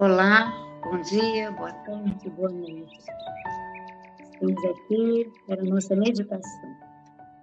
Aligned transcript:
Olá, 0.00 0.50
bom 0.82 0.98
dia, 1.02 1.50
boa 1.50 1.74
tarde, 1.84 2.30
boa 2.30 2.48
noite. 2.48 2.98
Estamos 4.32 4.64
aqui 4.64 5.30
para 5.46 5.60
a 5.60 5.64
nossa 5.64 5.94
meditação. 5.94 6.76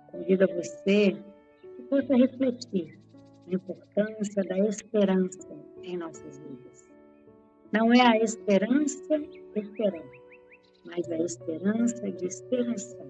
Convido 0.07 0.43
a 0.43 0.47
você 0.47 1.15
que 1.61 1.83
possa 1.87 2.15
refletir 2.15 2.99
na 3.45 3.53
importância 3.53 4.43
da 4.43 4.57
esperança 4.57 5.47
em 5.83 5.97
nossas 5.97 6.39
vidas. 6.39 6.89
Não 7.71 7.93
é 7.93 8.01
a 8.01 8.17
esperança 8.17 9.21
esperar, 9.55 10.09
mas 10.83 11.07
a 11.11 11.17
esperança 11.17 12.11
de 12.11 12.25
esperançar. 12.25 13.05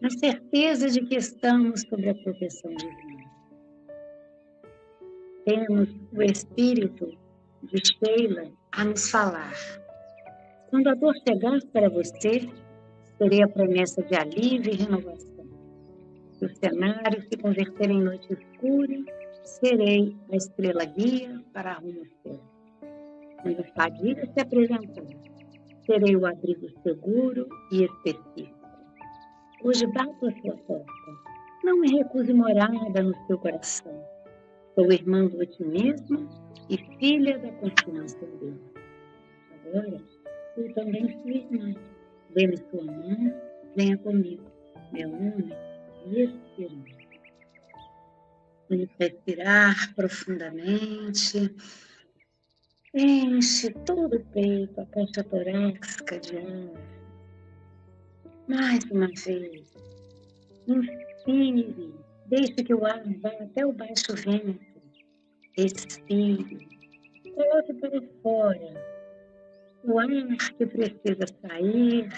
Na 0.00 0.08
certeza 0.08 0.88
de 0.88 1.04
que 1.04 1.16
estamos 1.16 1.80
sob 1.80 2.08
a 2.08 2.14
proteção 2.14 2.70
divina. 2.76 3.28
Temos 5.44 5.88
o 6.12 6.22
Espírito 6.22 7.19
de 7.62 7.78
Sheila 7.84 8.50
a 8.72 8.84
nos 8.84 9.10
falar. 9.10 9.54
Quando 10.70 10.88
a 10.88 10.94
dor 10.94 11.14
chegar 11.26 11.58
para 11.72 11.88
você, 11.88 12.48
terei 13.18 13.42
a 13.42 13.48
promessa 13.48 14.02
de 14.02 14.16
alívio 14.16 14.72
e 14.72 14.76
renovação. 14.76 15.46
Se 16.32 16.44
o 16.44 16.56
cenário 16.56 17.22
se 17.22 17.36
converter 17.36 17.90
em 17.90 18.00
noite 18.00 18.32
escura, 18.32 18.96
serei 19.44 20.16
a 20.32 20.36
estrela 20.36 20.84
guia 20.84 21.40
para 21.52 21.74
rumo 21.74 22.06
céu. 22.22 22.40
Quando 23.42 23.60
a 23.60 23.64
fadiga 23.74 24.26
se 24.26 24.40
apresentar, 24.40 25.04
serei 25.84 26.16
o 26.16 26.26
abrigo 26.26 26.68
seguro 26.82 27.46
e 27.72 27.84
específico. 27.84 28.60
Hoje 29.62 29.86
bato 29.88 30.26
a 30.26 30.32
sua 30.40 30.56
porta. 30.66 30.92
Não 31.62 31.78
me 31.78 31.90
recuse 31.98 32.32
morada 32.32 33.02
no 33.02 33.14
seu 33.26 33.38
coração. 33.38 33.92
Sou 34.74 34.92
irmã 34.92 35.26
do 35.26 35.38
otimismo 35.38 36.28
e 36.68 36.76
filha 36.98 37.38
da 37.38 37.50
confiança 37.52 38.18
em 38.24 38.38
Deus. 38.38 38.60
Agora, 39.66 40.02
tu 40.54 40.74
também 40.74 41.08
sua 41.20 41.30
irmã. 41.30 41.74
Dê-me 42.34 42.56
sua 42.56 42.84
mão, 42.84 43.34
venha 43.76 43.98
comigo. 43.98 44.44
Meu 44.92 45.08
nome 45.08 45.52
é 45.52 46.22
Esperança. 46.22 47.00
Vamos 48.68 48.88
respirar 48.98 49.94
profundamente. 49.96 51.54
Enche 52.94 53.70
todo 53.84 54.16
o 54.16 54.24
peito, 54.26 54.80
a 54.80 54.86
caixa 54.86 55.24
torácica 55.24 56.18
de 56.20 56.38
ar. 56.38 56.90
Mais 58.48 58.84
uma 58.90 59.08
vez. 59.08 59.74
Inspire. 60.66 61.99
Deixe 62.30 62.54
que 62.54 62.72
o 62.72 62.86
ar 62.86 63.02
vá 63.20 63.30
até 63.30 63.66
o 63.66 63.72
baixo 63.72 64.14
vento 64.14 64.70
Respire. 65.58 66.68
Coloque 67.34 67.74
para 67.74 68.00
fora 68.22 68.90
o 69.82 69.98
ar 69.98 70.06
que 70.56 70.66
precisa 70.66 71.26
sair, 71.42 72.08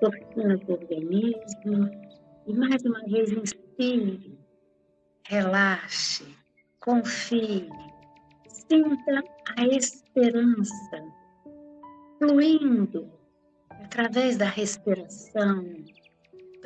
toxina 0.00 0.56
do 0.58 0.72
organismo. 0.72 1.90
E 2.46 2.52
mais 2.54 2.82
uma 2.84 3.02
vez, 3.08 3.32
inspire. 3.32 4.38
Relaxe. 5.24 6.24
Confie. 6.78 7.68
Sinta 8.48 9.24
a 9.58 9.64
esperança 9.66 11.04
fluindo 12.18 13.10
através 13.70 14.36
da 14.36 14.46
respiração. 14.46 15.64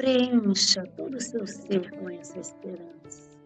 Preencha 0.01 0.83
todo 0.97 1.19
o 1.19 1.21
seu 1.21 1.47
ser 1.47 1.91
com 1.91 2.09
essa 2.09 2.41
esperança. 2.41 3.39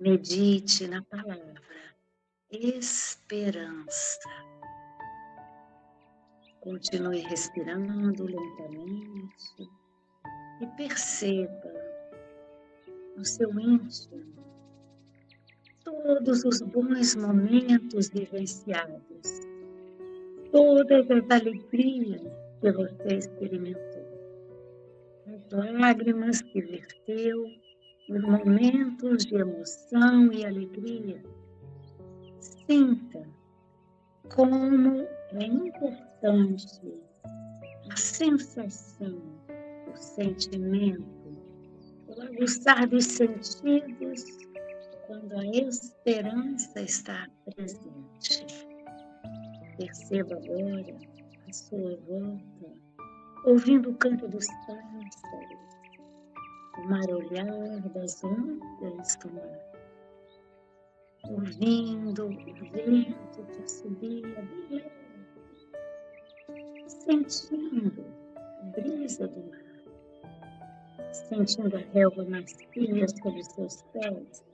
Medite 0.00 0.88
na 0.88 1.02
palavra 1.02 1.60
esperança. 2.50 4.30
Continue 6.60 7.18
respirando 7.18 8.24
lentamente 8.24 9.70
e 10.62 10.66
perceba 10.74 11.72
no 13.14 13.22
seu 13.22 13.50
íntimo 13.60 14.42
todos 15.84 16.46
os 16.46 16.62
bons 16.62 17.14
momentos 17.14 18.08
vivenciados, 18.08 19.40
todas 20.50 21.10
as 21.10 21.30
alegrias 21.30 22.22
que 22.62 22.72
você 22.72 23.16
experimentou, 23.18 23.95
lágrimas 25.52 26.42
que 26.42 26.60
verteu 26.60 27.46
nos 28.08 28.22
momentos 28.22 29.26
de 29.26 29.36
emoção 29.36 30.32
e 30.32 30.44
alegria, 30.44 31.22
sinta 32.40 33.26
como 34.34 35.06
é 35.32 35.44
importante 35.44 36.94
a 37.90 37.96
sensação, 37.96 39.20
o 39.92 39.96
sentimento, 39.96 41.04
o 42.08 42.22
aguçar 42.22 42.86
dos 42.88 43.04
sentidos 43.04 44.24
quando 45.06 45.36
a 45.36 45.46
esperança 45.46 46.80
está 46.80 47.28
presente. 47.44 48.46
Perceba 49.78 50.34
agora 50.34 50.96
a 51.48 51.52
sua 51.52 51.96
volta, 52.08 52.85
ouvindo 53.46 53.90
o 53.90 53.94
canto 53.94 54.26
dos 54.26 54.46
pássaros, 54.66 55.16
o 56.78 56.88
marolhar 56.88 57.80
das 57.94 58.22
ondas 58.24 59.16
do 59.22 59.32
mar, 59.32 59.58
ouvindo 61.30 62.26
o 62.26 62.30
vento 62.72 63.44
que 63.44 63.70
subia 63.70 64.48
bem 64.68 64.84
sentindo 66.88 68.04
a 68.36 68.64
brisa 68.80 69.28
do 69.28 69.44
mar, 69.44 71.12
sentindo 71.12 71.76
a 71.76 71.80
relva 71.94 72.24
macia 72.24 73.08
sobre 73.08 73.44
seus 73.44 73.82
pés, 73.92 74.44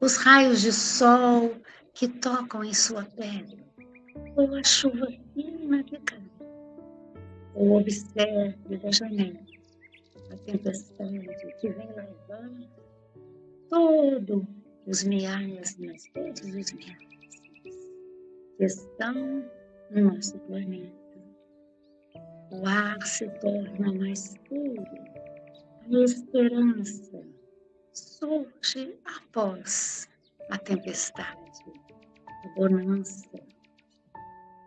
os 0.00 0.16
raios 0.16 0.62
de 0.62 0.72
sol 0.72 1.56
que 1.92 2.06
tocam 2.06 2.62
em 2.62 2.72
sua 2.72 3.04
pele, 3.04 3.66
ou 4.36 4.54
a 4.54 4.62
chuva 4.62 5.08
fina 5.34 5.82
que 5.82 5.98
cai, 6.02 6.22
observe 7.54 8.78
da 8.78 8.90
janela 8.90 9.40
a 10.30 10.36
tempestade 10.36 11.20
que 11.60 11.70
vem 11.70 11.88
levar 11.88 12.08
todos 13.68 14.44
os 14.86 15.04
miasmas, 15.04 16.04
todos 16.14 16.40
os 16.40 16.72
miasmas 16.72 17.08
que 18.56 18.64
estão 18.64 19.44
no 19.90 20.14
nosso 20.14 20.38
planeta. 20.40 20.98
O 22.50 22.66
ar 22.66 23.00
se 23.02 23.28
torna 23.40 23.92
mais 23.92 24.34
puro, 24.48 24.82
a 25.92 26.04
esperança 26.04 27.22
surge 27.92 28.98
após 29.04 30.08
a 30.50 30.58
tempestade, 30.58 31.62
a 32.26 32.48
bonança. 32.54 33.28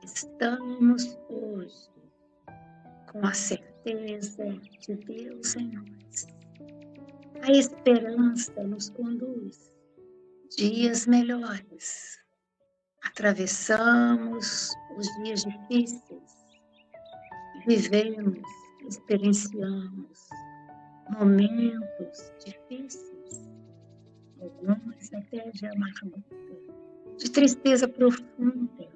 Estamos 0.03 1.17
hoje 1.29 1.90
com 3.11 3.25
a 3.25 3.33
certeza 3.33 4.45
de 4.79 4.95
Deus 4.95 5.55
em 5.57 5.73
nós. 5.73 6.27
A 7.41 7.51
esperança 7.51 8.63
nos 8.63 8.89
conduz 8.91 9.73
dias 10.55 11.05
melhores. 11.07 12.17
Atravessamos 13.03 14.71
os 14.97 15.07
dias 15.23 15.43
difíceis, 15.43 16.31
vivemos, 17.67 18.39
experienciamos 18.87 20.29
momentos 21.19 22.31
difíceis, 22.45 23.49
alguns 24.39 25.13
até 25.13 25.49
de 25.51 25.65
amargura, 25.65 26.23
de 27.17 27.29
tristeza 27.29 27.87
profunda, 27.87 28.87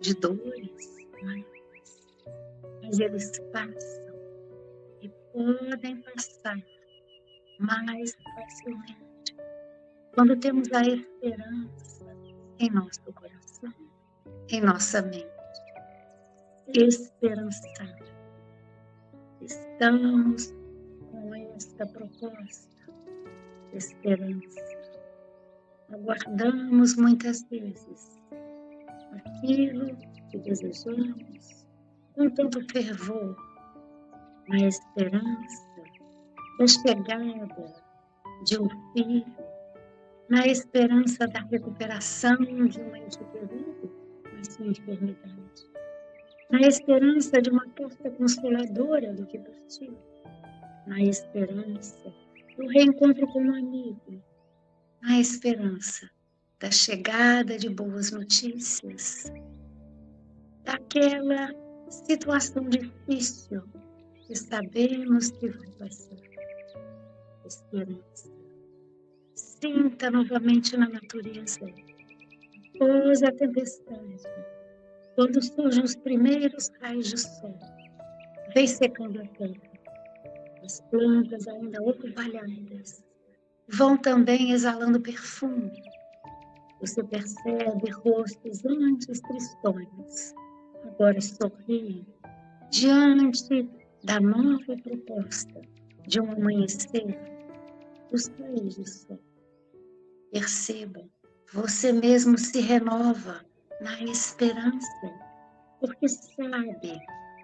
de 0.00 0.14
dores, 0.14 0.96
mas 1.22 1.55
mas 2.86 3.00
eles 3.00 3.32
passam 3.52 4.14
e 5.02 5.08
podem 5.32 6.00
passar 6.02 6.56
mais 7.58 8.14
facilmente 8.34 9.36
quando 10.14 10.36
temos 10.38 10.72
a 10.72 10.82
esperança 10.82 12.16
em 12.58 12.70
nosso 12.70 13.12
coração, 13.12 13.72
em 14.48 14.60
nossa 14.62 15.02
mente. 15.02 15.26
Esperançar. 16.68 17.98
Estamos 19.42 20.54
com 21.10 21.34
esta 21.34 21.86
proposta, 21.86 22.92
esperança. 23.74 24.64
Aguardamos 25.92 26.96
muitas 26.96 27.42
vezes 27.50 28.18
aquilo 29.12 29.96
que 30.30 30.38
desejamos, 30.38 31.65
com 32.16 32.30
tanto 32.30 32.66
fervor, 32.72 33.36
na 34.48 34.66
esperança 34.66 35.66
da 36.58 36.66
chegada 36.66 37.84
de 38.44 38.58
um 38.58 38.68
filho, 38.92 39.26
na 40.28 40.46
esperança 40.46 41.26
da 41.28 41.40
recuperação 41.40 42.36
de 42.38 42.80
um 42.80 42.96
ente 42.96 43.18
querido, 43.18 43.92
a 44.24 44.50
sua 44.50 44.66
enfermidade. 44.66 45.66
Na 46.50 46.60
esperança 46.60 47.42
de 47.42 47.50
uma 47.50 47.68
porta 47.68 48.10
consoladora 48.12 49.12
do 49.12 49.26
que 49.26 49.38
partiu. 49.38 49.96
Na 50.86 51.00
esperança 51.02 52.12
do 52.56 52.66
reencontro 52.68 53.26
com 53.26 53.42
um 53.42 53.54
amigo. 53.54 54.22
Na 55.02 55.18
esperança 55.18 56.08
da 56.60 56.70
chegada 56.70 57.58
de 57.58 57.68
boas 57.68 58.12
notícias. 58.12 59.32
Daquela 60.64 61.52
situação 61.88 62.68
difícil 62.68 63.62
que 64.26 64.34
sabemos 64.36 65.30
que 65.32 65.48
vai 65.48 65.70
passar. 65.78 66.16
Esperança. 67.46 68.30
Sinta 69.34 70.10
novamente 70.10 70.76
na 70.76 70.88
natureza, 70.88 71.66
após 72.74 73.22
a 73.22 73.32
tempestade, 73.32 74.22
quando 75.14 75.42
surgem 75.42 75.84
os 75.84 75.96
primeiros 75.96 76.70
raios 76.80 77.08
de 77.08 77.18
sol, 77.18 77.58
vem 78.54 78.66
secando 78.66 79.20
a 79.20 79.26
terra. 79.26 79.76
As 80.64 80.80
plantas 80.90 81.46
ainda 81.46 81.80
orvalhadas 81.82 83.04
vão 83.68 83.96
também 83.96 84.52
exalando 84.52 85.00
perfume. 85.00 85.72
Você 86.80 87.02
percebe 87.04 87.90
rostos 87.90 88.64
antes 88.64 89.20
tristonhos, 89.20 90.34
agora 90.86 91.20
sorriem 91.20 92.06
diante 92.70 93.68
da 94.04 94.20
nova 94.20 94.76
proposta 94.82 95.60
de 96.06 96.20
um 96.20 96.32
amanhecer 96.32 97.18
dos 98.10 98.28
raios 98.38 98.76
de 98.76 98.88
sol. 98.88 99.20
Perceba, 100.32 101.02
você 101.52 101.92
mesmo 101.92 102.38
se 102.38 102.60
renova 102.60 103.44
na 103.80 104.02
esperança, 104.02 105.12
porque 105.80 106.08
sabe 106.08 107.00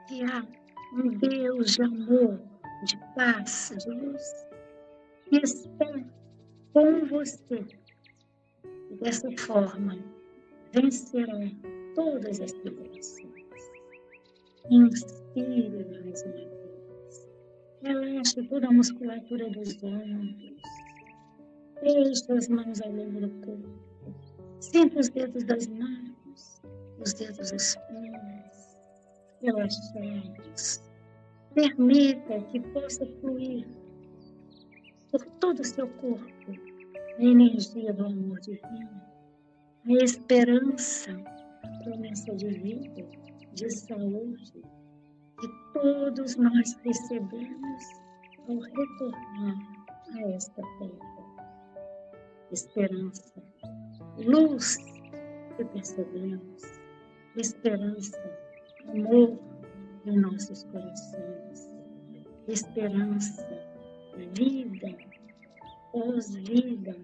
que 0.08 0.22
há 0.24 0.46
um 0.94 1.08
Deus 1.18 1.72
de 1.72 1.82
amor, 1.82 2.40
de 2.84 2.96
paz, 3.14 3.74
de 3.78 3.90
luz, 3.90 4.46
que 5.28 5.36
está 5.38 5.86
com 6.72 7.06
você. 7.06 7.66
E 8.90 8.96
dessa 8.96 9.30
forma, 9.38 9.98
vencerá 10.72 11.38
todas 11.94 12.40
as 12.40 12.52
tribulações. 12.52 13.31
Inspire 14.70 15.84
mais 16.04 16.22
uma 16.22 16.32
vez. 16.32 17.28
Relaxe 17.82 18.42
toda 18.44 18.68
a 18.68 18.72
musculatura 18.72 19.50
dos 19.50 19.82
ombros. 19.82 20.62
Deixe 21.82 22.32
as 22.32 22.48
mãos 22.48 22.80
ao 22.80 22.92
longo 22.92 23.20
do 23.20 23.30
corpo. 23.44 23.82
Sinta 24.60 25.00
os 25.00 25.08
dedos 25.08 25.42
das 25.44 25.66
mãos, 25.66 26.62
os 27.00 27.12
dedos 27.14 27.50
dos 27.50 27.74
pés, 27.74 28.78
relaxados. 29.42 30.80
Permita 31.54 32.40
que 32.52 32.60
possa 32.60 33.04
fluir 33.20 33.66
por 35.10 35.26
todo 35.40 35.58
o 35.58 35.64
seu 35.64 35.88
corpo 35.88 36.52
a 37.18 37.22
energia 37.22 37.92
do 37.92 38.06
amor 38.06 38.38
divino, 38.40 39.02
a 39.86 40.04
esperança, 40.04 41.10
a 41.64 41.82
promessa 41.82 42.32
de 42.36 42.48
vida 42.48 43.31
de 43.54 43.70
saúde 43.70 44.62
que 45.40 45.48
todos 45.74 46.36
nós 46.36 46.74
recebemos 46.84 47.82
ao 48.48 48.58
retornar 48.58 49.56
a 50.14 50.20
esta 50.30 50.62
terra. 50.78 51.12
Esperança, 52.50 53.42
luz 54.18 54.76
que 55.56 55.64
percebemos, 55.64 56.62
esperança, 57.36 58.18
amor 58.88 59.38
em 60.06 60.18
nossos 60.18 60.64
corações, 60.64 61.70
esperança, 62.48 63.46
vida, 64.34 64.96
pós-vida, 65.92 66.96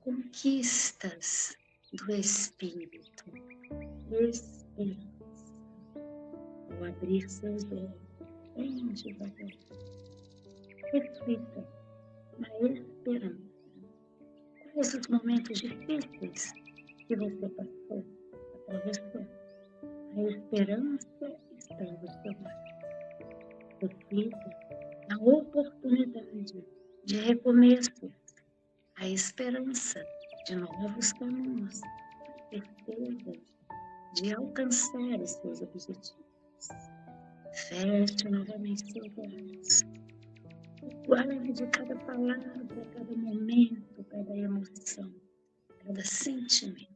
conquistas 0.00 1.56
do 1.92 2.12
Espírito, 2.12 3.24
esperança 4.10 5.09
abrir 6.84 7.28
seus 7.28 7.64
olhos, 7.72 7.90
bem 8.56 8.86
devagar. 8.92 9.50
Reflita 10.92 11.64
na 12.38 12.48
esperança. 12.68 13.50
Quais 14.72 14.94
os 14.94 15.06
momentos 15.08 15.58
difíceis 15.58 16.52
que 17.06 17.16
você 17.16 17.48
passou, 17.50 18.04
atravessou? 18.68 19.26
A 20.16 20.22
esperança 20.22 21.38
está 21.58 21.84
ao 21.84 22.08
seu 22.22 22.32
lado. 22.42 22.70
Reflita 23.80 24.50
na 25.08 25.18
oportunidade 25.18 26.64
de 27.04 27.16
recomeços, 27.16 28.10
a 28.96 29.08
esperança 29.08 30.04
de 30.46 30.56
novos 30.56 31.12
caminhos, 31.14 31.80
a 31.82 32.48
certeza 32.50 33.32
de 34.14 34.34
alcançar 34.34 35.20
os 35.20 35.30
seus 35.30 35.62
objetivos. 35.62 36.29
Feche 37.52 38.28
novamente 38.28 38.92
seus 38.92 39.18
olhos. 39.18 39.82
Guarde 41.06 41.66
cada 41.68 41.96
palavra, 41.96 42.66
cada 42.92 43.16
momento, 43.16 44.04
cada 44.04 44.36
emoção, 44.36 45.12
cada 45.84 46.04
sentimento. 46.04 46.88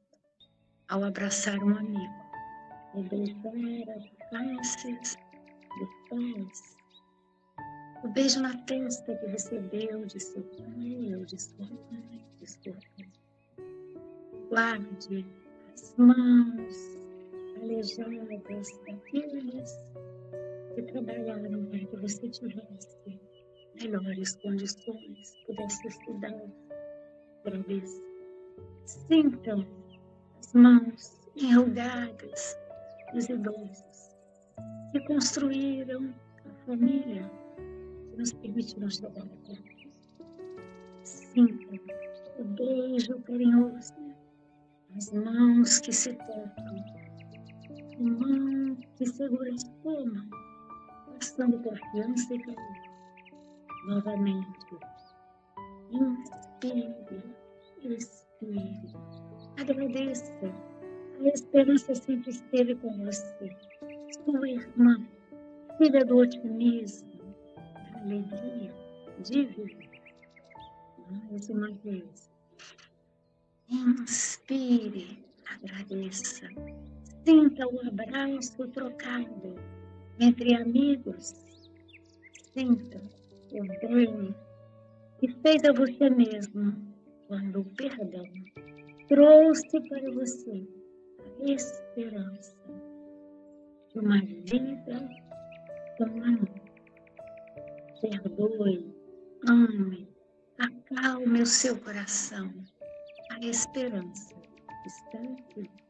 Ao 0.89 1.03
abraçar 1.03 1.59
um 1.63 1.77
amigo, 1.77 2.25
e 2.95 3.03
beijar 3.03 4.61
as 4.61 4.75
faces 4.75 5.17
pais, 6.09 6.77
o 8.05 8.09
beijo 8.09 8.41
na 8.41 8.57
testa 8.65 9.17
que 9.17 9.27
recebeu 9.27 10.05
de 10.05 10.21
seu 10.21 10.43
pai 10.43 11.17
ou 11.17 11.25
de 11.25 11.41
sua 11.41 11.67
mãe, 11.67 12.25
de 12.37 12.47
sua 12.47 12.75
mãe. 12.99 13.13
Guarde 14.51 15.27
as 15.73 15.95
mãos 15.97 17.04
alejadas 17.65 18.69
daqueles 18.87 19.79
que 20.75 20.83
trabalharam 20.83 21.65
para 21.67 21.79
que 21.79 21.97
você 21.97 22.29
tivesse 22.29 23.21
melhores 23.81 24.37
condições, 24.37 25.35
pudesse 25.47 25.89
estudar 25.89 26.35
outra 27.45 27.63
vez. 27.63 28.03
Sintam 28.85 29.67
as 30.39 30.53
mãos 30.53 31.21
enrugadas 31.37 32.57
dos 33.13 33.29
idosos 33.29 34.11
que 34.93 35.01
construíram 35.07 36.15
a 36.45 36.67
família 36.67 37.31
que 38.11 38.17
nos 38.17 38.33
permitiram 38.35 38.91
chegar 38.91 39.23
até 39.23 39.53
aqui. 39.53 39.91
Sintam 41.03 41.79
o 42.39 42.45
beijo 42.45 43.19
carinhoso, 43.23 43.95
as 44.97 45.13
mãos 45.13 45.79
que 45.81 45.93
se 45.93 46.13
tocam 46.13 47.04
mão 47.99 48.77
que 48.97 49.07
segura 49.07 49.51
a 49.53 49.59
sua 49.59 50.05
mão, 50.07 50.29
passando 51.15 51.59
confiança 51.59 52.35
e 52.35 52.39
carinho. 52.39 52.95
Novamente, 53.87 54.77
inspire, 55.93 57.23
expire, 57.85 58.95
agradeça. 59.59 60.53
A 61.21 61.29
esperança 61.29 61.95
sempre 61.95 62.31
esteve 62.31 62.75
com 62.77 63.05
você. 63.05 63.57
Sua 64.25 64.49
irmã, 64.49 65.07
filha 65.79 66.05
do 66.05 66.17
otimismo, 66.17 67.21
da 67.93 68.01
alegria 68.01 68.75
de 69.23 69.45
viver. 69.45 69.91
Mais 71.31 71.49
uma 71.51 71.71
vez, 71.85 72.31
inspire, 73.69 75.25
agradeça 75.47 76.49
Sinta 77.25 77.67
o 77.67 77.81
abraço 77.89 78.69
trocado 78.69 79.55
entre 80.21 80.55
amigos. 80.55 81.33
Sinta 82.53 83.01
o 83.53 83.65
bem 83.89 84.35
que 85.19 85.29
fez 85.41 85.65
a 85.65 85.73
você 85.73 86.11
mesmo 86.11 86.77
quando 87.27 87.61
o 87.61 87.65
perdão 87.77 88.27
trouxe 89.09 89.81
para 89.89 90.11
você 90.11 90.69
a 91.41 91.51
esperança 91.51 92.57
de 93.91 94.01
uma 94.01 94.21
vida 94.21 95.09
com 95.97 96.05
amor. 96.05 96.65
Perdoe, 98.03 98.95
ame, 99.49 100.07
acalme 100.59 101.41
o 101.41 101.47
seu 101.47 101.81
coração. 101.81 102.53
A 103.31 103.39
esperança 103.47 104.35
está 104.85 105.19
aqui 105.19 105.84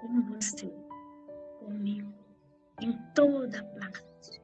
com 0.00 0.22
você, 0.22 0.72
comigo, 1.58 2.12
em 2.80 2.92
toda 3.14 3.64
parte. 3.64 4.40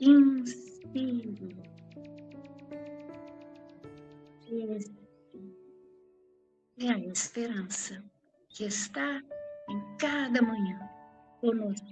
Expire. 0.00 1.72
É 6.78 6.88
a 6.88 6.98
esperança 6.98 8.04
que 8.50 8.64
está 8.64 9.22
em 9.70 9.96
cada 9.98 10.42
manhã 10.42 10.78
conosco, 11.40 11.86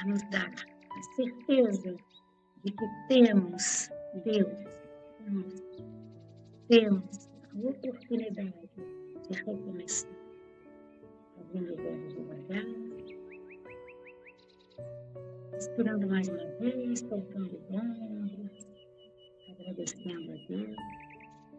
a 0.00 0.06
nos 0.06 0.22
dar 0.30 0.50
a 0.50 1.02
certeza 1.16 1.96
de 2.64 2.72
que 2.72 2.86
temos 3.08 3.88
Deus 4.24 4.52
conosco, 5.24 5.84
temos 6.68 7.28
a 7.44 7.68
oportunidade 7.68 8.70
de 9.28 9.42
recomeçar, 9.44 10.10
fazendo 11.52 11.74
olhos 11.86 12.14
devagar, 12.14 12.64
respirando 15.52 16.06
mais 16.08 16.28
uma 16.28 16.46
vez, 16.58 17.00
soltando 17.00 17.60
ombros, 17.68 18.66
agradecendo 19.50 20.32
a 20.32 20.36
Deus 20.48 20.76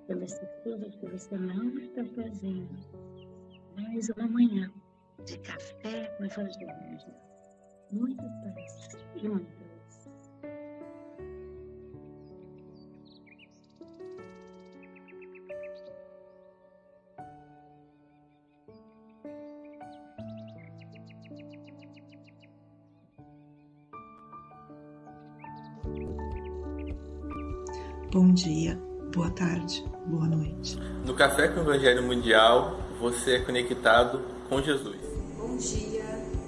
pela 0.07 0.27
certeza 0.27 0.89
que 0.89 1.05
você 1.05 1.37
não 1.37 1.77
está 1.77 2.03
fazendo 2.05 2.69
mais 3.75 4.09
uma 4.09 4.27
manhã 4.27 4.71
de 5.25 5.37
café 5.39 6.05
com 6.17 6.25
evangelho. 6.25 7.13
Muita 7.91 8.23
paz 8.23 8.97
e 9.15 9.27
muita 9.27 9.62
Bom 28.33 28.37
dia, 28.37 28.79
boa 29.13 29.29
tarde, 29.29 29.85
boa 30.07 30.25
noite. 30.25 30.75
No 31.05 31.13
Café 31.13 31.49
com 31.49 31.59
o 31.59 31.63
Evangelho 31.63 32.01
Mundial, 32.01 32.79
você 32.99 33.35
é 33.35 33.39
conectado 33.39 34.21
com 34.49 34.59
Jesus. 34.59 34.97
Bom 35.37 35.55
dia, 35.55 36.03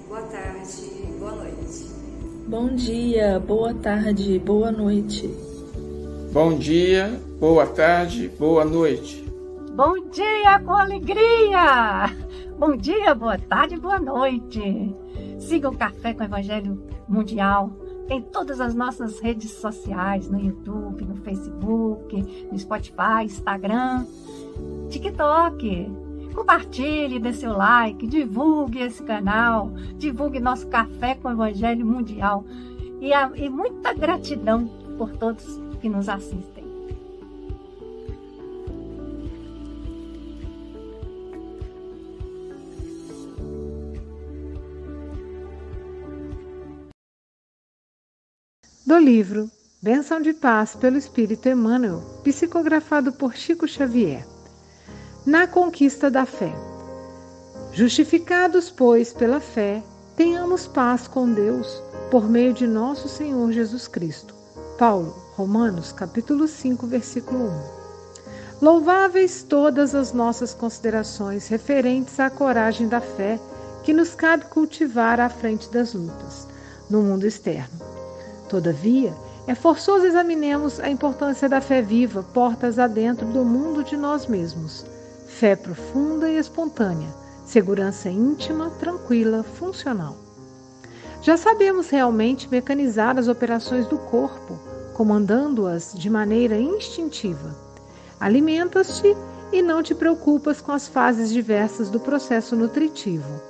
boa 0.07 0.23
tarde, 0.23 0.81
boa 1.19 1.31
noite. 1.35 1.85
Bom 2.47 2.69
dia, 2.73 3.39
boa 3.39 3.71
tarde, 3.75 4.39
boa 4.39 4.71
noite. 4.71 5.27
Bom 6.33 6.57
dia, 6.57 7.21
boa 7.39 7.67
tarde, 7.67 8.29
boa 8.29 8.65
noite. 8.65 9.23
Bom 9.75 10.09
dia 10.09 10.59
com 10.65 10.73
alegria! 10.73 12.11
Bom 12.57 12.75
dia, 12.75 13.13
boa 13.13 13.37
tarde, 13.37 13.77
boa 13.77 13.99
noite. 13.99 14.95
Siga 15.37 15.69
o 15.69 15.77
Café 15.77 16.15
com 16.15 16.23
o 16.23 16.25
Evangelho 16.25 16.83
Mundial 17.07 17.84
em 18.09 18.21
todas 18.21 18.61
as 18.61 18.75
nossas 18.75 19.19
redes 19.19 19.51
sociais, 19.51 20.29
no 20.29 20.39
YouTube, 20.39 21.05
no 21.05 21.15
Facebook, 21.15 22.47
no 22.51 22.57
Spotify, 22.57 23.23
Instagram, 23.23 24.05
TikTok. 24.89 25.91
Compartilhe, 26.33 27.17
dê 27.17 27.31
seu 27.31 27.53
like, 27.55 28.05
divulgue 28.05 28.79
esse 28.79 29.01
canal, 29.03 29.71
divulgue 29.97 30.39
nosso 30.39 30.67
Café 30.67 31.15
com 31.15 31.29
o 31.29 31.31
Evangelho 31.31 31.85
Mundial. 31.85 32.43
E, 32.99 33.13
a, 33.13 33.31
e 33.35 33.49
muita 33.49 33.93
gratidão 33.93 34.67
por 34.97 35.11
todos 35.13 35.45
que 35.79 35.87
nos 35.87 36.09
assistem. 36.09 36.54
Do 48.95 48.99
livro 48.99 49.51
Bênção 49.81 50.21
de 50.21 50.31
Paz 50.31 50.73
pelo 50.73 50.95
Espírito 50.95 51.49
Emmanuel, 51.49 52.01
psicografado 52.23 53.11
por 53.11 53.35
Chico 53.35 53.67
Xavier. 53.67 54.25
Na 55.25 55.45
conquista 55.45 56.09
da 56.09 56.25
fé. 56.25 56.55
Justificados, 57.73 58.69
pois, 58.71 59.11
pela 59.11 59.41
fé, 59.41 59.83
tenhamos 60.15 60.65
paz 60.65 61.09
com 61.09 61.29
Deus 61.29 61.83
por 62.09 62.29
meio 62.29 62.53
de 62.53 62.65
nosso 62.65 63.09
Senhor 63.09 63.51
Jesus 63.51 63.85
Cristo. 63.85 64.33
Paulo, 64.77 65.13
Romanos, 65.35 65.91
capítulo 65.91 66.47
5, 66.47 66.87
versículo 66.87 67.49
1. 67.49 67.63
Louváveis 68.61 69.43
todas 69.43 69.93
as 69.93 70.13
nossas 70.13 70.53
considerações 70.53 71.49
referentes 71.49 72.17
à 72.17 72.29
coragem 72.29 72.87
da 72.87 73.01
fé 73.01 73.41
que 73.83 73.91
nos 73.91 74.15
cabe 74.15 74.45
cultivar 74.45 75.19
à 75.19 75.27
frente 75.27 75.69
das 75.69 75.93
lutas, 75.93 76.47
no 76.89 77.01
mundo 77.01 77.25
externo 77.25 78.04
Todavia, 78.49 79.13
é 79.47 79.55
forçoso 79.55 80.05
examinemos 80.05 80.79
a 80.79 80.89
importância 80.89 81.47
da 81.47 81.61
fé 81.61 81.81
viva, 81.81 82.23
portas 82.33 82.79
adentro 82.79 83.25
do 83.27 83.43
mundo 83.43 83.83
de 83.83 83.95
nós 83.97 84.27
mesmos. 84.27 84.85
Fé 85.27 85.55
profunda 85.55 86.29
e 86.29 86.37
espontânea, 86.37 87.09
segurança 87.45 88.09
íntima, 88.09 88.71
tranquila, 88.79 89.43
funcional. 89.43 90.15
Já 91.21 91.37
sabemos 91.37 91.89
realmente 91.89 92.47
mecanizar 92.49 93.17
as 93.17 93.27
operações 93.27 93.87
do 93.87 93.97
corpo, 93.97 94.59
comandando-as 94.93 95.93
de 95.93 96.09
maneira 96.09 96.57
instintiva. 96.57 97.55
Alimentas-te 98.19 99.15
e 99.51 99.61
não 99.61 99.83
te 99.83 99.93
preocupas 99.93 100.61
com 100.61 100.71
as 100.71 100.87
fases 100.87 101.31
diversas 101.31 101.89
do 101.89 101.99
processo 101.99 102.55
nutritivo. 102.55 103.41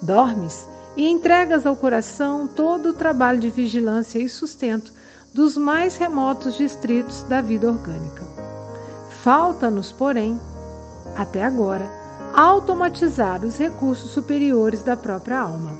Dormes 0.00 0.66
e 0.96 1.08
entregas 1.08 1.66
ao 1.66 1.76
coração 1.76 2.46
todo 2.46 2.90
o 2.90 2.94
trabalho 2.94 3.40
de 3.40 3.50
vigilância 3.50 4.18
e 4.18 4.28
sustento 4.28 4.92
dos 5.32 5.56
mais 5.56 5.96
remotos 5.96 6.56
distritos 6.56 7.22
da 7.24 7.40
vida 7.40 7.68
orgânica. 7.68 8.22
Falta-nos, 9.22 9.90
porém, 9.90 10.40
até 11.16 11.42
agora, 11.42 11.90
automatizar 12.34 13.44
os 13.44 13.56
recursos 13.56 14.10
superiores 14.10 14.82
da 14.82 14.96
própria 14.96 15.40
alma. 15.40 15.72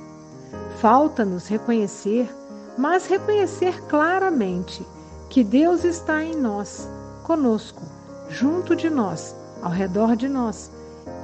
Falta-nos 0.80 1.46
reconhecer, 1.46 2.28
mas 2.76 3.06
reconhecer 3.06 3.80
claramente, 3.84 4.84
que 5.30 5.42
Deus 5.42 5.84
está 5.84 6.22
em 6.22 6.36
nós, 6.36 6.88
conosco, 7.22 7.82
junto 8.28 8.76
de 8.76 8.88
nós, 8.88 9.34
ao 9.62 9.70
redor 9.70 10.14
de 10.14 10.28
nós, 10.28 10.70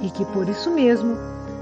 e 0.01 0.09
que 0.09 0.25
por 0.25 0.49
isso 0.49 0.69
mesmo 0.71 1.15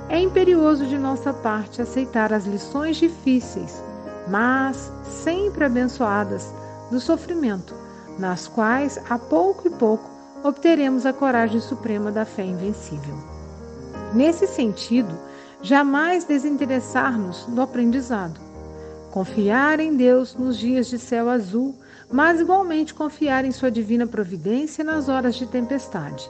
é 0.09 0.19
imperioso 0.19 0.87
de 0.87 0.97
nossa 0.97 1.31
parte 1.31 1.81
aceitar 1.81 2.33
as 2.33 2.45
lições 2.45 2.97
difíceis, 2.97 3.81
mas 4.27 4.91
sempre 5.03 5.63
abençoadas, 5.63 6.51
do 6.89 6.99
sofrimento, 6.99 7.75
nas 8.17 8.47
quais, 8.47 8.99
a 9.07 9.19
pouco 9.19 9.67
e 9.67 9.69
pouco, 9.69 10.09
obteremos 10.43 11.05
a 11.05 11.13
coragem 11.13 11.61
suprema 11.61 12.11
da 12.11 12.25
fé 12.25 12.43
invencível. 12.43 13.15
Nesse 14.11 14.47
sentido, 14.47 15.15
jamais 15.61 16.23
desinteressar-nos 16.23 17.45
do 17.45 17.61
aprendizado. 17.61 18.39
Confiar 19.11 19.79
em 19.79 19.95
Deus 19.95 20.35
nos 20.35 20.57
dias 20.57 20.87
de 20.87 20.97
céu 20.97 21.29
azul, 21.29 21.75
mas 22.11 22.41
igualmente 22.41 22.93
confiar 22.93 23.45
em 23.45 23.51
Sua 23.51 23.69
divina 23.69 24.07
providência 24.07 24.83
nas 24.83 25.07
horas 25.07 25.35
de 25.35 25.45
tempestade 25.45 26.29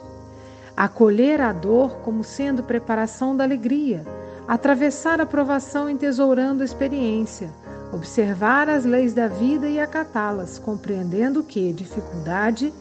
acolher 0.82 1.42
a 1.42 1.52
dor 1.52 1.98
como 1.98 2.24
sendo 2.24 2.62
preparação 2.62 3.36
da 3.36 3.44
alegria, 3.44 4.02
atravessar 4.48 5.20
a 5.20 5.26
provação 5.26 5.90
entesourando 5.90 6.62
a 6.62 6.64
experiência, 6.64 7.50
observar 7.92 8.66
as 8.70 8.86
leis 8.86 9.12
da 9.12 9.28
vida 9.28 9.68
e 9.68 9.78
acatá-las, 9.78 10.58
compreendendo 10.58 11.42
que 11.42 11.70
dificuldade 11.74 12.72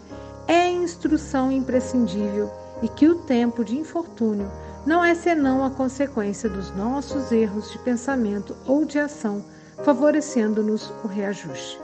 é 0.48 0.70
instrução 0.70 1.52
imprescindível 1.52 2.50
e 2.82 2.88
que 2.88 3.06
o 3.06 3.16
tempo 3.16 3.66
de 3.66 3.78
infortúnio 3.78 4.50
não 4.86 5.04
é 5.04 5.14
senão 5.14 5.66
a 5.66 5.70
consequência 5.70 6.50
dos 6.50 6.74
nossos 6.74 7.34
erros 7.34 7.70
de 7.70 7.80
pensamento 7.80 8.56
ou 8.66 8.86
de 8.86 8.98
ação, 8.98 9.44
favorecendo-nos 9.84 10.90
o 11.04 11.08
reajuste. 11.08 11.78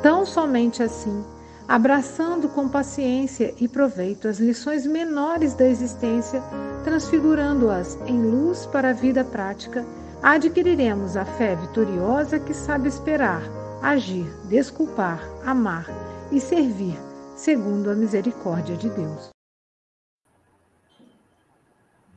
Tão 0.00 0.24
somente 0.24 0.80
assim 0.80 1.24
abraçando 1.66 2.48
com 2.48 2.68
paciência 2.68 3.54
e 3.58 3.66
proveito 3.66 4.28
as 4.28 4.38
lições 4.38 4.86
menores 4.86 5.54
da 5.54 5.66
existência, 5.66 6.42
transfigurando-as 6.84 7.98
em 8.06 8.20
luz 8.20 8.66
para 8.66 8.90
a 8.90 8.92
vida 8.92 9.24
prática, 9.24 9.84
adquiriremos 10.22 11.16
a 11.16 11.24
fé 11.24 11.56
vitoriosa 11.56 12.38
que 12.38 12.52
sabe 12.52 12.88
esperar, 12.88 13.42
agir, 13.82 14.26
desculpar, 14.48 15.22
amar 15.44 15.86
e 16.30 16.40
servir, 16.40 16.98
segundo 17.34 17.90
a 17.90 17.94
misericórdia 17.94 18.76
de 18.76 18.90
Deus. 18.90 19.30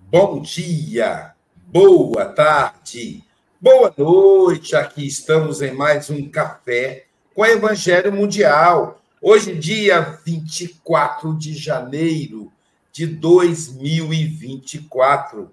Bom 0.10 0.42
dia, 0.42 1.34
boa 1.68 2.26
tarde, 2.26 3.24
boa 3.60 3.94
noite. 3.98 4.76
Aqui 4.76 5.06
estamos 5.06 5.62
em 5.62 5.74
mais 5.74 6.10
um 6.10 6.30
café 6.30 7.06
com 7.36 7.42
o 7.42 7.46
Evangelho 7.46 8.12
Mundial 8.12 9.02
Hoje, 9.20 9.58
dia 9.58 10.00
24 10.24 11.36
de 11.36 11.56
janeiro 11.56 12.54
de 12.92 13.08
2024, 13.08 15.52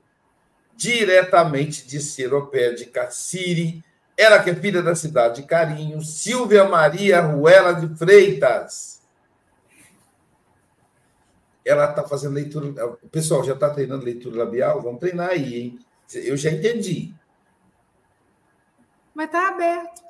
diretamente 0.76 1.86
de 1.86 1.98
Seropé 1.98 2.72
de 2.72 2.84
Caciri, 2.86 3.82
ela 4.16 4.40
que 4.42 4.50
é 4.50 4.54
filha 4.54 4.82
da 4.82 4.94
cidade 4.94 5.40
de 5.40 5.48
Carinho, 5.48 6.02
Silvia 6.02 6.68
Maria 6.68 7.22
Ruela 7.22 7.72
de 7.72 7.96
Freitas. 7.96 9.00
Ela 11.64 11.88
está 11.88 12.06
fazendo 12.06 12.34
leitura. 12.34 12.98
O 13.02 13.08
pessoal 13.08 13.42
já 13.42 13.54
está 13.54 13.70
treinando 13.70 14.04
leitura 14.04 14.44
labial? 14.44 14.82
Vamos 14.82 15.00
treinar 15.00 15.30
aí, 15.30 15.58
hein? 15.58 15.78
Eu 16.12 16.36
já 16.36 16.50
entendi. 16.50 17.14
Mas 19.14 19.30
tá 19.30 19.48
aberto. 19.48 20.02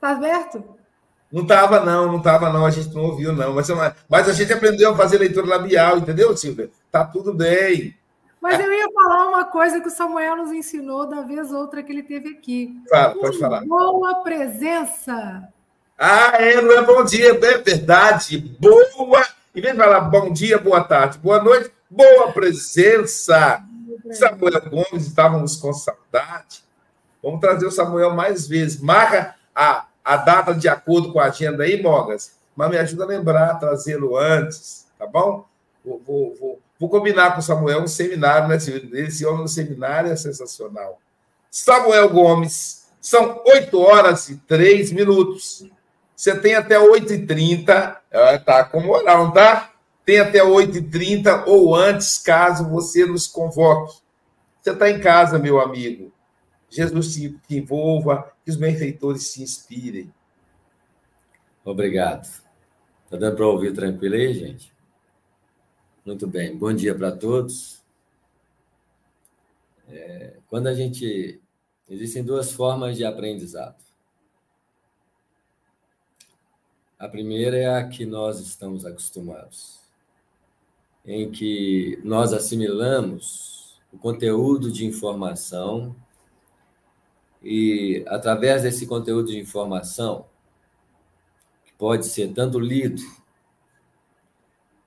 Tá 0.00 0.12
aberto? 0.12 0.77
Não 1.30 1.42
estava, 1.42 1.80
não, 1.80 2.06
não 2.06 2.18
estava, 2.18 2.50
não. 2.50 2.64
A 2.64 2.70
gente 2.70 2.94
não 2.94 3.02
ouviu, 3.02 3.32
não. 3.32 3.54
Mas, 3.54 3.68
mas 4.08 4.28
a 4.28 4.32
gente 4.32 4.52
aprendeu 4.52 4.92
a 4.92 4.96
fazer 4.96 5.18
leitura 5.18 5.46
labial, 5.46 5.98
entendeu, 5.98 6.36
Silvia? 6.36 6.70
Tá 6.90 7.04
tudo 7.04 7.34
bem. 7.34 7.94
Mas 8.40 8.60
eu 8.60 8.72
ia 8.72 8.86
falar 8.92 9.28
uma 9.28 9.44
coisa 9.44 9.80
que 9.80 9.88
o 9.88 9.90
Samuel 9.90 10.36
nos 10.36 10.52
ensinou 10.52 11.06
da 11.06 11.22
vez 11.22 11.52
outra 11.52 11.82
que 11.82 11.92
ele 11.92 12.02
teve 12.02 12.30
aqui. 12.30 12.74
Fala, 12.88 13.14
pode 13.14 13.38
falar. 13.38 13.64
Boa 13.66 14.22
presença. 14.22 15.48
Ah, 15.98 16.32
é, 16.38 16.60
não 16.62 16.72
é 16.72 16.82
bom 16.82 17.04
dia, 17.04 17.30
é 17.30 17.58
verdade. 17.58 18.38
Boa. 18.60 19.26
Em 19.54 19.60
vez 19.60 19.74
de 19.74 19.80
falar 19.80 20.00
bom 20.02 20.32
dia, 20.32 20.56
boa 20.56 20.84
tarde, 20.84 21.18
boa 21.18 21.42
noite, 21.42 21.72
boa 21.90 22.30
presença. 22.32 23.64
Samuel 24.12 24.62
Gomes, 24.70 25.06
estávamos 25.06 25.56
com 25.56 25.72
saudade. 25.72 26.62
Vamos 27.20 27.40
trazer 27.40 27.66
o 27.66 27.70
Samuel 27.72 28.14
mais 28.14 28.46
vezes. 28.46 28.80
Marca 28.80 29.34
a, 29.54 29.87
a 30.08 30.16
data 30.16 30.54
de 30.54 30.66
acordo 30.66 31.12
com 31.12 31.20
a 31.20 31.26
agenda 31.26 31.64
aí, 31.64 31.82
Mogas, 31.82 32.38
mas 32.56 32.70
me 32.70 32.78
ajuda 32.78 33.04
a 33.04 33.06
lembrar, 33.06 33.58
trazê-lo 33.58 34.16
antes, 34.16 34.86
tá 34.98 35.06
bom? 35.06 35.44
Vou, 35.84 36.00
vou, 36.02 36.34
vou, 36.34 36.60
vou, 36.80 36.88
combinar 36.88 37.34
com 37.34 37.40
o 37.40 37.42
Samuel 37.42 37.82
um 37.82 37.86
seminário, 37.86 38.48
né? 38.48 38.56
Esse 38.56 39.26
homem 39.26 39.42
no 39.42 39.48
seminário 39.48 40.10
é 40.10 40.16
sensacional. 40.16 40.98
Samuel 41.50 42.08
Gomes, 42.08 42.88
são 43.02 43.42
8 43.46 43.78
horas 43.78 44.30
e 44.30 44.36
3 44.36 44.92
minutos. 44.92 45.66
Você 46.16 46.34
tem 46.38 46.54
até 46.54 46.78
8h30, 46.78 47.98
é, 48.10 48.38
tá 48.38 48.64
com 48.64 48.80
moral, 48.80 49.26
não 49.26 49.30
tá? 49.30 49.72
Tem 50.06 50.20
até 50.20 50.38
8h30 50.38 51.44
ou 51.46 51.76
antes, 51.76 52.16
caso 52.16 52.66
você 52.66 53.04
nos 53.04 53.26
convoque. 53.26 53.98
Você 54.62 54.70
está 54.70 54.88
em 54.90 55.00
casa, 55.00 55.38
meu 55.38 55.60
amigo. 55.60 56.10
Jesus 56.70 57.14
te, 57.14 57.38
envolva, 57.50 58.30
que 58.48 58.52
os 58.52 58.56
benfeitores 58.56 59.24
se 59.24 59.42
inspirem. 59.42 60.10
Obrigado. 61.62 62.24
Está 63.04 63.18
dando 63.18 63.36
para 63.36 63.46
ouvir 63.46 63.74
tranquilo 63.74 64.14
aí, 64.14 64.32
gente? 64.32 64.72
Muito 66.02 66.26
bem. 66.26 66.56
Bom 66.56 66.72
dia 66.72 66.94
para 66.94 67.12
todos. 67.12 67.82
É, 69.86 70.38
quando 70.48 70.66
a 70.68 70.72
gente. 70.72 71.38
Existem 71.90 72.24
duas 72.24 72.50
formas 72.50 72.96
de 72.96 73.04
aprendizado. 73.04 73.84
A 76.98 77.06
primeira 77.06 77.58
é 77.58 77.66
a 77.66 77.86
que 77.86 78.06
nós 78.06 78.40
estamos 78.40 78.86
acostumados, 78.86 79.78
em 81.04 81.30
que 81.30 82.00
nós 82.02 82.32
assimilamos 82.32 83.78
o 83.92 83.98
conteúdo 83.98 84.72
de 84.72 84.86
informação 84.86 85.94
e, 87.42 88.04
através 88.08 88.62
desse 88.62 88.86
conteúdo 88.86 89.28
de 89.28 89.38
informação, 89.38 90.26
que 91.64 91.72
pode 91.74 92.06
ser 92.06 92.32
tanto 92.32 92.58
lido 92.58 93.02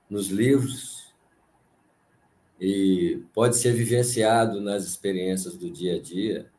nos 0.08 0.28
livros 0.28 1.12
e 2.60 3.24
pode 3.34 3.56
ser 3.56 3.72
vivenciado 3.72 4.60
nas 4.60 4.84
experiências 4.84 5.56
do 5.56 5.70
dia 5.70 5.96
a 5.96 6.00
dia, 6.00 6.50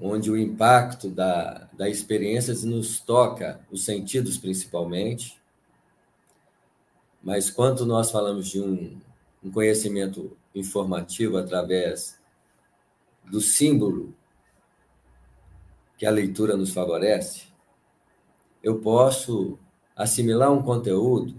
onde 0.00 0.30
o 0.30 0.36
impacto 0.36 1.10
da, 1.10 1.68
da 1.74 1.88
experiência 1.88 2.54
nos 2.66 3.00
toca 3.00 3.60
os 3.70 3.84
sentidos 3.84 4.38
principalmente, 4.38 5.38
mas 7.22 7.50
quando 7.50 7.84
nós 7.84 8.10
falamos 8.10 8.48
de 8.48 8.60
um, 8.60 8.98
um 9.44 9.50
conhecimento 9.50 10.34
informativo 10.54 11.36
através 11.36 12.19
do 13.30 13.40
símbolo 13.40 14.14
que 15.96 16.06
a 16.06 16.10
leitura 16.10 16.56
nos 16.56 16.72
favorece, 16.72 17.44
eu 18.62 18.80
posso 18.80 19.58
assimilar 19.94 20.52
um 20.52 20.62
conteúdo 20.62 21.34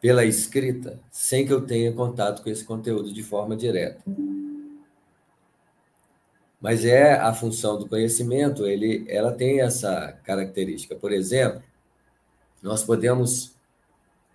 pela 0.00 0.24
escrita 0.24 1.00
sem 1.10 1.46
que 1.46 1.52
eu 1.52 1.66
tenha 1.66 1.92
contato 1.92 2.42
com 2.42 2.48
esse 2.48 2.64
conteúdo 2.64 3.12
de 3.12 3.22
forma 3.22 3.56
direta 3.56 4.02
mas 6.60 6.84
é 6.84 7.14
a 7.14 7.32
função 7.32 7.78
do 7.78 7.88
conhecimento, 7.88 8.66
ele, 8.66 9.06
ela 9.08 9.32
tem 9.32 9.62
essa 9.62 10.12
característica. 10.24 10.94
Por 10.94 11.10
exemplo, 11.10 11.62
nós 12.62 12.84
podemos 12.84 13.56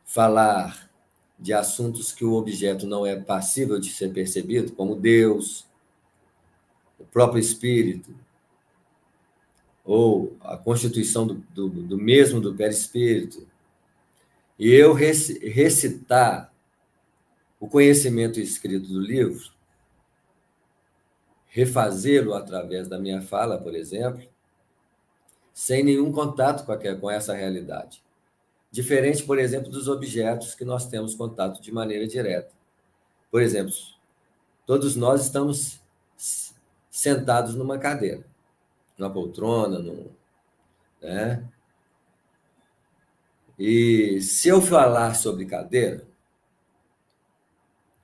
falar 0.04 0.85
de 1.38 1.54
assuntos 1.54 2.12
que 2.12 2.24
o 2.24 2.34
objeto 2.34 2.88
não 2.88 3.06
é 3.06 3.16
passível 3.20 3.80
de 3.80 3.90
ser 3.90 4.14
percebido, 4.14 4.72
como 4.72 4.96
Deus, 4.96 5.66
o 6.98 7.06
próprio 7.06 7.40
Espírito, 7.40 8.16
ou 9.84 10.36
a 10.42 10.58
constituição 10.58 11.28
do, 11.28 11.36
do, 11.54 11.70
do 11.70 11.98
mesmo 11.98 12.42
do 12.42 12.56
perispírito, 12.56 13.48
e 14.58 14.72
eu 14.72 14.94
recitar 14.94 16.52
o 17.60 17.68
conhecimento 17.68 18.40
escrito 18.40 18.88
do 18.88 19.00
livro, 19.00 19.54
refazê-lo 21.48 22.34
através 22.34 22.88
da 22.88 22.98
minha 22.98 23.22
fala, 23.22 23.58
por 23.58 23.76
exemplo, 23.76 24.28
sem 25.54 25.84
nenhum 25.84 26.12
contato 26.12 26.66
com, 26.66 26.72
a, 26.72 26.96
com 26.96 27.10
essa 27.10 27.34
realidade. 27.34 28.04
Diferente, 28.76 29.24
por 29.24 29.40
exemplo, 29.40 29.72
dos 29.72 29.88
objetos 29.88 30.54
que 30.54 30.66
nós 30.66 30.86
temos 30.86 31.16
contato 31.16 31.62
de 31.62 31.72
maneira 31.72 32.06
direta. 32.06 32.52
Por 33.32 33.42
exemplo, 33.42 33.74
todos 34.66 34.98
nós 34.98 35.24
estamos 35.24 35.80
sentados 36.92 37.56
numa 37.56 37.78
cadeira, 37.78 38.26
numa 38.98 39.10
poltrona, 39.10 39.80
num, 39.80 40.10
né? 41.02 41.42
E 43.58 44.20
se 44.20 44.50
eu 44.50 44.62
falar 44.62 45.16
sobre 45.16 45.46
cadeira, 45.46 46.06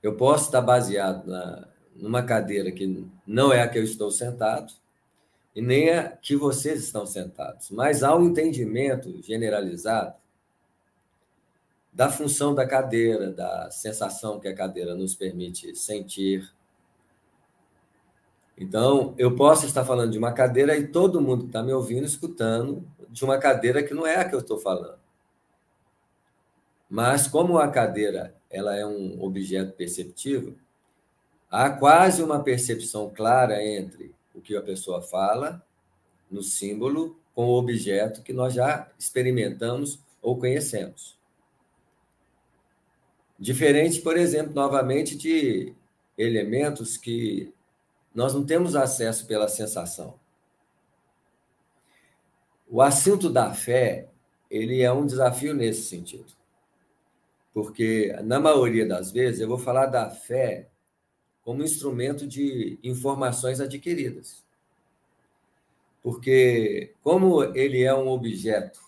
eu 0.02 0.16
posso 0.16 0.46
estar 0.46 0.62
baseado 0.62 1.26
na, 1.26 1.68
numa 1.94 2.22
cadeira 2.22 2.72
que 2.72 3.06
não 3.26 3.52
é 3.52 3.60
a 3.60 3.68
que 3.68 3.78
eu 3.78 3.84
estou 3.84 4.10
sentado 4.10 4.72
e 5.54 5.60
nem 5.60 5.90
a 5.90 6.16
que 6.16 6.34
vocês 6.34 6.82
estão 6.82 7.04
sentados, 7.04 7.70
mas 7.70 8.02
há 8.02 8.16
um 8.16 8.28
entendimento 8.28 9.22
generalizado 9.22 10.21
da 11.92 12.10
função 12.10 12.54
da 12.54 12.66
cadeira, 12.66 13.30
da 13.30 13.70
sensação 13.70 14.40
que 14.40 14.48
a 14.48 14.54
cadeira 14.54 14.94
nos 14.94 15.14
permite 15.14 15.74
sentir. 15.76 16.50
Então, 18.56 19.14
eu 19.18 19.36
posso 19.36 19.66
estar 19.66 19.84
falando 19.84 20.12
de 20.12 20.18
uma 20.18 20.32
cadeira 20.32 20.76
e 20.76 20.86
todo 20.86 21.20
mundo 21.20 21.42
que 21.42 21.48
está 21.48 21.62
me 21.62 21.72
ouvindo 21.72 22.06
escutando 22.06 22.86
de 23.10 23.24
uma 23.24 23.36
cadeira 23.36 23.82
que 23.82 23.92
não 23.92 24.06
é 24.06 24.16
a 24.16 24.28
que 24.28 24.34
eu 24.34 24.38
estou 24.38 24.58
falando. 24.58 24.98
Mas 26.88 27.26
como 27.26 27.58
a 27.58 27.68
cadeira 27.68 28.34
ela 28.50 28.76
é 28.76 28.86
um 28.86 29.22
objeto 29.22 29.72
perceptível, 29.72 30.54
há 31.50 31.70
quase 31.70 32.22
uma 32.22 32.42
percepção 32.42 33.10
clara 33.10 33.62
entre 33.62 34.14
o 34.34 34.40
que 34.40 34.56
a 34.56 34.62
pessoa 34.62 35.02
fala 35.02 35.62
no 36.30 36.42
símbolo 36.42 37.16
com 37.34 37.46
o 37.46 37.58
objeto 37.58 38.22
que 38.22 38.32
nós 38.32 38.54
já 38.54 38.90
experimentamos 38.98 39.98
ou 40.20 40.38
conhecemos. 40.38 41.21
Diferente, 43.42 44.00
por 44.00 44.16
exemplo, 44.16 44.54
novamente, 44.54 45.16
de 45.16 45.74
elementos 46.16 46.96
que 46.96 47.52
nós 48.14 48.32
não 48.32 48.46
temos 48.46 48.76
acesso 48.76 49.26
pela 49.26 49.48
sensação. 49.48 50.14
O 52.68 52.80
assunto 52.80 53.28
da 53.28 53.52
fé, 53.52 54.08
ele 54.48 54.80
é 54.80 54.92
um 54.92 55.04
desafio 55.04 55.54
nesse 55.54 55.82
sentido. 55.82 56.32
Porque, 57.52 58.12
na 58.22 58.38
maioria 58.38 58.86
das 58.86 59.10
vezes, 59.10 59.40
eu 59.40 59.48
vou 59.48 59.58
falar 59.58 59.86
da 59.86 60.08
fé 60.08 60.68
como 61.42 61.64
instrumento 61.64 62.28
de 62.28 62.78
informações 62.80 63.60
adquiridas. 63.60 64.44
Porque, 66.00 66.94
como 67.02 67.42
ele 67.56 67.82
é 67.82 67.92
um 67.92 68.06
objeto 68.06 68.78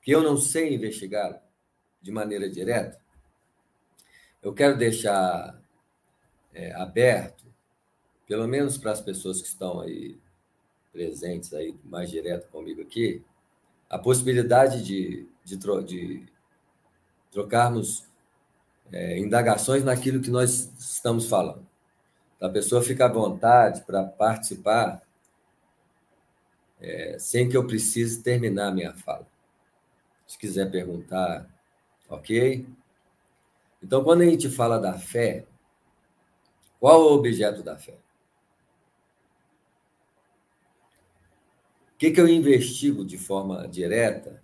que 0.00 0.10
eu 0.10 0.22
não 0.22 0.38
sei 0.38 0.72
investigar 0.72 1.42
de 2.00 2.10
maneira 2.10 2.48
direta, 2.48 2.98
eu 4.42 4.52
quero 4.52 4.76
deixar 4.76 5.60
é, 6.52 6.72
aberto, 6.74 7.44
pelo 8.26 8.46
menos 8.46 8.78
para 8.78 8.92
as 8.92 9.00
pessoas 9.00 9.40
que 9.40 9.48
estão 9.48 9.80
aí 9.80 10.18
presentes 10.92 11.52
aí 11.52 11.76
mais 11.84 12.10
direto 12.10 12.48
comigo 12.48 12.82
aqui, 12.82 13.22
a 13.88 13.98
possibilidade 13.98 14.82
de, 14.84 15.28
de, 15.44 15.56
de 15.84 16.26
trocarmos 17.30 18.06
é, 18.92 19.18
indagações 19.18 19.84
naquilo 19.84 20.20
que 20.20 20.30
nós 20.30 20.72
estamos 20.78 21.28
falando. 21.28 21.66
A 22.40 22.48
pessoa 22.48 22.82
fica 22.82 23.04
à 23.04 23.08
vontade 23.08 23.82
para 23.82 24.04
participar 24.04 25.02
é, 26.80 27.18
sem 27.18 27.48
que 27.48 27.56
eu 27.56 27.66
precise 27.66 28.22
terminar 28.22 28.68
a 28.68 28.72
minha 28.72 28.94
fala. 28.94 29.26
Se 30.26 30.38
quiser 30.38 30.70
perguntar, 30.70 31.46
ok? 32.08 32.66
Então, 33.82 34.04
quando 34.04 34.22
a 34.22 34.26
gente 34.26 34.48
fala 34.48 34.78
da 34.78 34.98
fé, 34.98 35.46
qual 36.78 37.00
é 37.00 37.04
o 37.04 37.14
objeto 37.14 37.62
da 37.62 37.76
fé? 37.76 37.98
O 41.92 41.98
que, 41.98 42.10
que 42.10 42.20
eu 42.20 42.28
investigo 42.28 43.04
de 43.04 43.18
forma 43.18 43.68
direta 43.68 44.42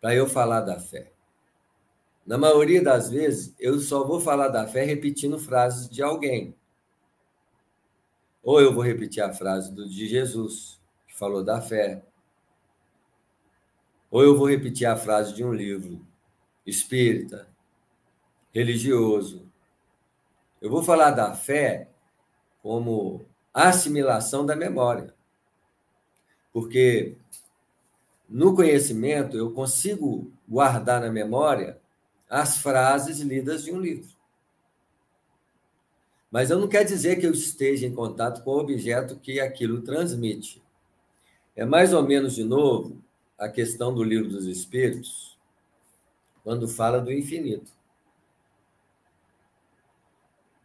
para 0.00 0.14
eu 0.14 0.28
falar 0.28 0.60
da 0.60 0.78
fé? 0.78 1.12
Na 2.24 2.38
maioria 2.38 2.82
das 2.82 3.10
vezes, 3.10 3.54
eu 3.58 3.80
só 3.80 4.04
vou 4.04 4.20
falar 4.20 4.48
da 4.48 4.66
fé 4.66 4.84
repetindo 4.84 5.38
frases 5.38 5.88
de 5.88 6.02
alguém. 6.02 6.54
Ou 8.42 8.60
eu 8.60 8.72
vou 8.72 8.84
repetir 8.84 9.22
a 9.22 9.32
frase 9.32 9.74
do, 9.74 9.88
de 9.88 10.06
Jesus, 10.06 10.80
que 11.08 11.16
falou 11.16 11.42
da 11.42 11.60
fé. 11.60 12.04
Ou 14.10 14.22
eu 14.22 14.36
vou 14.36 14.48
repetir 14.48 14.86
a 14.86 14.96
frase 14.96 15.34
de 15.34 15.44
um 15.44 15.52
livro 15.52 16.06
espírita, 16.64 17.48
religioso. 18.52 19.48
Eu 20.60 20.70
vou 20.70 20.82
falar 20.82 21.10
da 21.12 21.34
fé 21.34 21.88
como 22.62 23.24
assimilação 23.52 24.44
da 24.44 24.54
memória. 24.54 25.14
Porque 26.52 27.16
no 28.28 28.54
conhecimento 28.54 29.36
eu 29.36 29.52
consigo 29.52 30.30
guardar 30.48 31.00
na 31.00 31.10
memória 31.10 31.80
as 32.28 32.58
frases 32.58 33.20
lidas 33.20 33.64
de 33.64 33.72
um 33.72 33.80
livro. 33.80 34.08
Mas 36.30 36.50
eu 36.50 36.58
não 36.58 36.68
quer 36.68 36.84
dizer 36.84 37.18
que 37.18 37.26
eu 37.26 37.32
esteja 37.32 37.86
em 37.86 37.94
contato 37.94 38.44
com 38.44 38.50
o 38.50 38.60
objeto 38.60 39.18
que 39.18 39.40
aquilo 39.40 39.82
transmite. 39.82 40.62
É 41.56 41.64
mais 41.64 41.92
ou 41.92 42.04
menos, 42.04 42.36
de 42.36 42.44
novo, 42.44 43.02
a 43.36 43.48
questão 43.48 43.92
do 43.92 44.04
livro 44.04 44.28
dos 44.28 44.46
Espíritos, 44.46 45.36
quando 46.44 46.68
fala 46.68 47.00
do 47.00 47.12
infinito. 47.12 47.72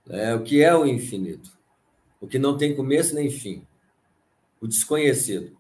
É, 0.10 0.34
o 0.36 0.44
que 0.44 0.62
é 0.62 0.76
o 0.76 0.86
infinito? 0.86 1.52
O 2.22 2.28
que 2.28 2.38
não 2.38 2.58
tem 2.58 2.76
começo 2.76 3.16
nem 3.16 3.30
fim. 3.30 3.66
O 4.62 4.68
desconhecido. 4.68 5.58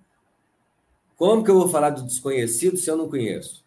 Como 1.17 1.43
que 1.43 1.49
eu 1.49 1.59
vou 1.59 1.69
falar 1.69 1.91
do 1.91 2.03
desconhecido 2.03 2.77
se 2.77 2.89
eu 2.89 2.97
não 2.97 3.09
conheço? 3.09 3.63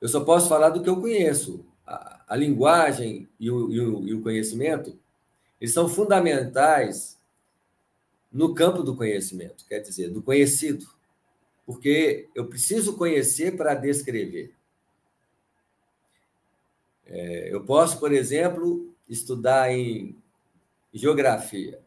Eu 0.00 0.08
só 0.08 0.24
posso 0.24 0.48
falar 0.48 0.70
do 0.70 0.82
que 0.82 0.88
eu 0.88 1.00
conheço. 1.00 1.64
A, 1.86 2.24
a 2.28 2.36
linguagem 2.36 3.28
e 3.38 3.50
o, 3.50 3.70
e, 3.70 3.80
o, 3.80 4.08
e 4.08 4.14
o 4.14 4.22
conhecimento, 4.22 4.98
eles 5.60 5.72
são 5.72 5.88
fundamentais 5.88 7.20
no 8.32 8.54
campo 8.54 8.82
do 8.82 8.96
conhecimento, 8.96 9.66
quer 9.66 9.80
dizer, 9.80 10.08
do 10.08 10.22
conhecido. 10.22 10.86
Porque 11.66 12.28
eu 12.34 12.46
preciso 12.46 12.96
conhecer 12.96 13.56
para 13.56 13.74
descrever. 13.74 14.54
É, 17.06 17.54
eu 17.54 17.64
posso, 17.64 17.98
por 18.00 18.12
exemplo, 18.12 18.91
estudar 19.12 19.70
em 19.70 20.16
geografia 20.92 21.80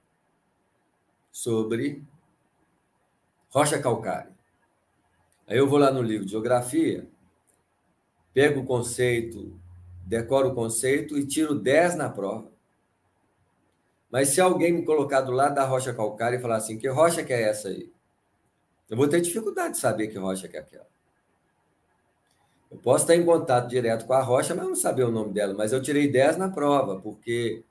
sobre 1.32 2.04
rocha 3.50 3.80
calcária. 3.80 4.32
Aí 5.48 5.58
eu 5.58 5.68
vou 5.68 5.80
lá 5.80 5.92
no 5.92 6.02
livro 6.02 6.26
de 6.26 6.32
geografia, 6.32 7.08
pego 8.34 8.62
o 8.62 8.66
conceito, 8.66 9.60
decoro 10.06 10.50
o 10.50 10.56
conceito 10.56 11.18
e 11.18 11.26
tiro 11.26 11.56
10 11.56 11.96
na 11.96 12.10
prova. 12.10 12.52
Mas 14.10 14.30
se 14.30 14.40
alguém 14.40 14.72
me 14.72 14.86
colocar 14.86 15.22
do 15.22 15.32
lado 15.32 15.56
da 15.56 15.66
rocha 15.66 15.94
calcária 15.94 16.38
e 16.38 16.42
falar 16.42 16.58
assim, 16.58 16.78
que 16.78 16.88
rocha 16.88 17.24
que 17.24 17.34
é 17.34 17.50
essa 17.50 17.70
aí? 17.70 17.92
Eu 18.90 18.96
vou 18.96 19.08
ter 19.08 19.20
dificuldade 19.20 19.74
de 19.74 19.80
saber 19.80 20.08
que 20.08 20.18
rocha 20.18 20.48
que 20.48 20.58
é 20.58 20.60
aquela. 20.60 20.95
Eu 22.76 22.82
posso 22.82 23.06
estar 23.06 23.16
em 23.16 23.24
contato 23.24 23.70
direto 23.70 24.06
com 24.06 24.12
a 24.12 24.22
rocha, 24.22 24.54
mas 24.54 24.66
não 24.66 24.76
saber 24.76 25.04
o 25.04 25.12
nome 25.12 25.32
dela. 25.32 25.54
Mas 25.54 25.72
eu 25.72 25.82
tirei 25.82 26.12
10 26.12 26.36
na 26.36 26.50
prova, 26.50 27.00
porque 27.00 27.64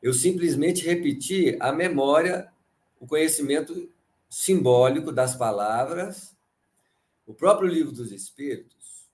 eu 0.00 0.14
simplesmente 0.14 0.86
repeti 0.86 1.56
a 1.58 1.72
memória, 1.72 2.48
o 3.00 3.06
conhecimento 3.06 3.90
simbólico 4.30 5.10
das 5.10 5.34
palavras. 5.34 6.36
O 7.26 7.34
próprio 7.34 7.68
livro 7.68 7.90
dos 7.90 8.12
Espíritos 8.12 9.08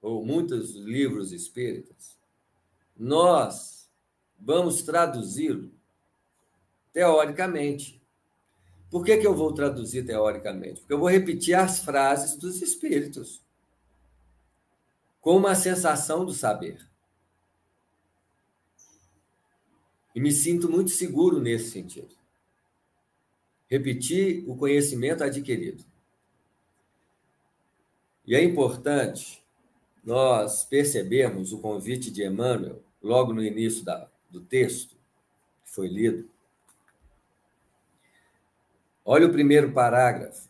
ou 0.00 0.24
muitos 0.24 0.74
livros 0.74 1.30
espíritas, 1.30 2.16
nós 2.96 3.90
vamos 4.38 4.82
traduzi-lo 4.82 5.70
teoricamente. 6.92 8.00
Por 8.90 9.04
que, 9.04 9.18
que 9.18 9.26
eu 9.26 9.34
vou 9.34 9.52
traduzir 9.52 10.06
teoricamente? 10.06 10.80
Porque 10.80 10.94
eu 10.94 10.98
vou 10.98 11.08
repetir 11.08 11.54
as 11.54 11.80
frases 11.80 12.36
dos 12.36 12.62
espíritos 12.62 13.44
com 15.26 15.36
uma 15.36 15.56
sensação 15.56 16.24
do 16.24 16.32
saber. 16.32 16.88
E 20.14 20.20
me 20.20 20.30
sinto 20.30 20.70
muito 20.70 20.90
seguro 20.92 21.40
nesse 21.40 21.72
sentido. 21.72 22.14
Repetir 23.68 24.48
o 24.48 24.56
conhecimento 24.56 25.24
adquirido. 25.24 25.84
E 28.24 28.36
é 28.36 28.44
importante 28.44 29.44
nós 30.04 30.64
percebemos 30.64 31.52
o 31.52 31.58
convite 31.58 32.08
de 32.08 32.24
Emmanuel, 32.24 32.80
logo 33.02 33.32
no 33.32 33.42
início 33.42 33.84
da, 33.84 34.08
do 34.30 34.40
texto 34.40 34.94
que 35.64 35.72
foi 35.72 35.88
lido. 35.88 36.30
Olha 39.04 39.26
o 39.26 39.32
primeiro 39.32 39.72
parágrafo. 39.72 40.48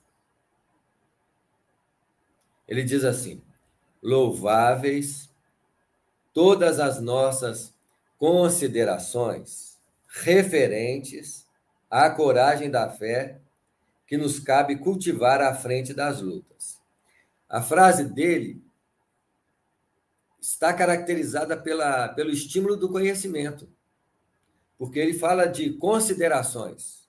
Ele 2.69 2.83
diz 2.83 3.05
assim: 3.05 3.46
louváveis 4.03 5.31
todas 6.33 6.79
as 6.79 7.01
nossas 7.01 7.75
considerações 8.19 9.79
referentes 10.07 11.47
à 11.91 12.11
coragem 12.11 12.71
da 12.71 12.91
fé 12.91 13.41
que 14.07 14.17
nos 14.17 14.39
cabe 14.39 14.77
cultivar 14.77 15.41
à 15.41 15.55
frente 15.55 15.93
das 15.93 16.21
lutas. 16.21 16.81
A 17.49 17.61
frase 17.61 18.05
dele 18.05 18.63
está 20.41 20.73
caracterizada 20.73 21.57
pela, 21.57 22.09
pelo 22.09 22.31
estímulo 22.31 22.77
do 22.77 22.89
conhecimento, 22.89 23.69
porque 24.79 24.99
ele 24.99 25.15
fala 25.15 25.47
de 25.47 25.73
considerações. 25.75 27.06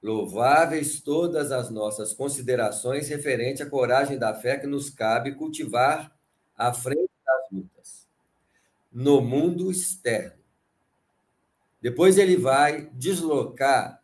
Louváveis 0.00 1.00
todas 1.00 1.50
as 1.50 1.70
nossas 1.70 2.14
considerações 2.14 3.08
referente 3.08 3.62
à 3.62 3.68
coragem 3.68 4.16
da 4.16 4.32
fé 4.32 4.56
que 4.56 4.66
nos 4.66 4.90
cabe 4.90 5.34
cultivar 5.34 6.16
à 6.56 6.72
frente 6.72 7.10
das 7.26 7.50
lutas, 7.50 8.08
no 8.92 9.20
mundo 9.20 9.70
externo. 9.70 10.38
Depois 11.80 12.16
ele 12.16 12.36
vai 12.36 12.86
deslocar 12.92 14.02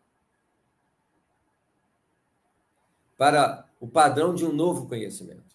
para 3.17 3.69
o 3.81 3.87
padrão 3.87 4.35
de 4.35 4.45
um 4.45 4.53
novo 4.53 4.89
conhecimento. 4.89 5.55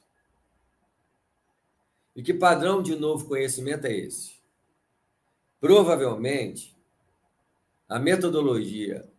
E 2.16 2.24
que 2.24 2.34
padrão 2.34 2.82
de 2.82 2.96
novo 2.96 3.28
conhecimento 3.28 3.86
é 3.86 3.94
esse? 3.94 4.40
Provavelmente, 5.60 6.76
a 7.88 8.00
metodologia 8.00 9.10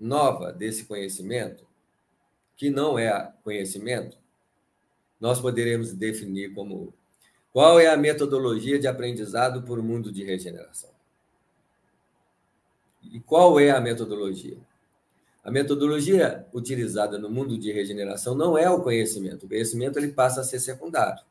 nova 0.00 0.52
desse 0.52 0.84
conhecimento, 0.86 1.66
que 2.56 2.70
não 2.70 2.98
é 2.98 3.32
conhecimento, 3.44 4.16
nós 5.20 5.40
poderemos 5.40 5.92
definir 5.92 6.54
como 6.54 6.94
qual 7.52 7.78
é 7.78 7.88
a 7.88 7.96
metodologia 7.96 8.78
de 8.78 8.86
aprendizado 8.86 9.62
por 9.62 9.82
mundo 9.82 10.10
de 10.10 10.24
regeneração. 10.24 10.90
E 13.02 13.20
qual 13.20 13.58
é 13.58 13.70
a 13.70 13.80
metodologia? 13.80 14.56
A 15.42 15.50
metodologia 15.50 16.46
utilizada 16.52 17.18
no 17.18 17.30
mundo 17.30 17.58
de 17.58 17.72
regeneração 17.72 18.34
não 18.34 18.56
é 18.56 18.68
o 18.70 18.82
conhecimento. 18.82 19.46
O 19.46 19.48
conhecimento 19.48 19.98
ele 19.98 20.12
passa 20.12 20.42
a 20.42 20.44
ser 20.44 20.60
secundário. 20.60 21.24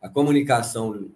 A 0.00 0.08
comunicação 0.08 1.10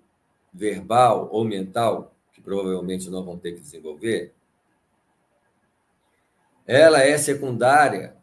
verbal 0.53 1.29
ou 1.31 1.45
mental, 1.45 2.15
que 2.33 2.41
provavelmente 2.41 3.09
nós 3.11 3.25
vamos 3.25 3.41
ter 3.41 3.53
que 3.53 3.61
desenvolver, 3.61 4.35
ela 6.67 7.03
é 7.03 7.17
secundária 7.19 8.17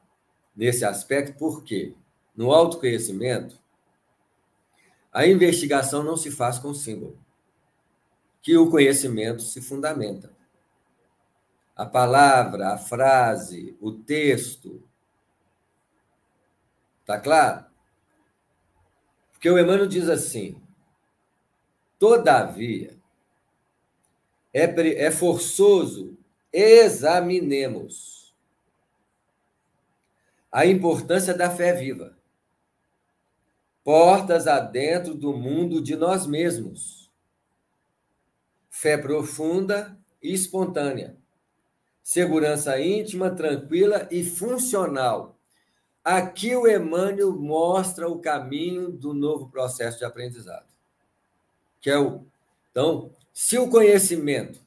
nesse 0.55 0.85
aspecto, 0.85 1.37
porque 1.37 1.95
no 2.35 2.51
autoconhecimento, 2.51 3.59
a 5.11 5.25
investigação 5.25 6.03
não 6.03 6.15
se 6.15 6.31
faz 6.31 6.59
com 6.59 6.73
símbolo, 6.73 7.19
que 8.41 8.57
o 8.57 8.69
conhecimento 8.69 9.41
se 9.41 9.61
fundamenta 9.61 10.31
a 11.79 11.85
palavra, 11.85 12.73
a 12.73 12.77
frase, 12.77 13.77
o 13.79 13.93
texto. 13.93 14.83
Tá 17.05 17.17
claro? 17.17 17.63
Porque 19.31 19.49
o 19.49 19.57
Emmanuel 19.57 19.87
diz 19.87 20.09
assim: 20.09 20.61
todavia, 21.97 22.99
é, 24.53 24.63
é 25.05 25.09
forçoso 25.09 26.17
examinemos 26.51 28.18
a 30.51 30.65
importância 30.65 31.33
da 31.33 31.49
fé 31.49 31.73
viva. 31.73 32.17
portas 33.83 34.45
adentro 34.45 35.15
do 35.15 35.33
mundo 35.33 35.81
de 35.81 35.95
nós 35.95 36.27
mesmos. 36.27 37.09
Fé 38.69 38.97
profunda 38.97 39.97
e 40.21 40.33
espontânea. 40.33 41.17
Segurança 42.03 42.79
íntima, 42.79 43.31
tranquila 43.31 44.07
e 44.11 44.23
funcional. 44.23 45.39
Aqui 46.03 46.55
o 46.55 46.67
Emmanuel 46.67 47.31
mostra 47.33 48.07
o 48.07 48.19
caminho 48.19 48.91
do 48.91 49.13
novo 49.13 49.49
processo 49.49 49.97
de 49.99 50.05
aprendizado. 50.05 50.67
Que 51.81 51.89
é 51.89 51.97
o 51.97 52.25
Então, 52.71 53.15
se 53.33 53.57
o 53.57 53.69
conhecimento 53.69 54.59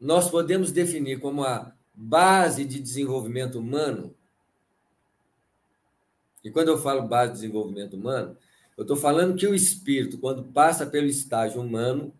nós 0.00 0.30
podemos 0.30 0.70
definir 0.70 1.18
como 1.18 1.42
a 1.42 1.73
base 1.94 2.64
de 2.64 2.80
desenvolvimento 2.80 3.58
humano, 3.58 4.14
e 6.42 6.50
quando 6.50 6.68
eu 6.68 6.78
falo 6.78 7.08
base 7.08 7.32
de 7.32 7.40
desenvolvimento 7.40 7.94
humano, 7.94 8.36
eu 8.76 8.82
estou 8.82 8.96
falando 8.96 9.36
que 9.36 9.46
o 9.46 9.54
espírito, 9.54 10.18
quando 10.18 10.42
passa 10.42 10.84
pelo 10.84 11.06
estágio 11.06 11.60
humano, 11.60 12.12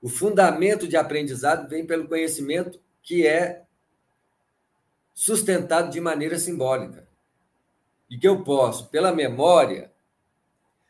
o 0.00 0.08
fundamento 0.08 0.88
de 0.88 0.96
aprendizado 0.96 1.68
vem 1.68 1.86
pelo 1.86 2.08
conhecimento 2.08 2.80
que 3.02 3.26
é 3.26 3.64
sustentado 5.14 5.90
de 5.90 6.00
maneira 6.00 6.38
simbólica. 6.38 7.06
E 8.08 8.18
que 8.18 8.26
eu 8.26 8.42
posso, 8.42 8.88
pela 8.88 9.12
memória, 9.12 9.92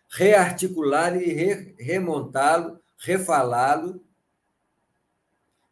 rearticular 0.09 1.21
e 1.21 1.33
re 1.33 1.75
remontá-lo, 1.79 2.81
refalá-lo, 2.99 4.01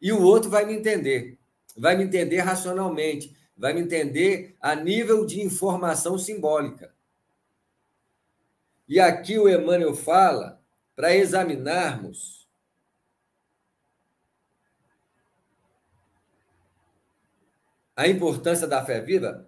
e 0.01 0.11
o 0.11 0.21
outro 0.21 0.49
vai 0.49 0.65
me 0.65 0.73
entender. 0.73 1.38
Vai 1.75 1.95
me 1.95 2.03
entender 2.03 2.39
racionalmente, 2.39 3.35
vai 3.55 3.73
me 3.73 3.81
entender 3.81 4.55
a 4.59 4.75
nível 4.75 5.25
de 5.25 5.41
informação 5.41 6.17
simbólica. 6.17 6.93
E 8.87 8.99
aqui 8.99 9.37
o 9.37 9.47
Emmanuel 9.47 9.93
fala 9.93 10.59
para 10.95 11.15
examinarmos 11.15 12.47
a 17.95 18.07
importância 18.07 18.65
da 18.65 18.83
fé 18.83 19.01
viva, 19.01 19.45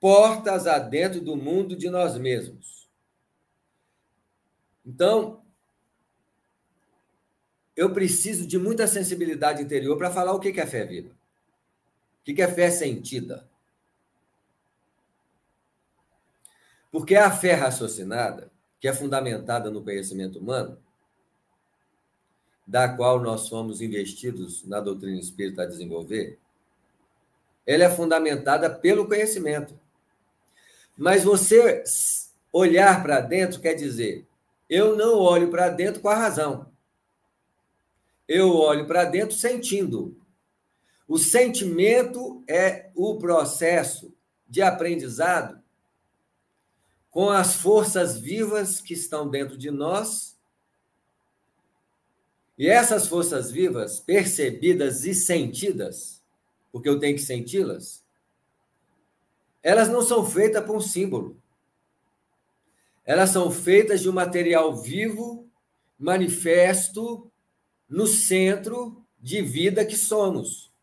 portas 0.00 0.66
adentro 0.66 1.20
do 1.20 1.36
mundo 1.36 1.76
de 1.76 1.88
nós 1.88 2.18
mesmos. 2.18 2.90
Então, 4.84 5.42
eu 7.76 7.92
preciso 7.92 8.46
de 8.46 8.58
muita 8.58 8.86
sensibilidade 8.86 9.62
interior 9.62 9.96
para 9.96 10.10
falar 10.10 10.32
o 10.32 10.40
que 10.40 10.60
é 10.60 10.66
fé 10.66 10.84
viva. 10.84 11.10
O 12.24 12.34
que 12.34 12.40
é 12.40 12.48
fé 12.48 12.70
sentida. 12.70 13.46
Porque 16.90 17.14
a 17.14 17.30
fé 17.30 17.52
raciocinada 17.52 18.50
que 18.80 18.88
é 18.88 18.92
fundamentada 18.92 19.70
no 19.70 19.82
conhecimento 19.82 20.38
humano, 20.38 20.78
da 22.66 22.88
qual 22.88 23.20
nós 23.20 23.48
fomos 23.48 23.80
investidos 23.80 24.64
na 24.64 24.80
doutrina 24.80 25.18
espírita 25.18 25.62
a 25.62 25.66
desenvolver, 25.66 26.38
ela 27.66 27.84
é 27.84 27.90
fundamentada 27.90 28.70
pelo 28.70 29.06
conhecimento. 29.06 29.78
Mas 30.96 31.24
você 31.24 31.82
olhar 32.52 33.02
para 33.02 33.20
dentro 33.20 33.60
quer 33.60 33.74
dizer, 33.74 34.26
eu 34.68 34.96
não 34.96 35.18
olho 35.18 35.50
para 35.50 35.68
dentro 35.68 36.00
com 36.00 36.08
a 36.08 36.14
razão. 36.14 36.70
Eu 38.28 38.54
olho 38.54 38.86
para 38.86 39.04
dentro 39.04 39.36
sentindo. 39.36 40.16
O 41.06 41.18
sentimento 41.18 42.42
é 42.48 42.90
o 42.94 43.18
processo 43.18 44.14
de 44.48 44.62
aprendizado 44.62 45.62
com 47.10 47.30
as 47.30 47.54
forças 47.54 48.18
vivas 48.18 48.80
que 48.80 48.94
estão 48.94 49.28
dentro 49.28 49.56
de 49.56 49.70
nós. 49.70 50.36
E 52.58 52.68
essas 52.68 53.06
forças 53.06 53.50
vivas, 53.50 54.00
percebidas 54.00 55.04
e 55.04 55.14
sentidas, 55.14 56.22
porque 56.72 56.88
eu 56.88 56.98
tenho 56.98 57.16
que 57.16 57.22
senti-las, 57.22 58.04
elas 59.62 59.88
não 59.88 60.02
são 60.02 60.26
feitas 60.26 60.64
por 60.64 60.76
um 60.76 60.80
símbolo. 60.80 61.40
Elas 63.04 63.30
são 63.30 63.50
feitas 63.50 64.00
de 64.00 64.08
um 64.08 64.12
material 64.12 64.74
vivo, 64.74 65.48
manifesto 65.98 67.30
no 67.88 68.06
centro 68.06 69.04
de 69.20 69.40
vida 69.40 69.84
que 69.84 69.96
somos. 69.96 70.73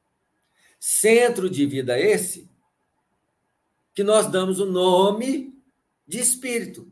Centro 0.83 1.47
de 1.47 1.63
vida 1.63 1.99
esse 1.99 2.49
que 3.93 4.03
nós 4.03 4.25
damos 4.25 4.59
o 4.59 4.65
nome 4.65 5.55
de 6.07 6.17
espírito. 6.17 6.91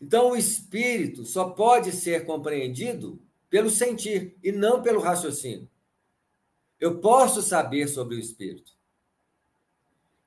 Então, 0.00 0.30
o 0.30 0.36
espírito 0.36 1.24
só 1.24 1.50
pode 1.50 1.90
ser 1.90 2.24
compreendido 2.24 3.20
pelo 3.50 3.68
sentir 3.68 4.36
e 4.40 4.52
não 4.52 4.80
pelo 4.80 5.00
raciocínio. 5.00 5.68
Eu 6.78 7.00
posso 7.00 7.42
saber 7.42 7.88
sobre 7.88 8.14
o 8.14 8.20
espírito. 8.20 8.70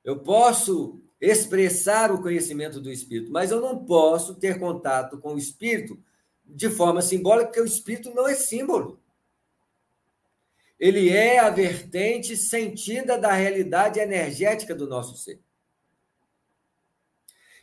Eu 0.04 0.18
posso 0.18 1.00
expressar 1.18 2.12
o 2.12 2.20
conhecimento 2.20 2.82
do 2.82 2.92
espírito, 2.92 3.32
mas 3.32 3.50
eu 3.50 3.62
não 3.62 3.82
posso 3.86 4.34
ter 4.34 4.58
contato 4.58 5.16
com 5.16 5.32
o 5.32 5.38
espírito 5.38 5.98
de 6.44 6.68
forma 6.68 7.00
simbólica, 7.00 7.46
porque 7.46 7.62
o 7.62 7.64
espírito 7.64 8.14
não 8.14 8.28
é 8.28 8.34
símbolo. 8.34 8.99
Ele 10.80 11.10
é 11.10 11.38
a 11.38 11.50
vertente 11.50 12.34
sentida 12.34 13.18
da 13.18 13.32
realidade 13.32 14.00
energética 14.00 14.74
do 14.74 14.86
nosso 14.88 15.14
ser. 15.14 15.38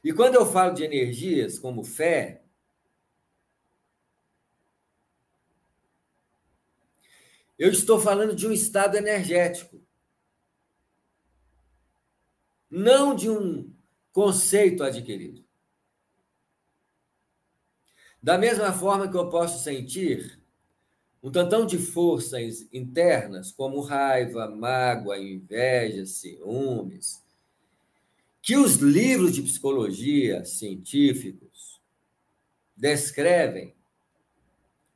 E 0.03 0.13
quando 0.13 0.35
eu 0.35 0.45
falo 0.45 0.75
de 0.75 0.83
energias 0.83 1.57
como 1.57 1.83
fé, 1.83 2.43
eu 7.57 7.71
estou 7.71 7.99
falando 7.99 8.35
de 8.35 8.45
um 8.45 8.51
estado 8.51 8.95
energético, 8.95 9.83
não 12.69 13.15
de 13.15 13.31
um 13.31 13.75
conceito 14.11 14.83
adquirido. 14.83 15.43
Da 18.21 18.37
mesma 18.37 18.71
forma 18.71 19.09
que 19.09 19.17
eu 19.17 19.27
posso 19.27 19.63
sentir 19.63 20.36
um 21.21 21.31
tantão 21.31 21.65
de 21.65 21.77
forças 21.77 22.67
internas, 22.71 23.51
como 23.51 23.81
raiva, 23.81 24.47
mágoa, 24.49 25.17
inveja, 25.17 26.05
ciúmes, 26.05 27.23
que 28.41 28.55
os 28.55 28.75
livros 28.75 29.33
de 29.33 29.41
psicologia 29.41 30.45
científicos 30.45 31.81
descrevem 32.75 33.75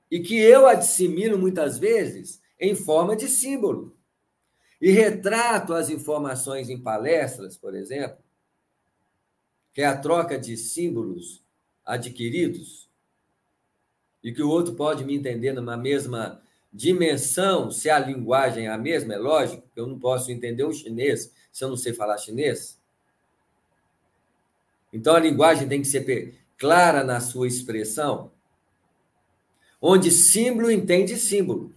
e 0.10 0.20
que 0.20 0.38
eu 0.38 0.74
dissemino 0.78 1.38
muitas 1.38 1.80
vezes 1.80 2.42
em 2.60 2.76
forma 2.76 3.16
de 3.16 3.28
símbolo. 3.28 3.98
E 4.80 4.92
retrato 4.92 5.74
as 5.74 5.90
informações 5.90 6.70
em 6.70 6.78
palestras, 6.78 7.58
por 7.58 7.76
exemplo, 7.76 8.18
que 9.74 9.82
é 9.82 9.86
a 9.86 9.98
troca 9.98 10.38
de 10.38 10.58
símbolos 10.58 11.44
adquiridos, 11.86 12.91
e 14.24 14.32
que 14.32 14.42
o 14.42 14.50
outro 14.50 14.76
pode 14.76 15.04
me 15.04 15.16
entender 15.16 15.54
numa 15.54 15.76
mesma 15.76 16.42
dimensão, 16.72 17.70
se 17.70 17.90
a 17.90 18.00
linguagem 18.00 18.68
é 18.68 18.70
a 18.70 18.78
mesma, 18.78 19.14
é 19.14 19.18
lógico, 19.18 19.64
eu 19.76 19.88
não 19.88 20.00
posso 20.00 20.32
entender 20.32 20.64
um 20.64 20.72
chinês 20.72 21.34
se 21.52 21.64
eu 21.64 21.70
não 21.70 21.76
sei 21.76 21.94
falar 21.94 22.18
chinês. 22.18 22.80
Então 24.94 25.16
a 25.16 25.20
linguagem 25.20 25.68
tem 25.68 25.82
que 25.82 25.88
ser 25.88 26.36
clara 26.58 27.04
na 27.04 27.20
sua 27.20 27.48
expressão, 27.48 28.32
onde 29.82 30.12
símbolo 30.12 30.72
entende 30.72 31.18
símbolo. 31.18 31.74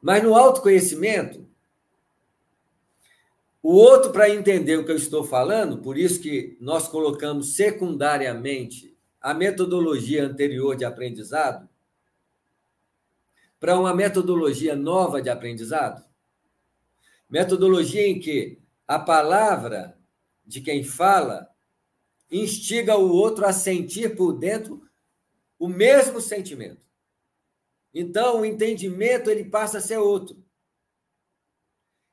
Mas 0.00 0.22
no 0.22 0.34
autoconhecimento, 0.34 1.44
o 3.62 3.72
outro, 3.72 4.12
para 4.12 4.28
entender 4.28 4.78
o 4.78 4.84
que 4.84 4.92
eu 4.92 4.96
estou 4.96 5.24
falando, 5.24 5.78
por 5.78 5.96
isso 5.96 6.20
que 6.20 6.56
nós 6.60 6.86
colocamos 6.86 7.54
secundariamente 7.54 8.93
a 9.24 9.32
metodologia 9.32 10.22
anterior 10.22 10.76
de 10.76 10.84
aprendizado, 10.84 11.66
para 13.58 13.80
uma 13.80 13.94
metodologia 13.94 14.76
nova 14.76 15.22
de 15.22 15.30
aprendizado, 15.30 16.04
metodologia 17.26 18.06
em 18.06 18.20
que 18.20 18.60
a 18.86 18.98
palavra 18.98 19.98
de 20.44 20.60
quem 20.60 20.84
fala 20.84 21.48
instiga 22.30 22.98
o 22.98 23.10
outro 23.10 23.46
a 23.46 23.52
sentir 23.54 24.14
por 24.14 24.34
dentro 24.34 24.86
o 25.58 25.68
mesmo 25.68 26.20
sentimento. 26.20 26.82
Então, 27.94 28.42
o 28.42 28.44
entendimento 28.44 29.30
ele 29.30 29.46
passa 29.46 29.78
a 29.78 29.80
ser 29.80 29.96
outro. 29.96 30.44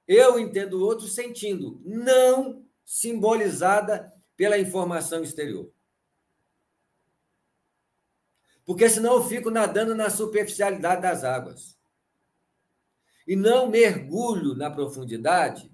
Eu 0.08 0.40
entendo 0.40 0.76
o 0.76 0.86
outro 0.86 1.08
sentindo, 1.08 1.82
não 1.84 2.66
simbolizada 2.86 4.14
pela 4.38 4.58
informação 4.58 5.22
exterior. 5.22 5.70
Porque 8.72 8.90
senão 8.90 9.16
eu 9.16 9.24
fico 9.24 9.52
nadando 9.52 9.94
na 9.94 10.10
superficialidade 10.10 11.02
das 11.02 11.26
águas. 11.26 11.78
E 13.28 13.36
não 13.36 13.70
mergulho 13.70 14.56
na 14.56 14.72
profundidade 14.72 15.70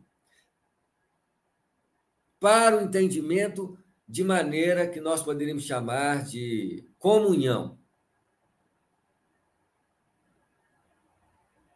para 2.40 2.76
o 2.76 2.82
entendimento 2.82 3.78
de 4.10 4.24
maneira 4.24 4.88
que 4.88 5.00
nós 5.00 5.22
poderíamos 5.22 5.64
chamar 5.64 6.26
de 6.26 6.90
comunhão. 6.98 7.78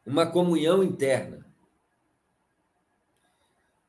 Uma 0.03 0.25
comunhão 0.25 0.83
interna. 0.83 1.45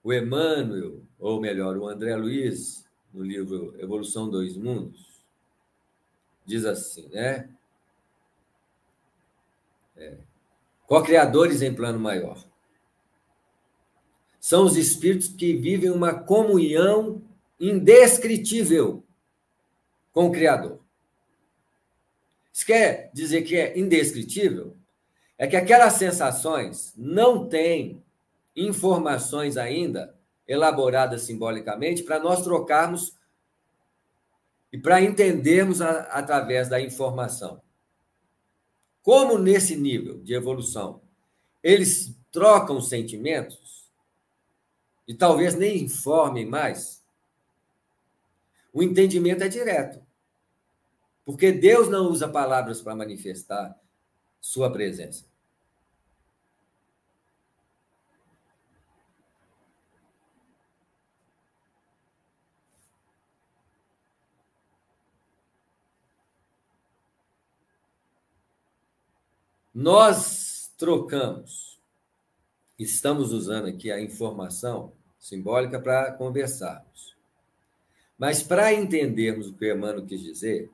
O 0.04 0.12
Emmanuel, 0.12 1.02
ou 1.18 1.40
melhor, 1.40 1.78
o 1.78 1.88
André 1.88 2.14
Luiz, 2.14 2.84
no 3.10 3.22
livro 3.24 3.74
Evolução 3.80 4.28
dos 4.28 4.54
Mundos, 4.54 5.11
diz 6.44 6.64
assim, 6.64 7.08
né? 7.08 7.48
É, 9.96 10.16
Co-criadores 10.86 11.62
em 11.62 11.74
plano 11.74 11.98
maior. 11.98 12.44
São 14.38 14.64
os 14.64 14.76
espíritos 14.76 15.28
que 15.28 15.54
vivem 15.54 15.90
uma 15.90 16.12
comunhão 16.12 17.22
indescritível 17.58 19.02
com 20.12 20.26
o 20.26 20.32
Criador. 20.32 20.80
Isso 22.52 22.66
quer 22.66 23.10
dizer 23.14 23.42
que 23.42 23.56
é 23.56 23.78
indescritível? 23.78 24.76
É 25.38 25.46
que 25.46 25.56
aquelas 25.56 25.94
sensações 25.94 26.92
não 26.96 27.48
têm 27.48 28.02
informações 28.54 29.56
ainda 29.56 30.14
elaboradas 30.46 31.22
simbolicamente 31.22 32.02
para 32.02 32.18
nós 32.18 32.42
trocarmos 32.42 33.16
e 34.72 34.78
para 34.78 35.02
entendermos 35.02 35.82
a, 35.82 36.02
através 36.04 36.68
da 36.68 36.80
informação. 36.80 37.60
Como 39.02 39.36
nesse 39.36 39.76
nível 39.76 40.22
de 40.22 40.34
evolução 40.34 41.02
eles 41.62 42.16
trocam 42.30 42.80
sentimentos 42.80 43.90
e 45.06 45.14
talvez 45.14 45.54
nem 45.54 45.82
informem 45.82 46.46
mais, 46.46 47.04
o 48.72 48.82
entendimento 48.82 49.44
é 49.44 49.48
direto. 49.48 50.00
Porque 51.24 51.52
Deus 51.52 51.88
não 51.88 52.08
usa 52.10 52.28
palavras 52.28 52.80
para 52.80 52.96
manifestar 52.96 53.78
sua 54.40 54.72
presença. 54.72 55.31
Nós 69.74 70.70
trocamos, 70.76 71.80
estamos 72.78 73.32
usando 73.32 73.68
aqui 73.68 73.90
a 73.90 74.00
informação 74.00 74.92
simbólica 75.18 75.80
para 75.80 76.12
conversarmos. 76.12 77.16
Mas 78.18 78.42
para 78.42 78.72
entendermos 78.74 79.48
o 79.48 79.54
que 79.54 79.72
Emmanuel 79.72 80.04
quis 80.04 80.20
dizer, 80.20 80.70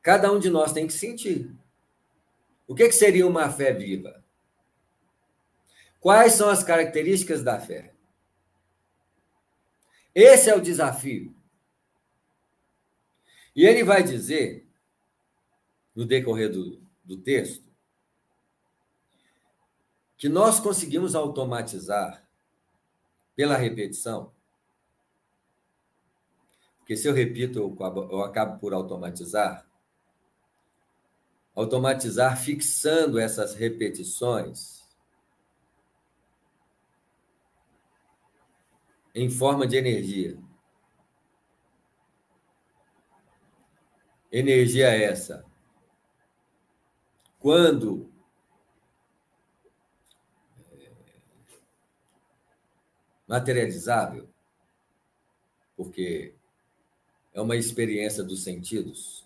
cada 0.00 0.30
um 0.30 0.38
de 0.38 0.48
nós 0.48 0.72
tem 0.72 0.86
que 0.86 0.92
sentir. 0.92 1.50
O 2.68 2.74
que, 2.74 2.86
que 2.86 2.94
seria 2.94 3.26
uma 3.26 3.50
fé 3.50 3.72
viva? 3.72 4.24
Quais 5.98 6.34
são 6.34 6.48
as 6.48 6.62
características 6.62 7.42
da 7.42 7.58
fé? 7.58 7.92
Esse 10.14 10.48
é 10.48 10.54
o 10.54 10.60
desafio. 10.60 11.34
E 13.54 13.66
ele 13.66 13.82
vai 13.82 14.02
dizer, 14.02 14.65
no 15.96 16.04
decorrer 16.04 16.52
do, 16.52 16.80
do 17.02 17.16
texto, 17.16 17.64
que 20.16 20.28
nós 20.28 20.60
conseguimos 20.60 21.16
automatizar, 21.16 22.24
pela 23.34 23.56
repetição, 23.56 24.32
porque 26.86 26.96
se 26.96 27.08
eu 27.08 27.12
repito, 27.12 27.58
eu 27.58 27.76
eu 28.12 28.22
acabo 28.22 28.60
por 28.60 28.72
automatizar. 28.72 29.68
Automatizar 31.52 32.40
fixando 32.40 33.18
essas 33.18 33.54
repetições 33.54 34.86
em 39.12 39.28
forma 39.28 39.66
de 39.66 39.76
energia. 39.76 40.38
Energia 44.30 44.88
essa. 44.88 45.44
Quando 47.46 48.10
é, 50.72 50.90
materializável, 53.24 54.28
porque 55.76 56.34
é 57.32 57.40
uma 57.40 57.54
experiência 57.54 58.24
dos 58.24 58.42
sentidos. 58.42 59.24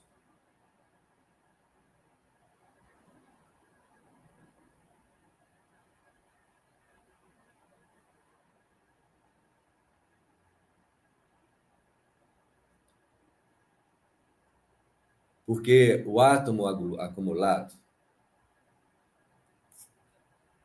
Porque 15.46 16.04
o 16.06 16.20
átomo 16.20 16.66
acumulado, 16.98 17.79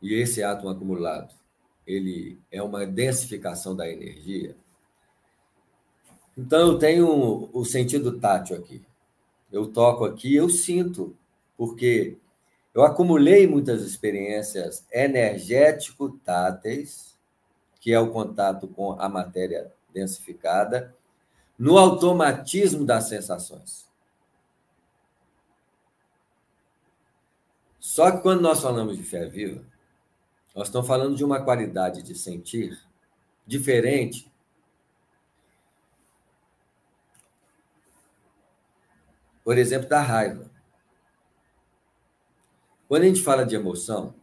e 0.06 0.13
esse 0.13 0.44
átomo 0.44 0.70
acumulado, 0.70 1.34
ele 1.86 2.39
é 2.52 2.62
uma 2.62 2.86
densificação 2.86 3.76
da 3.76 3.89
energia, 3.89 4.56
então, 6.38 6.74
eu 6.74 6.78
tenho 6.78 7.50
o 7.54 7.63
sentido 7.63 8.20
tátil 8.20 8.58
aqui. 8.58 8.86
Eu 9.50 9.72
toco 9.72 10.04
aqui, 10.04 10.36
eu 10.36 10.50
sinto, 10.50 11.15
porque 11.56 12.18
eu 12.74 12.84
acumulei 12.84 13.48
muitas 13.48 13.84
experiências 13.84 14.86
energético-táteis, 14.91 17.15
que 17.80 17.94
é 17.94 18.00
o 18.00 18.12
contato 18.12 18.68
com 18.68 19.00
a 19.00 19.08
matéria 19.08 19.72
densificada, 19.94 20.94
no 21.58 21.78
automatismo 21.78 22.84
das 22.84 23.08
sensações. 23.08 23.86
Só 27.80 28.12
que 28.12 28.18
quando 28.18 28.41
nós 28.41 28.62
falamos 28.62 28.98
de 28.98 29.04
fé 29.04 29.26
viva, 29.26 29.63
nós 30.56 30.68
estamos 30.68 30.88
falando 30.88 31.15
de 31.15 31.24
uma 31.24 31.44
qualidade 31.44 32.02
de 32.02 32.15
sentir 32.15 32.80
diferente 33.46 34.32
por 39.45 39.60
exemplo, 39.60 39.88
da 39.88 40.01
raiva. 40.01 40.49
Quando 42.88 43.03
a 43.03 43.06
gente 43.06 43.22
fala 43.22 43.45
de 43.45 43.56
emoção, 43.56 44.16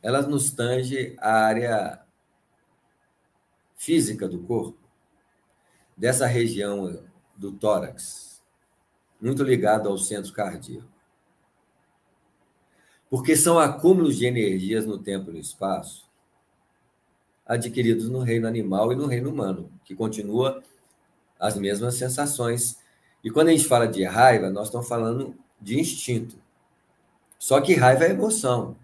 ela 0.00 0.22
nos 0.22 0.52
tange 0.52 1.16
a 1.18 1.32
área 1.32 2.00
física 3.76 4.28
do 4.28 4.40
corpo, 4.44 4.78
dessa 5.96 6.28
região 6.28 7.04
do 7.36 7.50
tórax, 7.52 8.40
muito 9.20 9.42
ligado 9.42 9.88
ao 9.88 9.98
centro 9.98 10.32
cardíaco. 10.32 10.91
Porque 13.12 13.36
são 13.36 13.58
acúmulos 13.58 14.16
de 14.16 14.24
energias 14.24 14.86
no 14.86 14.96
tempo 14.96 15.28
e 15.28 15.34
no 15.34 15.38
espaço 15.38 16.10
adquiridos 17.44 18.08
no 18.08 18.20
reino 18.20 18.48
animal 18.48 18.90
e 18.90 18.96
no 18.96 19.04
reino 19.04 19.28
humano, 19.28 19.70
que 19.84 19.94
continua 19.94 20.62
as 21.38 21.54
mesmas 21.54 21.96
sensações 21.96 22.78
e 23.22 23.30
quando 23.30 23.48
a 23.48 23.50
gente 23.50 23.66
fala 23.68 23.86
de 23.86 24.02
raiva, 24.02 24.48
nós 24.48 24.68
estamos 24.68 24.88
falando 24.88 25.36
de 25.60 25.78
instinto. 25.78 26.36
Só 27.38 27.60
que 27.60 27.74
raiva 27.74 28.04
é 28.04 28.12
emoção. 28.12 28.76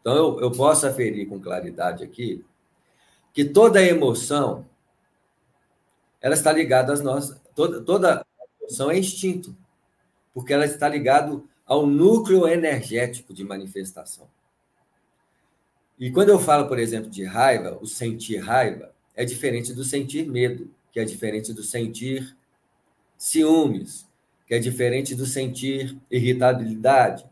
Então, 0.00 0.14
eu, 0.14 0.40
eu 0.42 0.52
posso 0.52 0.86
aferir 0.86 1.28
com 1.28 1.40
claridade 1.40 2.04
aqui 2.04 2.44
que 3.32 3.44
toda 3.44 3.82
emoção 3.82 4.64
ela 6.20 6.34
está 6.34 6.52
ligada 6.52 6.92
às 6.92 7.00
nossas. 7.00 7.36
Toda, 7.52 7.80
toda 7.82 8.24
emoção 8.62 8.92
é 8.92 8.96
instinto, 8.96 9.56
porque 10.32 10.52
ela 10.52 10.66
está 10.66 10.88
ligada 10.88 11.42
ao 11.66 11.86
núcleo 11.86 12.46
energético 12.46 13.34
de 13.34 13.42
manifestação. 13.42 14.28
E 15.98 16.10
quando 16.10 16.28
eu 16.28 16.38
falo, 16.38 16.68
por 16.68 16.78
exemplo, 16.78 17.10
de 17.10 17.24
raiva, 17.24 17.76
o 17.80 17.86
sentir 17.86 18.38
raiva 18.38 18.94
é 19.14 19.24
diferente 19.24 19.72
do 19.72 19.82
sentir 19.82 20.28
medo, 20.28 20.70
que 20.92 21.00
é 21.00 21.04
diferente 21.04 21.52
do 21.52 21.62
sentir 21.62 22.36
ciúmes, 23.18 24.06
que 24.46 24.54
é 24.54 24.58
diferente 24.58 25.14
do 25.14 25.26
sentir 25.26 25.98
irritabilidade. 26.10 27.28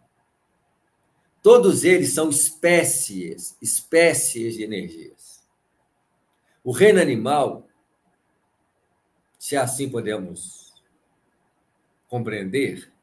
Todos 1.42 1.84
eles 1.84 2.12
são 2.12 2.30
espécies, 2.30 3.56
espécies 3.60 4.54
de 4.54 4.64
energias. 4.64 5.44
O 6.64 6.72
reino 6.72 7.00
animal, 7.00 7.68
se 9.38 9.54
assim 9.54 9.90
podemos 9.90 10.72
compreender, 12.08 12.93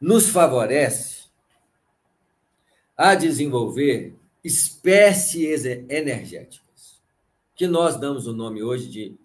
nos 0.00 0.28
favorece 0.28 1.24
a 2.96 3.14
desenvolver 3.14 4.14
espécies 4.42 5.64
energéticas. 5.64 6.66
que 7.54 7.66
nós 7.66 7.96
damos 7.98 8.26
o 8.26 8.34
nome 8.34 8.62
hoje 8.62 8.86
de 8.86 9.16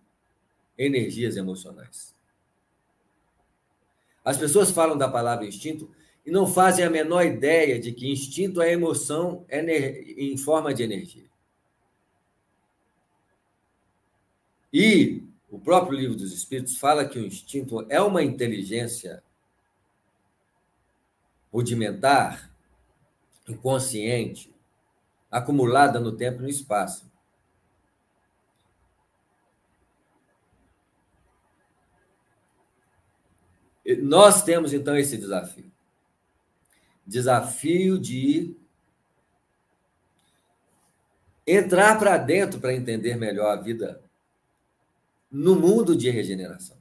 energias 0.77 1.35
emocionais. 1.35 2.15
As 4.23 4.37
pessoas 4.37 4.71
falam 4.71 4.97
da 4.97 5.09
palavra 5.09 5.45
instinto 5.45 5.93
e 6.25 6.31
não 6.31 6.47
fazem 6.47 6.85
a 6.85 6.89
menor 6.89 7.25
ideia 7.25 7.77
de 7.77 7.91
que 7.91 8.09
instinto 8.09 8.61
é 8.61 8.71
emoção 8.71 9.45
em 9.49 10.37
forma 10.37 10.73
de 10.73 10.81
energia. 10.81 11.25
E 14.71 15.21
o 15.49 15.59
próprio 15.59 15.97
livro 15.97 16.15
dos 16.15 16.31
Espíritos 16.31 16.77
fala 16.77 17.05
que 17.05 17.19
o 17.19 17.25
instinto 17.25 17.85
é 17.89 17.99
uma 17.99 18.23
inteligência 18.23 19.21
rudimentar, 21.51 22.51
inconsciente, 23.47 24.53
acumulada 25.29 25.99
no 25.99 26.15
tempo 26.15 26.39
e 26.39 26.43
no 26.43 26.49
espaço. 26.49 27.11
Nós 34.01 34.43
temos 34.43 34.73
então 34.73 34.95
esse 34.95 35.17
desafio. 35.17 35.69
Desafio 37.05 37.99
de 37.99 38.55
entrar 41.45 41.97
para 41.99 42.17
dentro 42.17 42.59
para 42.59 42.73
entender 42.73 43.17
melhor 43.17 43.57
a 43.57 43.61
vida 43.61 44.01
no 45.29 45.55
mundo 45.55 45.95
de 45.95 46.09
regeneração. 46.09 46.77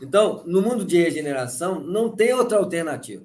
Então, 0.00 0.44
no 0.46 0.62
mundo 0.62 0.84
de 0.84 0.96
regeneração, 0.96 1.80
não 1.80 2.14
tem 2.14 2.32
outra 2.32 2.58
alternativa. 2.58 3.24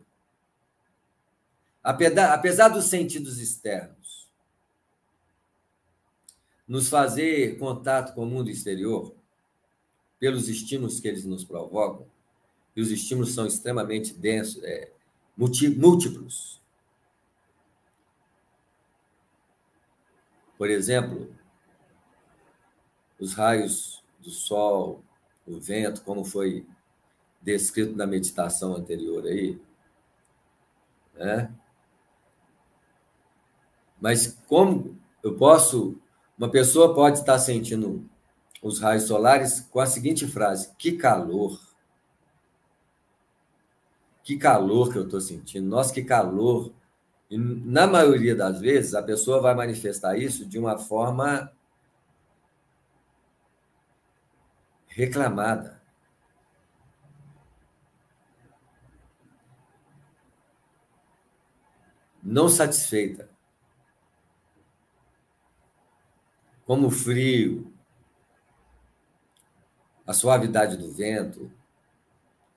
Apesar, 1.87 2.67
dos 2.67 2.83
sentidos 2.87 3.39
externos 3.39 4.27
nos 6.67 6.89
fazer 6.89 7.57
contato 7.57 8.13
com 8.13 8.23
o 8.23 8.25
mundo 8.25 8.49
exterior, 8.49 9.15
pelos 10.19 10.49
estímulos 10.49 10.99
que 10.99 11.07
eles 11.07 11.23
nos 11.23 11.45
provocam, 11.45 12.05
e 12.75 12.81
os 12.81 12.91
estímulos 12.91 13.33
são 13.33 13.47
extremamente 13.47 14.13
densos, 14.13 14.61
é, 14.65 14.91
múltiplos. 15.37 16.61
Por 20.57 20.69
exemplo, 20.69 21.33
os 23.17 23.33
raios 23.33 24.03
do 24.19 24.29
sol, 24.29 25.01
o 25.47 25.57
vento, 25.57 26.03
como 26.03 26.25
foi 26.25 26.67
descrito 27.41 27.95
na 27.95 28.05
meditação 28.05 28.75
anterior 28.75 29.25
aí, 29.25 29.57
né? 31.13 31.49
Mas 33.99 34.37
como 34.47 34.97
eu 35.23 35.35
posso, 35.35 35.99
uma 36.37 36.49
pessoa 36.49 36.93
pode 36.93 37.19
estar 37.19 37.39
sentindo 37.39 38.07
os 38.61 38.79
raios 38.79 39.03
solares 39.03 39.61
com 39.71 39.79
a 39.79 39.85
seguinte 39.85 40.27
frase: 40.27 40.73
que 40.77 40.93
calor. 40.93 41.59
Que 44.23 44.37
calor 44.37 44.91
que 44.91 44.97
eu 44.97 45.05
estou 45.05 45.21
sentindo. 45.21 45.67
Nossa, 45.67 45.93
que 45.93 46.03
calor. 46.03 46.73
E 47.29 47.37
na 47.37 47.87
maioria 47.87 48.35
das 48.35 48.59
vezes, 48.59 48.93
a 48.93 49.01
pessoa 49.01 49.41
vai 49.41 49.55
manifestar 49.55 50.17
isso 50.17 50.45
de 50.45 50.59
uma 50.59 50.77
forma 50.77 51.51
reclamada. 54.87 55.81
Não 62.21 62.49
satisfeita. 62.49 63.29
Como 66.67 66.87
o 66.87 66.91
frio, 66.91 67.73
a 70.05 70.11
suavidade 70.11 70.75
do 70.75 70.91
vento, 70.91 71.49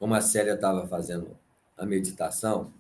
como 0.01 0.15
a 0.15 0.21
Célia 0.21 0.55
estava 0.55 0.87
fazendo 0.89 1.39
a 1.79 1.87
meditação, 1.87 2.73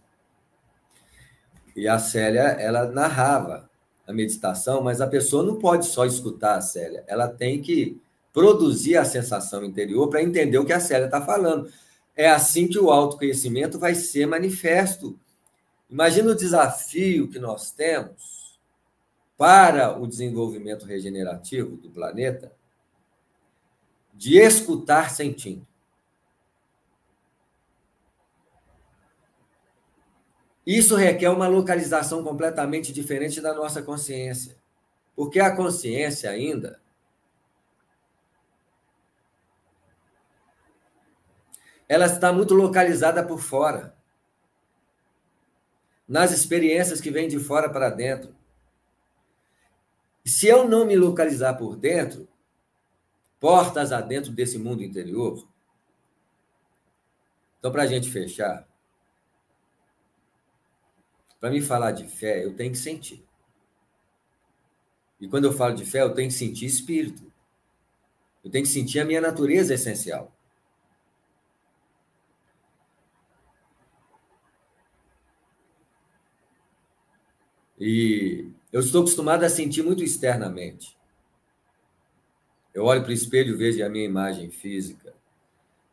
e 1.76 1.87
a 1.87 2.01
Célia, 2.01 2.43
ela 2.43 2.91
narrava 2.91 3.70
a 4.07 4.12
meditação, 4.12 4.83
mas 4.83 5.01
a 5.01 5.07
pessoa 5.07 5.45
não 5.45 5.57
pode 5.57 5.87
só 5.87 6.05
escutar 6.05 6.57
a 6.57 6.61
Célia, 6.61 7.05
ela 7.07 7.28
tem 7.28 7.62
que 7.62 8.01
produzir 8.33 8.97
a 8.97 9.05
sensação 9.05 9.64
interior 9.64 10.09
para 10.11 10.22
entender 10.22 10.59
o 10.59 10.66
que 10.66 10.72
a 10.72 10.81
Célia 10.81 11.07
está 11.07 11.20
falando. 11.20 11.70
É 12.16 12.28
assim 12.28 12.66
que 12.66 12.78
o 12.78 12.91
autoconhecimento 12.91 13.78
vai 13.78 13.95
ser 13.95 14.26
manifesto. 14.26 15.18
Imagina 15.89 16.33
o 16.33 16.35
desafio 16.35 17.28
que 17.28 17.39
nós 17.39 17.70
temos 17.70 18.39
para 19.41 19.99
o 19.99 20.07
desenvolvimento 20.07 20.84
regenerativo 20.84 21.78
do 21.78 21.88
planeta 21.88 22.53
de 24.12 24.36
escutar 24.36 25.11
sentindo. 25.11 25.66
Isso 30.66 30.95
requer 30.95 31.30
uma 31.30 31.49
localização 31.49 32.22
completamente 32.22 32.93
diferente 32.93 33.41
da 33.41 33.55
nossa 33.55 33.82
consciência. 33.82 34.59
Porque 35.16 35.41
a 35.41 35.57
consciência 35.57 36.28
ainda 36.28 36.78
ela 41.88 42.05
está 42.05 42.30
muito 42.30 42.53
localizada 42.53 43.26
por 43.26 43.41
fora. 43.41 43.97
Nas 46.07 46.30
experiências 46.30 47.01
que 47.01 47.11
vêm 47.11 47.26
de 47.26 47.38
fora 47.38 47.70
para 47.70 47.88
dentro. 47.88 48.38
Se 50.24 50.46
eu 50.46 50.68
não 50.68 50.84
me 50.84 50.96
localizar 50.96 51.54
por 51.54 51.76
dentro, 51.76 52.28
portas 53.38 53.90
adentro 53.90 54.30
desse 54.30 54.58
mundo 54.58 54.82
interior. 54.82 55.48
Então, 57.58 57.72
para 57.72 57.82
a 57.82 57.86
gente 57.86 58.10
fechar, 58.10 58.66
para 61.40 61.50
me 61.50 61.62
falar 61.62 61.92
de 61.92 62.06
fé, 62.06 62.44
eu 62.44 62.54
tenho 62.54 62.70
que 62.70 62.78
sentir. 62.78 63.24
E 65.18 65.28
quando 65.28 65.44
eu 65.44 65.52
falo 65.52 65.74
de 65.74 65.84
fé, 65.84 66.02
eu 66.02 66.14
tenho 66.14 66.28
que 66.28 66.34
sentir 66.34 66.66
espírito. 66.66 67.30
Eu 68.44 68.50
tenho 68.50 68.64
que 68.64 68.70
sentir 68.70 69.00
a 69.00 69.04
minha 69.04 69.20
natureza 69.20 69.74
essencial. 69.74 70.32
E 77.78 78.50
eu 78.72 78.80
estou 78.80 79.02
acostumado 79.02 79.44
a 79.44 79.48
sentir 79.48 79.82
muito 79.82 80.02
externamente. 80.02 80.96
Eu 82.72 82.84
olho 82.84 83.02
para 83.02 83.10
o 83.10 83.14
espelho, 83.14 83.58
vejo 83.58 83.84
a 83.84 83.88
minha 83.88 84.04
imagem 84.04 84.50
física. 84.50 85.12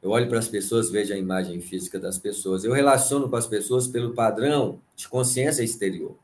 Eu 0.01 0.11
olho 0.11 0.29
para 0.29 0.37
as 0.37 0.47
pessoas, 0.47 0.91
vejo 0.91 1.13
a 1.13 1.17
imagem 1.17 1.59
física 1.59 1.99
das 1.99 2.17
pessoas. 2.19 2.63
Eu 2.63 2.71
relaciono 2.71 3.27
com 3.29 3.35
as 3.35 3.47
pessoas 3.47 3.87
pelo 3.87 4.13
padrão 4.13 4.79
de 4.95 5.07
consciência 5.07 5.63
exterior, 5.63 6.15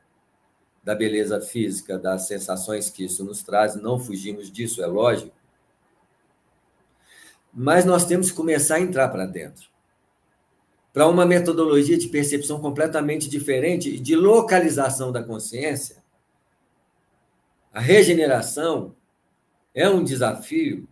da 0.83 0.93
beleza 0.93 1.41
física, 1.41 1.97
das 1.97 2.27
sensações 2.27 2.89
que 2.89 3.03
isso 3.05 3.23
nos 3.23 3.41
traz. 3.41 3.75
Não 3.75 3.99
fugimos 3.99 4.51
disso, 4.51 4.83
é 4.83 4.85
lógico. 4.85 5.35
Mas 7.51 7.83
nós 7.83 8.05
temos 8.05 8.29
que 8.29 8.37
começar 8.37 8.75
a 8.75 8.81
entrar 8.81 9.09
para 9.09 9.25
dentro 9.25 9.73
para 10.93 11.07
uma 11.07 11.25
metodologia 11.25 11.97
de 11.97 12.07
percepção 12.07 12.59
completamente 12.59 13.27
diferente 13.27 13.89
e 13.89 13.99
de 13.99 14.15
localização 14.15 15.11
da 15.11 15.23
consciência, 15.23 16.02
a 17.73 17.79
regeneração 17.79 18.95
é 19.73 19.89
um 19.89 20.03
desafio 20.03 20.87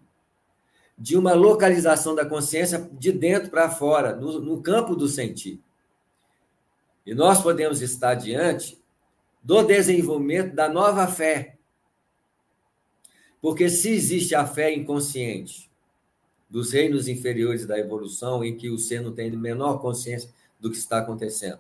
de 0.98 1.16
uma 1.16 1.34
localização 1.34 2.16
da 2.16 2.26
consciência 2.26 2.90
de 2.94 3.12
dentro 3.12 3.52
para 3.52 3.70
fora, 3.70 4.16
no, 4.16 4.40
no, 4.40 4.62
campo 4.62 4.96
do 4.96 5.08
sentir. 5.08 5.60
E 7.06 7.14
nós 7.14 7.42
podemos 7.42 7.82
estar 7.82 8.16
diante 8.16 8.80
do 9.44 9.64
desenvolvimento 9.64 10.56
da 10.56 10.68
nova 10.68 11.08
fé. 11.08 11.58
Porque 13.42 13.70
se 13.70 13.90
existe 13.90 14.36
a 14.36 14.46
fé 14.46 14.74
inconsciente, 14.74 15.72
dos 16.50 16.72
reinos 16.74 17.08
inferiores 17.08 17.66
da 17.66 17.80
evolução, 17.80 18.44
em 18.44 18.58
que 18.58 18.70
o 18.70 18.78
ser 18.78 19.02
não 19.02 19.14
tem 19.14 19.32
menor 19.32 19.80
consciência 19.80 20.30
do 20.60 20.70
que 20.70 20.78
está 20.78 21.00
acontecendo. 21.00 21.60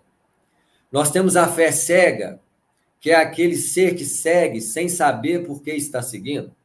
Nós 0.91 1.09
temos 1.09 1.36
a 1.36 1.47
fé 1.47 1.72
cega, 1.72 2.39
que 3.01 3.09
é 3.09 3.15
aquele 3.15 3.55
ser 3.57 3.95
que 3.95 4.05
segue 4.05 4.61
sem 4.61 4.87
saber 4.87 5.45
por 5.45 5.63
que 5.63 5.71
está 5.71 6.03
seguindo. 6.03 6.55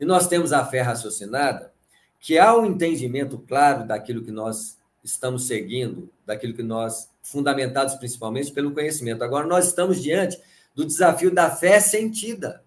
E 0.00 0.04
nós 0.04 0.26
temos 0.26 0.52
a 0.52 0.66
fé 0.66 0.82
raciocinada, 0.82 1.72
que 2.18 2.36
há 2.36 2.54
um 2.56 2.66
entendimento 2.66 3.38
claro 3.38 3.86
daquilo 3.86 4.24
que 4.24 4.32
nós 4.32 4.76
estamos 5.04 5.46
seguindo, 5.46 6.10
daquilo 6.26 6.54
que 6.54 6.62
nós, 6.62 7.08
fundamentados 7.22 7.94
principalmente 7.94 8.50
pelo 8.52 8.72
conhecimento. 8.72 9.22
Agora, 9.22 9.46
nós 9.46 9.68
estamos 9.68 10.02
diante 10.02 10.40
do 10.74 10.84
desafio 10.84 11.32
da 11.32 11.48
fé 11.48 11.78
sentida, 11.78 12.64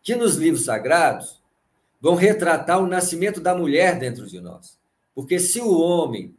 que 0.00 0.14
nos 0.14 0.36
livros 0.36 0.64
sagrados 0.64 1.42
vão 2.00 2.14
retratar 2.14 2.80
o 2.80 2.86
nascimento 2.86 3.40
da 3.40 3.54
mulher 3.54 3.98
dentro 3.98 4.26
de 4.26 4.40
nós. 4.40 4.78
Porque 5.12 5.40
se 5.40 5.60
o 5.60 5.80
homem 5.80 6.36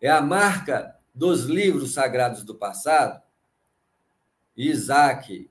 é 0.00 0.08
a 0.08 0.22
marca 0.22 0.96
dos 1.14 1.44
livros 1.44 1.92
sagrados 1.92 2.42
do 2.42 2.54
passado, 2.54 3.21
Isaac 4.56 5.50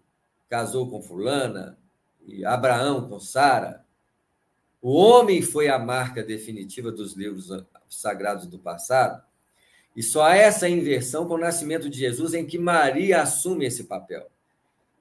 casou 0.50 0.90
com 0.90 1.02
fulana, 1.02 1.78
e 2.26 2.46
Abraão 2.46 3.08
com 3.08 3.20
Sara, 3.20 3.86
o 4.82 4.94
homem 4.94 5.42
foi 5.42 5.70
a 5.70 5.78
marca 5.78 6.24
definitiva 6.24 6.92
dos 6.92 7.14
livros 7.14 7.50
sagrados 7.90 8.48
do 8.48 8.60
passado, 8.60 9.24
e 9.96 10.02
só 10.02 10.24
há 10.24 10.36
essa 10.36 10.70
inversão 10.70 11.28
com 11.28 11.36
o 11.36 11.40
nascimento 11.40 11.90
de 11.90 12.00
Jesus 12.00 12.34
em 12.34 12.46
que 12.46 12.58
Maria 12.58 13.22
assume 13.22 13.66
esse 13.66 13.84
papel. 13.84 14.30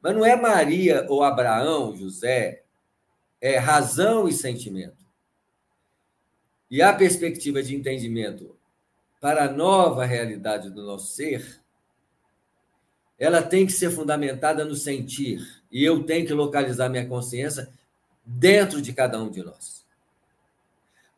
Mas 0.02 0.14
não 0.14 0.24
é 0.24 0.34
Maria 0.34 1.06
ou 1.08 1.22
Abraão, 1.22 1.96
José, 1.96 2.64
é 3.40 3.56
razão 3.58 4.28
e 4.28 4.32
sentimento. 4.32 5.04
E 6.70 6.82
a 6.82 6.92
perspectiva 6.92 7.62
de 7.62 7.74
entendimento 7.74 8.56
para 9.20 9.44
a 9.44 9.52
nova 9.52 10.04
realidade 10.04 10.70
do 10.70 10.82
nosso 10.84 11.12
ser, 11.14 11.59
ela 13.20 13.42
tem 13.42 13.66
que 13.66 13.72
ser 13.72 13.90
fundamentada 13.90 14.64
no 14.64 14.74
sentir. 14.74 15.46
E 15.70 15.84
eu 15.84 16.02
tenho 16.02 16.26
que 16.26 16.32
localizar 16.32 16.88
minha 16.88 17.06
consciência 17.06 17.68
dentro 18.24 18.80
de 18.80 18.94
cada 18.94 19.22
um 19.22 19.30
de 19.30 19.42
nós. 19.42 19.84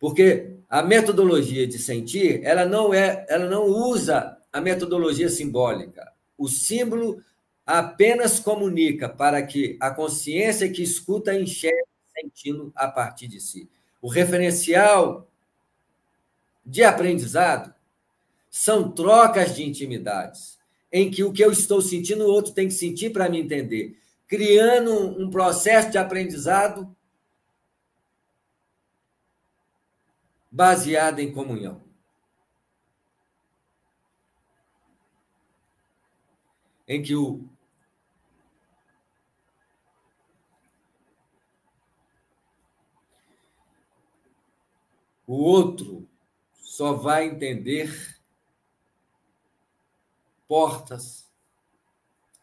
Porque 0.00 0.56
a 0.68 0.82
metodologia 0.82 1.64
de 1.64 1.78
sentir, 1.78 2.40
ela 2.42 2.66
não 2.66 2.92
é, 2.92 3.24
ela 3.28 3.48
não 3.48 3.66
usa 3.66 4.36
a 4.52 4.60
metodologia 4.60 5.28
simbólica. 5.28 6.12
O 6.36 6.48
símbolo 6.48 7.22
apenas 7.64 8.40
comunica 8.40 9.08
para 9.08 9.40
que 9.46 9.76
a 9.80 9.92
consciência 9.92 10.68
que 10.68 10.82
escuta 10.82 11.32
enxergue 11.32 11.86
sentindo 12.20 12.72
a 12.74 12.88
partir 12.88 13.28
de 13.28 13.40
si. 13.40 13.70
O 14.00 14.08
referencial 14.08 15.28
de 16.66 16.82
aprendizado 16.82 17.72
são 18.50 18.90
trocas 18.90 19.54
de 19.54 19.62
intimidades, 19.62 20.58
em 20.92 21.10
que 21.10 21.24
o 21.24 21.32
que 21.32 21.42
eu 21.42 21.50
estou 21.50 21.80
sentindo, 21.80 22.24
o 22.24 22.30
outro 22.30 22.52
tem 22.52 22.68
que 22.68 22.74
sentir 22.74 23.10
para 23.10 23.28
me 23.28 23.40
entender, 23.40 23.98
criando 24.28 24.92
um 24.92 25.30
processo 25.30 25.90
de 25.90 25.98
aprendizado 25.98 26.94
baseado 30.50 31.18
em 31.20 31.32
comunhão. 31.32 31.82
Em 36.86 37.02
que 37.02 37.14
o 37.14 37.48
o 45.26 45.34
outro 45.34 46.06
só 46.52 46.92
vai 46.92 47.24
entender 47.26 48.21
portas 50.52 51.32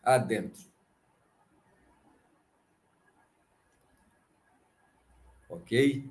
adentro. 0.02 0.64
Ok? 5.48 6.10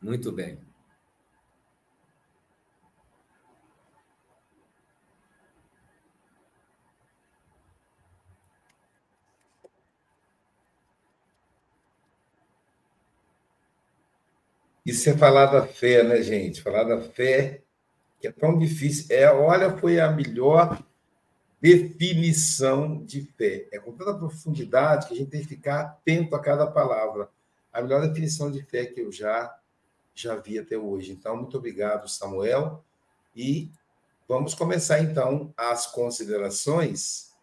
Muito 0.00 0.32
bem. 0.32 0.58
Isso 14.86 15.10
é 15.10 15.18
falar 15.18 15.44
da 15.44 15.66
fé, 15.66 16.02
né, 16.02 16.22
gente? 16.22 16.62
Falar 16.62 16.84
da 16.84 17.02
fé, 17.02 17.63
que 18.24 18.28
é 18.28 18.32
tão 18.32 18.56
difícil. 18.56 19.04
É, 19.10 19.30
olha, 19.30 19.76
foi 19.76 20.00
a 20.00 20.10
melhor 20.10 20.82
definição 21.60 23.04
de 23.04 23.20
fé. 23.36 23.68
É 23.70 23.78
com 23.78 23.92
tanta 23.92 24.14
profundidade 24.14 25.06
que 25.06 25.12
a 25.12 25.16
gente 25.18 25.28
tem 25.28 25.42
que 25.42 25.48
ficar 25.48 25.80
atento 25.82 26.34
a 26.34 26.40
cada 26.40 26.66
palavra. 26.66 27.28
A 27.70 27.82
melhor 27.82 28.00
definição 28.08 28.50
de 28.50 28.62
fé 28.62 28.86
que 28.86 29.02
eu 29.02 29.12
já 29.12 29.54
já 30.14 30.36
vi 30.36 30.58
até 30.58 30.78
hoje. 30.78 31.12
Então, 31.12 31.36
muito 31.36 31.58
obrigado, 31.58 32.08
Samuel. 32.08 32.82
E 33.36 33.70
vamos 34.26 34.54
começar 34.54 35.00
então 35.00 35.52
as 35.54 35.86
considerações 35.86 37.34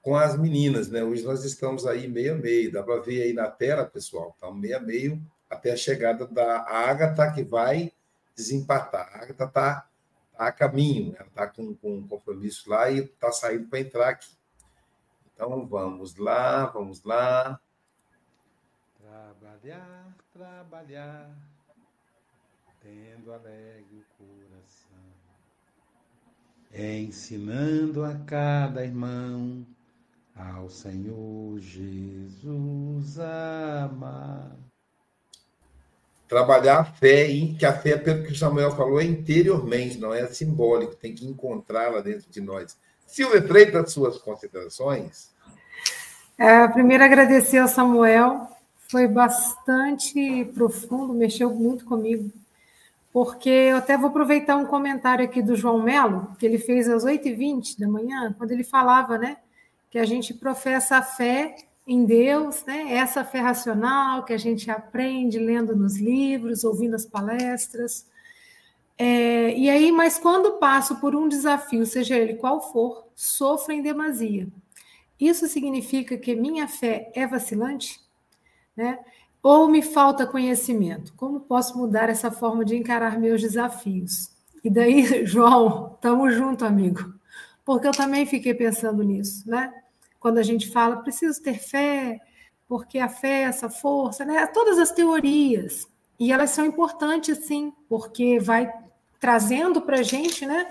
com 0.00 0.14
as 0.14 0.38
meninas, 0.38 0.88
né? 0.88 1.02
Hoje 1.02 1.24
nós 1.24 1.42
estamos 1.44 1.86
aí 1.86 2.06
meio 2.06 2.34
a 2.34 2.36
meio. 2.36 2.70
Dá 2.70 2.84
para 2.84 3.00
ver 3.00 3.22
aí 3.22 3.32
na 3.32 3.50
tela, 3.50 3.84
pessoal. 3.84 4.30
Estamos 4.32 4.60
meio 4.60 4.76
a 4.76 4.80
meio 4.80 5.20
até 5.50 5.72
a 5.72 5.76
chegada 5.76 6.24
da 6.24 6.60
Agatha, 6.60 7.32
que 7.32 7.42
vai 7.42 7.90
desempatar. 8.36 9.10
A 9.12 9.22
Agatha 9.22 9.44
está 9.44 9.88
tá 10.36 10.46
a 10.48 10.52
caminho, 10.52 11.12
né? 11.12 11.16
ela 11.18 11.28
está 11.28 11.46
com, 11.46 11.74
com 11.74 11.98
um 11.98 12.08
compromisso 12.08 12.68
lá 12.68 12.90
e 12.90 12.98
está 12.98 13.30
saindo 13.32 13.68
para 13.68 13.80
entrar 13.80 14.08
aqui. 14.08 14.36
Então 15.32 15.66
vamos 15.66 16.16
lá, 16.16 16.66
vamos 16.66 17.02
lá. 17.04 17.60
Trabalhar, 19.00 20.16
trabalhar, 20.32 21.30
tendo 22.80 23.32
alegre 23.32 24.04
o 24.18 24.24
coração, 24.24 24.98
ensinando 26.72 28.04
a 28.04 28.14
cada 28.24 28.84
irmão 28.84 29.66
ao 30.34 30.68
Senhor 30.68 31.58
Jesus 31.60 33.18
amar 33.18 34.63
trabalhar 36.34 36.80
a 36.80 36.84
fé, 36.84 37.28
que 37.56 37.64
a 37.64 37.72
fé, 37.72 37.96
pelo 37.96 38.24
que 38.24 38.32
o 38.32 38.36
Samuel 38.36 38.72
falou, 38.72 39.00
é 39.00 39.04
interiormente, 39.04 39.98
não 39.98 40.12
é 40.12 40.26
simbólico, 40.26 40.96
tem 40.96 41.14
que 41.14 41.24
encontrá-la 41.24 42.00
dentro 42.00 42.28
de 42.28 42.40
nós. 42.40 42.76
Silvia 43.06 43.40
Freitas, 43.40 43.92
suas 43.92 44.18
considerações? 44.18 45.30
É, 46.36 46.66
primeiro, 46.66 47.04
agradecer 47.04 47.58
ao 47.58 47.68
Samuel, 47.68 48.48
foi 48.90 49.06
bastante 49.06 50.44
profundo, 50.56 51.14
mexeu 51.14 51.54
muito 51.54 51.84
comigo, 51.84 52.28
porque 53.12 53.48
eu 53.48 53.76
até 53.76 53.96
vou 53.96 54.08
aproveitar 54.08 54.56
um 54.56 54.66
comentário 54.66 55.24
aqui 55.24 55.40
do 55.40 55.54
João 55.54 55.80
Melo, 55.80 56.34
que 56.36 56.44
ele 56.44 56.58
fez 56.58 56.88
às 56.88 57.04
8h20 57.04 57.78
da 57.78 57.86
manhã, 57.86 58.34
quando 58.36 58.50
ele 58.50 58.64
falava, 58.64 59.16
né, 59.16 59.36
que 59.88 60.00
a 60.00 60.04
gente 60.04 60.34
professa 60.34 60.96
a 60.96 61.02
fé 61.02 61.54
em 61.86 62.04
Deus, 62.04 62.64
né? 62.64 62.94
Essa 62.94 63.24
fé 63.24 63.40
racional 63.40 64.24
que 64.24 64.32
a 64.32 64.38
gente 64.38 64.70
aprende 64.70 65.38
lendo 65.38 65.76
nos 65.76 65.98
livros, 65.98 66.64
ouvindo 66.64 66.94
as 66.94 67.04
palestras. 67.04 68.06
É, 68.96 69.56
e 69.56 69.68
aí, 69.68 69.92
mas 69.92 70.18
quando 70.18 70.58
passo 70.58 70.96
por 70.96 71.14
um 71.14 71.28
desafio, 71.28 71.84
seja 71.84 72.16
ele 72.16 72.34
qual 72.34 72.60
for, 72.72 73.08
sofro 73.14 73.72
em 73.72 73.82
demasia. 73.82 74.48
Isso 75.20 75.46
significa 75.46 76.16
que 76.16 76.34
minha 76.34 76.66
fé 76.66 77.10
é 77.14 77.26
vacilante? 77.26 78.00
Né? 78.76 78.98
Ou 79.42 79.68
me 79.68 79.82
falta 79.82 80.26
conhecimento? 80.26 81.12
Como 81.16 81.40
posso 81.40 81.76
mudar 81.76 82.08
essa 82.08 82.30
forma 82.30 82.64
de 82.64 82.76
encarar 82.76 83.18
meus 83.18 83.40
desafios? 83.42 84.30
E 84.62 84.70
daí, 84.70 85.24
João, 85.26 85.92
estamos 85.94 86.34
junto, 86.34 86.64
amigo. 86.64 87.14
Porque 87.64 87.86
eu 87.86 87.92
também 87.92 88.26
fiquei 88.26 88.54
pensando 88.54 89.02
nisso, 89.02 89.48
né? 89.48 89.72
Quando 90.24 90.38
a 90.38 90.42
gente 90.42 90.70
fala 90.70 91.02
preciso 91.02 91.42
ter 91.42 91.58
fé, 91.58 92.18
porque 92.66 92.98
a 92.98 93.10
fé 93.10 93.42
é 93.42 93.42
essa 93.42 93.68
força, 93.68 94.24
né? 94.24 94.46
Todas 94.46 94.78
as 94.78 94.90
teorias. 94.90 95.86
E 96.18 96.32
elas 96.32 96.48
são 96.48 96.64
importantes, 96.64 97.44
sim, 97.44 97.74
porque 97.90 98.40
vai 98.40 98.72
trazendo 99.20 99.82
para 99.82 99.98
a 99.98 100.02
gente, 100.02 100.46
né? 100.46 100.66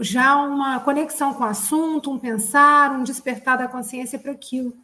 Já 0.00 0.36
uma 0.36 0.80
conexão 0.80 1.34
com 1.34 1.44
o 1.44 1.46
assunto, 1.46 2.10
um 2.10 2.18
pensar, 2.18 2.92
um 2.92 3.04
despertar 3.04 3.58
da 3.58 3.68
consciência 3.68 4.18
para 4.18 4.32
aquilo. 4.32 4.74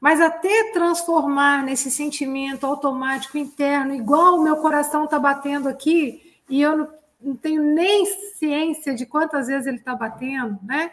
Mas 0.00 0.20
até 0.20 0.70
transformar 0.70 1.64
nesse 1.64 1.90
sentimento 1.90 2.64
automático 2.64 3.36
interno, 3.36 3.92
igual 3.92 4.36
o 4.36 4.44
meu 4.44 4.58
coração 4.58 5.02
está 5.02 5.18
batendo 5.18 5.68
aqui, 5.68 6.38
e 6.48 6.62
eu 6.62 6.76
não, 6.76 6.88
não 7.20 7.34
tenho 7.34 7.60
nem 7.60 8.06
ciência 8.36 8.94
de 8.94 9.04
quantas 9.04 9.48
vezes 9.48 9.66
ele 9.66 9.78
está 9.78 9.96
batendo, 9.96 10.56
né? 10.62 10.92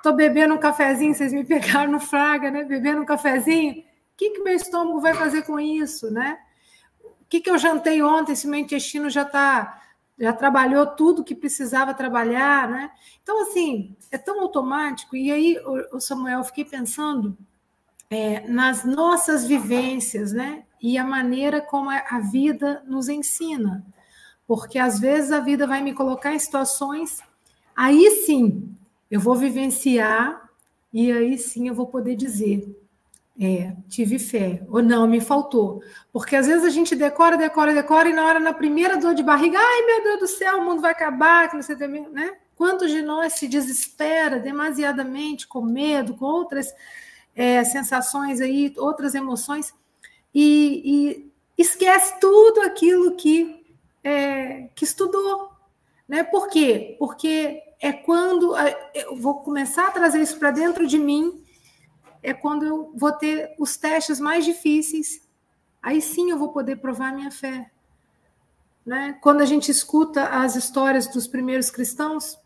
Estou 0.00 0.14
bebendo 0.14 0.54
um 0.54 0.58
cafezinho, 0.58 1.14
vocês 1.14 1.30
me 1.30 1.44
pegaram 1.44 1.92
no 1.92 2.00
fraga, 2.00 2.50
né? 2.50 2.64
Bebendo 2.64 3.02
um 3.02 3.04
cafezinho. 3.04 3.80
O 3.80 3.84
que, 4.16 4.30
que 4.30 4.42
meu 4.42 4.54
estômago 4.56 4.98
vai 4.98 5.12
fazer 5.12 5.42
com 5.42 5.60
isso, 5.60 6.10
né? 6.10 6.38
O 7.04 7.26
que, 7.28 7.38
que 7.38 7.50
eu 7.50 7.58
jantei 7.58 8.02
ontem 8.02 8.34
se 8.34 8.48
meu 8.48 8.58
intestino 8.58 9.10
já 9.10 9.22
está 9.22 9.78
já 10.18 10.34
trabalhou 10.34 10.86
tudo 10.86 11.24
que 11.24 11.34
precisava 11.34 11.94
trabalhar, 11.94 12.68
né? 12.68 12.90
Então, 13.22 13.42
assim, 13.42 13.96
é 14.10 14.18
tão 14.18 14.40
automático. 14.40 15.16
E 15.16 15.32
aí, 15.32 15.58
o 15.92 15.98
Samuel, 15.98 16.40
eu 16.40 16.44
fiquei 16.44 16.64
pensando 16.64 17.38
é, 18.10 18.46
nas 18.46 18.84
nossas 18.84 19.46
vivências, 19.46 20.32
né? 20.32 20.64
E 20.80 20.98
a 20.98 21.04
maneira 21.04 21.62
como 21.62 21.88
a 21.90 22.18
vida 22.20 22.82
nos 22.86 23.08
ensina. 23.08 23.84
Porque 24.46 24.78
às 24.78 24.98
vezes 24.98 25.30
a 25.32 25.40
vida 25.40 25.66
vai 25.66 25.82
me 25.82 25.94
colocar 25.94 26.34
em 26.34 26.38
situações, 26.38 27.20
aí 27.74 28.10
sim, 28.26 28.76
eu 29.10 29.20
vou 29.20 29.34
vivenciar 29.34 30.48
e 30.92 31.10
aí 31.10 31.38
sim 31.38 31.68
eu 31.68 31.74
vou 31.74 31.86
poder 31.86 32.16
dizer, 32.16 32.68
é, 33.40 33.74
tive 33.88 34.18
fé, 34.18 34.62
ou 34.68 34.82
não, 34.82 35.06
me 35.06 35.20
faltou. 35.20 35.82
Porque 36.12 36.36
às 36.36 36.46
vezes 36.46 36.64
a 36.64 36.70
gente 36.70 36.94
decora, 36.94 37.36
decora, 37.36 37.72
decora, 37.72 38.08
e 38.08 38.12
na 38.12 38.26
hora, 38.26 38.40
na 38.40 38.52
primeira 38.52 38.96
dor 38.96 39.14
de 39.14 39.22
barriga, 39.22 39.58
ai 39.58 39.86
meu 39.86 40.02
Deus 40.02 40.20
do 40.20 40.26
céu, 40.26 40.58
o 40.58 40.64
mundo 40.64 40.82
vai 40.82 40.92
acabar, 40.92 41.48
que 41.48 41.56
não 41.56 41.62
sei 41.62 41.76
também, 41.76 42.08
né? 42.10 42.36
Quantos 42.56 42.90
de 42.90 43.00
nós 43.00 43.34
se 43.34 43.48
desespera 43.48 44.38
demasiadamente 44.38 45.48
com 45.48 45.62
medo, 45.62 46.14
com 46.14 46.26
outras 46.26 46.74
é, 47.34 47.64
sensações 47.64 48.40
aí, 48.40 48.74
outras 48.76 49.14
emoções, 49.14 49.72
e, 50.34 50.82
e 51.56 51.62
esquece 51.62 52.20
tudo 52.20 52.60
aquilo 52.60 53.16
que, 53.16 53.64
é, 54.04 54.68
que 54.74 54.84
estudou. 54.84 55.50
Né? 56.06 56.22
Por 56.24 56.48
quê? 56.48 56.96
Porque 56.98 57.62
é 57.80 57.92
quando 57.92 58.54
eu 58.94 59.16
vou 59.16 59.40
começar 59.40 59.88
a 59.88 59.90
trazer 59.90 60.20
isso 60.20 60.38
para 60.38 60.50
dentro 60.50 60.86
de 60.86 60.98
mim, 60.98 61.42
é 62.22 62.34
quando 62.34 62.64
eu 62.64 62.92
vou 62.94 63.12
ter 63.12 63.54
os 63.58 63.76
testes 63.76 64.20
mais 64.20 64.44
difíceis. 64.44 65.26
Aí 65.82 66.02
sim 66.02 66.30
eu 66.30 66.38
vou 66.38 66.50
poder 66.50 66.76
provar 66.76 67.14
minha 67.14 67.30
fé. 67.30 67.70
Né? 68.84 69.16
Quando 69.22 69.40
a 69.40 69.46
gente 69.46 69.70
escuta 69.70 70.24
as 70.26 70.56
histórias 70.56 71.06
dos 71.06 71.26
primeiros 71.26 71.70
cristãos, 71.70 72.38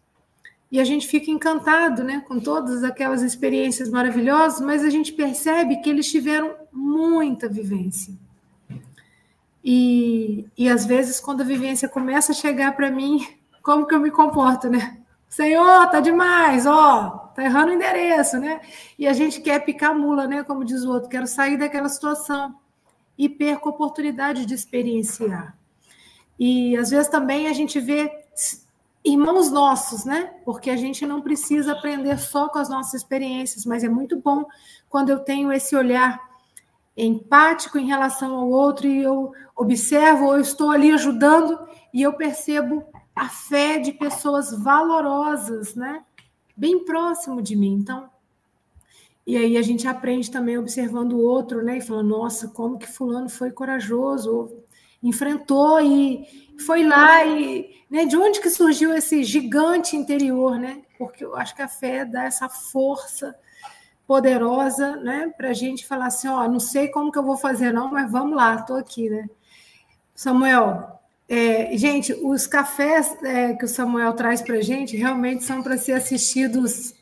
e 0.74 0.80
a 0.80 0.85
gente 0.85 1.07
fica 1.07 1.30
encantado 1.30 2.03
né, 2.03 2.24
com 2.26 2.41
todas 2.41 2.82
aquelas 2.82 3.22
experiências 3.22 3.89
maravilhosas, 3.89 4.61
mas 4.61 4.82
a 4.82 4.91
gente 4.91 5.12
percebe 5.12 5.76
que 5.76 5.89
eles 5.89 6.11
tiveram 6.11 6.53
muita 6.72 7.49
vivência. 7.49 8.12
E, 9.62 10.45
e 10.59 10.68
às 10.68 10.85
vezes, 10.85 11.20
quando 11.20 11.43
a 11.43 11.45
vivência 11.45 11.89
começa 11.89 12.32
a 12.32 12.35
chegar 12.35 12.74
para 12.74 12.91
mim, 12.91 13.24
como 13.62 13.87
que 13.87 13.95
eu 13.95 14.01
me 14.01 14.11
comporto, 14.11 14.68
né? 14.68 14.99
Senhor, 15.35 15.91
tá 15.91 15.99
demais, 15.99 16.64
ó, 16.64 17.32
tá 17.35 17.43
errando 17.43 17.72
o 17.72 17.74
endereço, 17.74 18.39
né? 18.39 18.61
E 18.97 19.05
a 19.05 19.12
gente 19.12 19.41
quer 19.41 19.64
picar 19.64 19.93
mula, 19.93 20.28
né? 20.28 20.45
Como 20.45 20.64
diz 20.64 20.85
o 20.85 20.93
outro, 20.93 21.09
quero 21.09 21.26
sair 21.26 21.57
daquela 21.57 21.89
situação 21.89 22.55
e 23.18 23.28
perco 23.28 23.68
a 23.68 23.72
oportunidade 23.72 24.47
de 24.47 24.55
experienciar. 24.55 25.59
E 26.39 26.76
às 26.76 26.91
vezes 26.91 27.09
também 27.09 27.49
a 27.49 27.53
gente 27.53 27.80
vê 27.80 28.12
irmãos 29.05 29.51
nossos, 29.51 30.05
né? 30.05 30.35
Porque 30.45 30.70
a 30.70 30.76
gente 30.76 31.05
não 31.05 31.20
precisa 31.20 31.72
aprender 31.72 32.16
só 32.20 32.49
com 32.49 32.61
as 32.61 32.68
nossas 32.68 32.95
experiências, 32.95 33.66
mas 33.66 33.82
é 33.82 33.89
muito 33.89 34.16
bom 34.20 34.45
quando 34.89 35.11
eu 35.11 35.18
tenho 35.18 35.53
esse 35.53 35.74
olhar 35.74 36.20
empático 36.97 37.76
em 37.76 37.89
relação 37.89 38.37
ao 38.37 38.49
outro 38.49 38.87
e 38.87 39.03
eu 39.03 39.32
observo 39.57 40.26
ou 40.26 40.35
eu 40.35 40.41
estou 40.41 40.70
ali 40.70 40.93
ajudando 40.93 41.59
e 41.93 42.03
eu 42.03 42.12
percebo 42.12 42.87
a 43.15 43.29
fé 43.29 43.79
de 43.79 43.93
pessoas 43.93 44.51
valorosas, 44.51 45.75
né? 45.75 46.05
Bem 46.57 46.85
próximo 46.85 47.41
de 47.41 47.55
mim. 47.57 47.75
Então, 47.75 48.09
e 49.27 49.37
aí 49.37 49.57
a 49.57 49.62
gente 49.62 49.89
aprende 49.89 50.31
também 50.31 50.59
observando 50.59 51.12
o 51.12 51.23
outro, 51.23 51.62
né? 51.62 51.79
E 51.79 51.81
falando, 51.81 52.09
nossa, 52.09 52.49
como 52.49 52.79
que 52.79 52.87
fulano 52.87 53.29
foi 53.29 53.51
corajoso, 53.51 54.53
enfrentou 55.03 55.81
e 55.81 56.27
foi 56.67 56.85
lá 56.85 57.25
e 57.25 57.75
né, 57.91 58.05
de 58.05 58.17
onde 58.17 58.41
que 58.41 58.51
surgiu 58.51 58.93
esse 58.93 59.23
gigante 59.23 59.97
interior, 59.97 60.59
né? 60.59 60.83
Porque 60.99 61.25
eu 61.25 61.37
acho 61.37 61.55
que 61.55 61.62
a 61.62 61.69
fé 61.69 62.05
dá 62.05 62.25
essa 62.25 62.49
força 62.49 63.35
poderosa, 64.07 64.97
né, 64.97 65.33
para 65.35 65.51
a 65.51 65.53
gente 65.55 65.87
falar 65.87 66.07
assim, 66.07 66.29
ó, 66.29 66.47
não 66.47 66.61
sei 66.61 66.89
como 66.89 67.11
que 67.11 67.19
eu 67.19 67.23
vou 67.23 67.39
fazer 67.39 67.73
não, 67.73 67.91
mas 67.91 68.11
vamos 68.11 68.37
lá, 68.37 68.57
estou 68.57 68.77
aqui, 68.77 69.09
né? 69.09 69.27
Samuel, 70.15 70.93
é, 71.29 71.77
gente, 71.77 72.12
os 72.12 72.47
cafés 72.47 73.16
é, 73.22 73.55
que 73.55 73.64
o 73.64 73.68
Samuel 73.68 74.12
traz 74.12 74.43
para 74.43 74.57
a 74.57 74.62
gente 74.62 74.97
realmente 74.97 75.45
são 75.45 75.62
para 75.62 75.79
ser 75.79 75.93
assistidos 75.93 76.95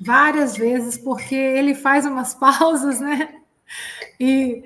várias 0.00 0.56
vezes, 0.56 0.98
porque 0.98 1.34
ele 1.34 1.74
faz 1.74 2.04
umas 2.04 2.34
pausas, 2.36 3.00
né? 3.00 3.34
E 4.20 4.62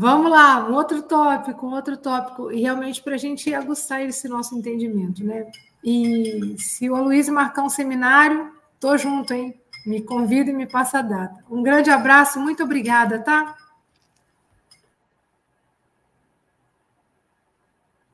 Vamos 0.00 0.30
lá, 0.30 0.64
um 0.68 0.74
outro 0.74 1.02
tópico, 1.02 1.66
um 1.66 1.74
outro 1.74 1.96
tópico, 1.96 2.52
e 2.52 2.60
realmente 2.60 3.02
para 3.02 3.16
a 3.16 3.18
gente 3.18 3.52
aguçar 3.52 4.00
esse 4.02 4.28
nosso 4.28 4.56
entendimento, 4.56 5.24
né? 5.24 5.50
E 5.82 6.54
se 6.56 6.88
o 6.88 6.94
Aloysio 6.94 7.34
marcar 7.34 7.64
um 7.64 7.68
seminário, 7.68 8.52
tô 8.78 8.96
junto, 8.96 9.34
hein? 9.34 9.60
Me 9.84 10.00
convida 10.00 10.50
e 10.50 10.54
me 10.54 10.68
passa 10.68 11.00
a 11.00 11.02
data. 11.02 11.44
Um 11.50 11.64
grande 11.64 11.90
abraço, 11.90 12.38
muito 12.38 12.62
obrigada, 12.62 13.18
tá? 13.18 13.56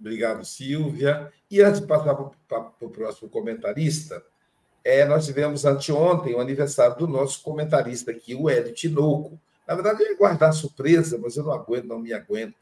Obrigado, 0.05 0.45
Silvia. 0.45 1.33
E 1.51 1.63
antes 1.63 1.81
de 1.81 1.87
passar 1.87 2.15
para 2.15 2.69
o 2.83 2.91
próximo 2.91 3.27
comentarista, 3.31 4.23
é, 4.85 5.03
nós 5.07 5.25
tivemos 5.25 5.65
anteontem 5.65 6.35
o 6.35 6.41
aniversário 6.41 6.95
do 6.95 7.09
nosso 7.09 7.43
comentarista 7.43 8.11
aqui, 8.11 8.35
o 8.35 8.51
Hélio 8.51 8.75
Tinoco. 8.75 9.41
Na 9.67 9.75
verdade, 9.75 10.03
eu 10.03 10.11
ia 10.11 10.19
guardar 10.19 10.53
surpresa, 10.53 11.17
mas 11.17 11.39
eu 11.39 11.45
não 11.45 11.53
aguento, 11.53 11.87
não 11.87 11.99
me 11.99 12.13
aguento. 12.13 12.55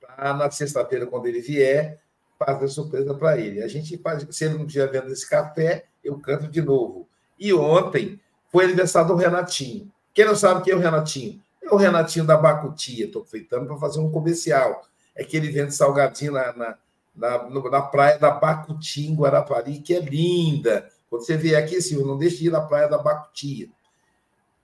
Pra, 0.00 0.34
na 0.34 0.50
sexta-feira, 0.50 1.06
quando 1.06 1.26
ele 1.26 1.40
vier, 1.40 2.00
fazer 2.36 2.66
surpresa 2.66 3.14
para 3.14 3.38
ele. 3.38 3.62
A 3.62 3.68
gente 3.68 3.96
se 4.30 4.44
ele 4.44 4.54
não 4.54 4.66
estiver 4.66 4.90
vendo 4.90 5.12
esse 5.12 5.30
café, 5.30 5.84
eu 6.02 6.18
canto 6.18 6.48
de 6.48 6.60
novo. 6.60 7.08
E 7.38 7.54
ontem 7.54 8.18
foi 8.50 8.64
aniversário 8.64 9.10
do 9.10 9.14
Renatinho. 9.14 9.88
Quem 10.12 10.24
não 10.24 10.34
sabe 10.34 10.64
quem 10.64 10.72
é 10.72 10.76
o 10.76 10.80
Renatinho? 10.80 11.40
É 11.62 11.72
o 11.72 11.76
Renatinho 11.76 12.24
da 12.24 12.36
Bacutia. 12.36 13.06
Estou 13.06 13.24
feitando 13.24 13.66
para 13.66 13.76
fazer 13.76 14.00
um 14.00 14.10
comercial. 14.10 14.90
É 15.20 15.24
que 15.24 15.36
ele 15.36 15.50
vende 15.50 15.74
salgadinho 15.74 16.32
na, 16.32 16.56
na, 16.56 16.78
na, 17.14 17.70
na 17.70 17.82
praia 17.82 18.18
da 18.18 18.30
Bacutia, 18.30 19.06
em 19.06 19.14
Guarapari, 19.14 19.80
que 19.80 19.92
é 19.92 20.00
linda. 20.00 20.88
Quando 21.10 21.26
você 21.26 21.36
vier 21.36 21.62
aqui, 21.62 21.82
Silvio, 21.82 22.06
não 22.06 22.16
deixe 22.16 22.38
de 22.38 22.46
ir 22.46 22.50
na 22.50 22.62
praia 22.62 22.88
da 22.88 22.96
Bacutia. 22.96 23.68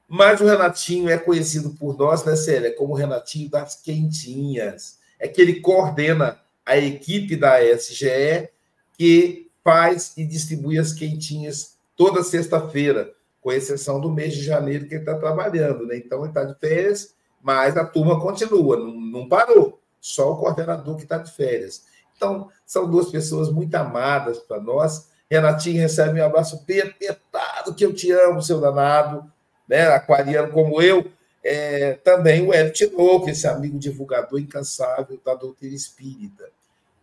Mas 0.08 0.40
o 0.40 0.46
Renatinho 0.46 1.10
é 1.10 1.18
conhecido 1.18 1.74
por 1.74 1.98
nós, 1.98 2.24
né, 2.24 2.34
Célia, 2.36 2.74
como 2.74 2.94
o 2.94 2.96
Renatinho 2.96 3.50
das 3.50 3.82
Quentinhas. 3.82 4.98
É 5.18 5.28
que 5.28 5.42
ele 5.42 5.60
coordena 5.60 6.40
a 6.64 6.78
equipe 6.78 7.36
da 7.36 7.62
SGE 7.62 8.48
que 8.96 9.50
faz 9.62 10.14
e 10.16 10.24
distribui 10.24 10.78
as 10.78 10.94
quentinhas 10.94 11.76
toda 11.94 12.24
sexta-feira, 12.24 13.12
com 13.42 13.52
exceção 13.52 14.00
do 14.00 14.10
mês 14.10 14.32
de 14.32 14.42
janeiro 14.42 14.86
que 14.86 14.94
ele 14.94 15.02
está 15.02 15.18
trabalhando. 15.18 15.84
Né? 15.86 15.98
Então, 15.98 16.20
ele 16.20 16.28
está 16.28 16.44
de 16.44 16.58
férias, 16.58 17.14
mas 17.42 17.76
a 17.76 17.84
turma 17.84 18.18
continua, 18.18 18.78
não, 18.78 18.98
não 18.98 19.28
parou. 19.28 19.82
Só 20.06 20.32
o 20.32 20.36
coordenador 20.36 20.96
que 20.96 21.02
está 21.02 21.18
de 21.18 21.32
férias. 21.32 21.82
Então, 22.16 22.48
são 22.64 22.88
duas 22.88 23.10
pessoas 23.10 23.50
muito 23.50 23.74
amadas 23.74 24.38
para 24.38 24.60
nós. 24.60 25.08
Renatinho 25.28 25.80
recebe 25.80 26.20
um 26.20 26.24
abraço 26.24 26.56
apertado, 26.56 27.74
que 27.74 27.84
eu 27.84 27.92
te 27.92 28.12
amo, 28.12 28.40
seu 28.40 28.60
danado 28.60 29.30
né, 29.68 29.88
aquariano 29.88 30.52
como 30.52 30.80
eu, 30.80 31.10
é, 31.42 31.94
também 32.04 32.46
o 32.46 32.54
Hélio 32.54 32.72
Tinoco, 32.72 33.28
esse 33.28 33.48
amigo 33.48 33.78
divulgador 33.80 34.38
incansável 34.38 35.20
da 35.24 35.34
doutrina 35.34 35.74
espírita. 35.74 36.44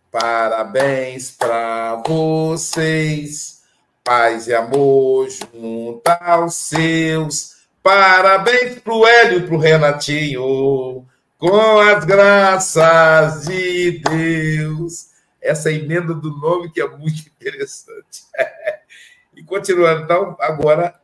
Parabéns 0.10 1.32
para 1.32 2.02
vocês, 2.08 3.64
paz 4.02 4.48
e 4.48 4.54
amor 4.54 5.28
junto 5.30 6.08
aos 6.08 6.56
seus. 6.56 7.54
Parabéns 7.82 8.80
para 8.80 8.94
o 8.94 9.06
Hélio 9.06 9.40
e 9.40 9.46
para 9.46 9.56
o 9.56 9.60
Renatinho, 9.60 11.06
com 11.44 11.78
as 11.78 12.06
graças 12.06 13.48
de 13.48 14.00
Deus. 14.00 15.10
Essa 15.42 15.70
emenda 15.70 16.14
do 16.14 16.32
nome 16.38 16.72
que 16.72 16.80
é 16.80 16.88
muito 16.88 17.20
interessante. 17.28 18.24
e 19.36 19.44
continuando, 19.44 20.04
então, 20.04 20.38
agora 20.40 20.98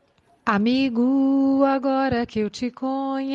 Amigo, 0.46 1.62
agora 1.66 2.26
que 2.26 2.40
eu 2.40 2.50
te 2.50 2.72
conheci, 2.72 3.28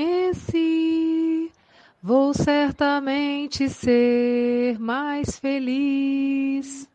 vou 2.03 2.33
certamente 2.33 3.69
ser 3.69 4.79
mais 4.79 5.39
feliz. 5.39 6.89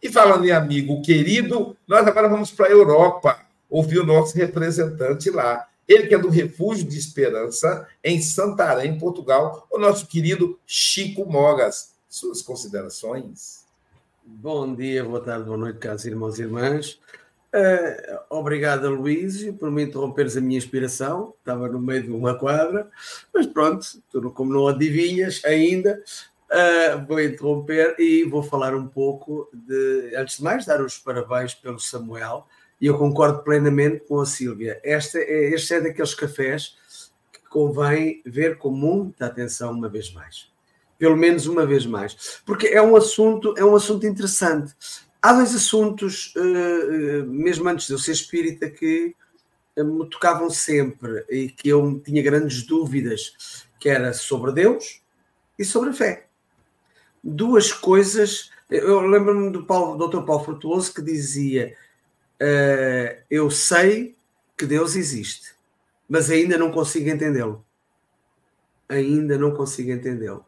E 0.00 0.08
falando 0.08 0.46
em 0.46 0.52
amigo 0.52 1.02
querido, 1.02 1.76
nós 1.88 2.06
agora 2.06 2.28
vamos 2.28 2.52
para 2.52 2.68
a 2.68 2.70
Europa 2.70 3.40
ouvir 3.68 3.98
o 3.98 4.06
nosso 4.06 4.38
representante 4.38 5.28
lá. 5.28 5.66
Ele 5.90 6.06
que 6.06 6.14
é 6.14 6.18
do 6.18 6.28
Refúgio 6.28 6.86
de 6.86 6.96
Esperança, 6.96 7.88
em 8.04 8.22
Santarém, 8.22 8.96
Portugal, 8.96 9.66
o 9.68 9.76
nosso 9.76 10.06
querido 10.06 10.56
Chico 10.64 11.28
Mogas. 11.28 11.96
Suas 12.08 12.40
considerações? 12.40 13.64
Bom 14.24 14.72
dia, 14.72 15.02
boa 15.02 15.20
tarde, 15.20 15.46
boa 15.46 15.56
noite, 15.56 15.80
caros 15.80 16.04
irmãos 16.04 16.38
e 16.38 16.42
irmãs. 16.42 17.00
Uh, 17.52 18.20
obrigado, 18.30 18.88
Luís, 18.88 19.42
por 19.58 19.68
me 19.68 19.82
interromperes 19.82 20.36
a 20.36 20.40
minha 20.40 20.58
inspiração. 20.58 21.34
Estava 21.40 21.68
no 21.68 21.80
meio 21.80 22.04
de 22.04 22.10
uma 22.12 22.38
quadra, 22.38 22.88
mas 23.34 23.48
pronto, 23.48 23.84
tu, 24.12 24.30
como 24.30 24.52
não 24.52 24.68
adivinhas 24.68 25.44
ainda, 25.44 26.00
uh, 26.52 27.04
vou 27.04 27.20
interromper 27.20 27.96
e 27.98 28.22
vou 28.22 28.44
falar 28.44 28.76
um 28.76 28.86
pouco 28.86 29.48
de. 29.52 30.14
Antes 30.14 30.36
de 30.36 30.44
mais, 30.44 30.64
dar 30.64 30.80
os 30.80 30.98
parabéns 30.98 31.52
pelo 31.52 31.80
Samuel, 31.80 32.46
e 32.80 32.86
eu 32.86 32.96
concordo 32.96 33.42
plenamente 33.42 34.04
com 34.06 34.20
a 34.20 34.26
Sílvia. 34.26 34.80
Este 34.82 35.18
é, 35.18 35.54
este 35.54 35.74
é 35.74 35.80
daqueles 35.80 36.14
cafés 36.14 36.76
que 37.32 37.40
convém 37.48 38.22
ver 38.24 38.58
com 38.58 38.70
muita 38.70 39.26
atenção 39.26 39.72
uma 39.72 39.88
vez 39.88 40.12
mais. 40.12 40.50
Pelo 40.98 41.16
menos 41.16 41.46
uma 41.46 41.66
vez 41.66 41.84
mais. 41.86 42.40
Porque 42.44 42.68
é 42.68 42.80
um 42.80 42.96
assunto, 42.96 43.54
é 43.56 43.64
um 43.64 43.74
assunto 43.74 44.06
interessante 44.06 44.74
há 45.22 45.32
dois 45.32 45.54
assuntos, 45.54 46.34
uh, 46.36 47.26
mesmo 47.26 47.68
antes 47.68 47.86
de 47.86 47.92
eu 47.92 47.98
ser 47.98 48.12
espírita, 48.12 48.70
que 48.70 49.14
me 49.76 50.08
tocavam 50.10 50.50
sempre 50.50 51.24
e 51.30 51.48
que 51.48 51.68
eu 51.68 52.00
tinha 52.04 52.22
grandes 52.22 52.64
dúvidas, 52.64 53.66
que 53.78 53.88
era 53.88 54.12
sobre 54.12 54.52
Deus 54.52 55.00
e 55.58 55.64
sobre 55.64 55.90
a 55.90 55.92
fé. 55.92 56.26
Duas 57.22 57.72
coisas. 57.72 58.50
Eu 58.68 59.00
lembro-me 59.00 59.50
do, 59.50 59.62
do 59.62 60.08
Dr. 60.08 60.22
Paulo 60.22 60.44
Frutuoso 60.44 60.92
que 60.92 61.02
dizia: 61.02 61.74
uh, 62.40 63.22
Eu 63.30 63.50
sei 63.50 64.16
que 64.56 64.66
Deus 64.66 64.96
existe, 64.96 65.54
mas 66.08 66.30
ainda 66.30 66.58
não 66.58 66.70
consigo 66.70 67.08
entendê-lo. 67.08 67.64
Ainda 68.88 69.38
não 69.38 69.52
consigo 69.52 69.90
entendê-lo. 69.90 70.44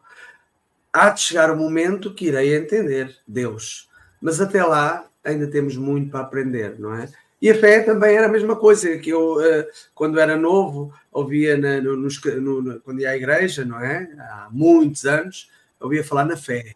Há 0.92 1.10
de 1.10 1.20
chegar 1.20 1.50
o 1.50 1.56
momento 1.56 2.12
que 2.12 2.26
irei 2.26 2.54
entender 2.54 3.16
Deus, 3.26 3.88
mas 4.20 4.40
até 4.40 4.62
lá 4.62 5.08
ainda 5.24 5.46
temos 5.46 5.76
muito 5.76 6.10
para 6.10 6.20
aprender, 6.20 6.78
não 6.78 6.94
é? 6.94 7.08
E 7.40 7.50
a 7.50 7.54
fé 7.54 7.80
também 7.80 8.16
era 8.16 8.26
a 8.26 8.30
mesma 8.30 8.54
coisa 8.54 8.96
que 8.98 9.10
eu, 9.10 9.40
eh, 9.40 9.68
quando 9.94 10.20
era 10.20 10.36
novo, 10.36 10.94
ouvia 11.10 11.56
na, 11.56 11.80
no, 11.80 11.96
no, 11.96 12.80
quando 12.82 13.00
ia 13.00 13.10
à 13.10 13.16
igreja, 13.16 13.64
não 13.64 13.80
é? 13.80 14.08
Há 14.16 14.48
muitos 14.50 15.04
anos, 15.06 15.50
ouvia 15.80 16.04
falar 16.04 16.24
na 16.24 16.36
fé. 16.36 16.74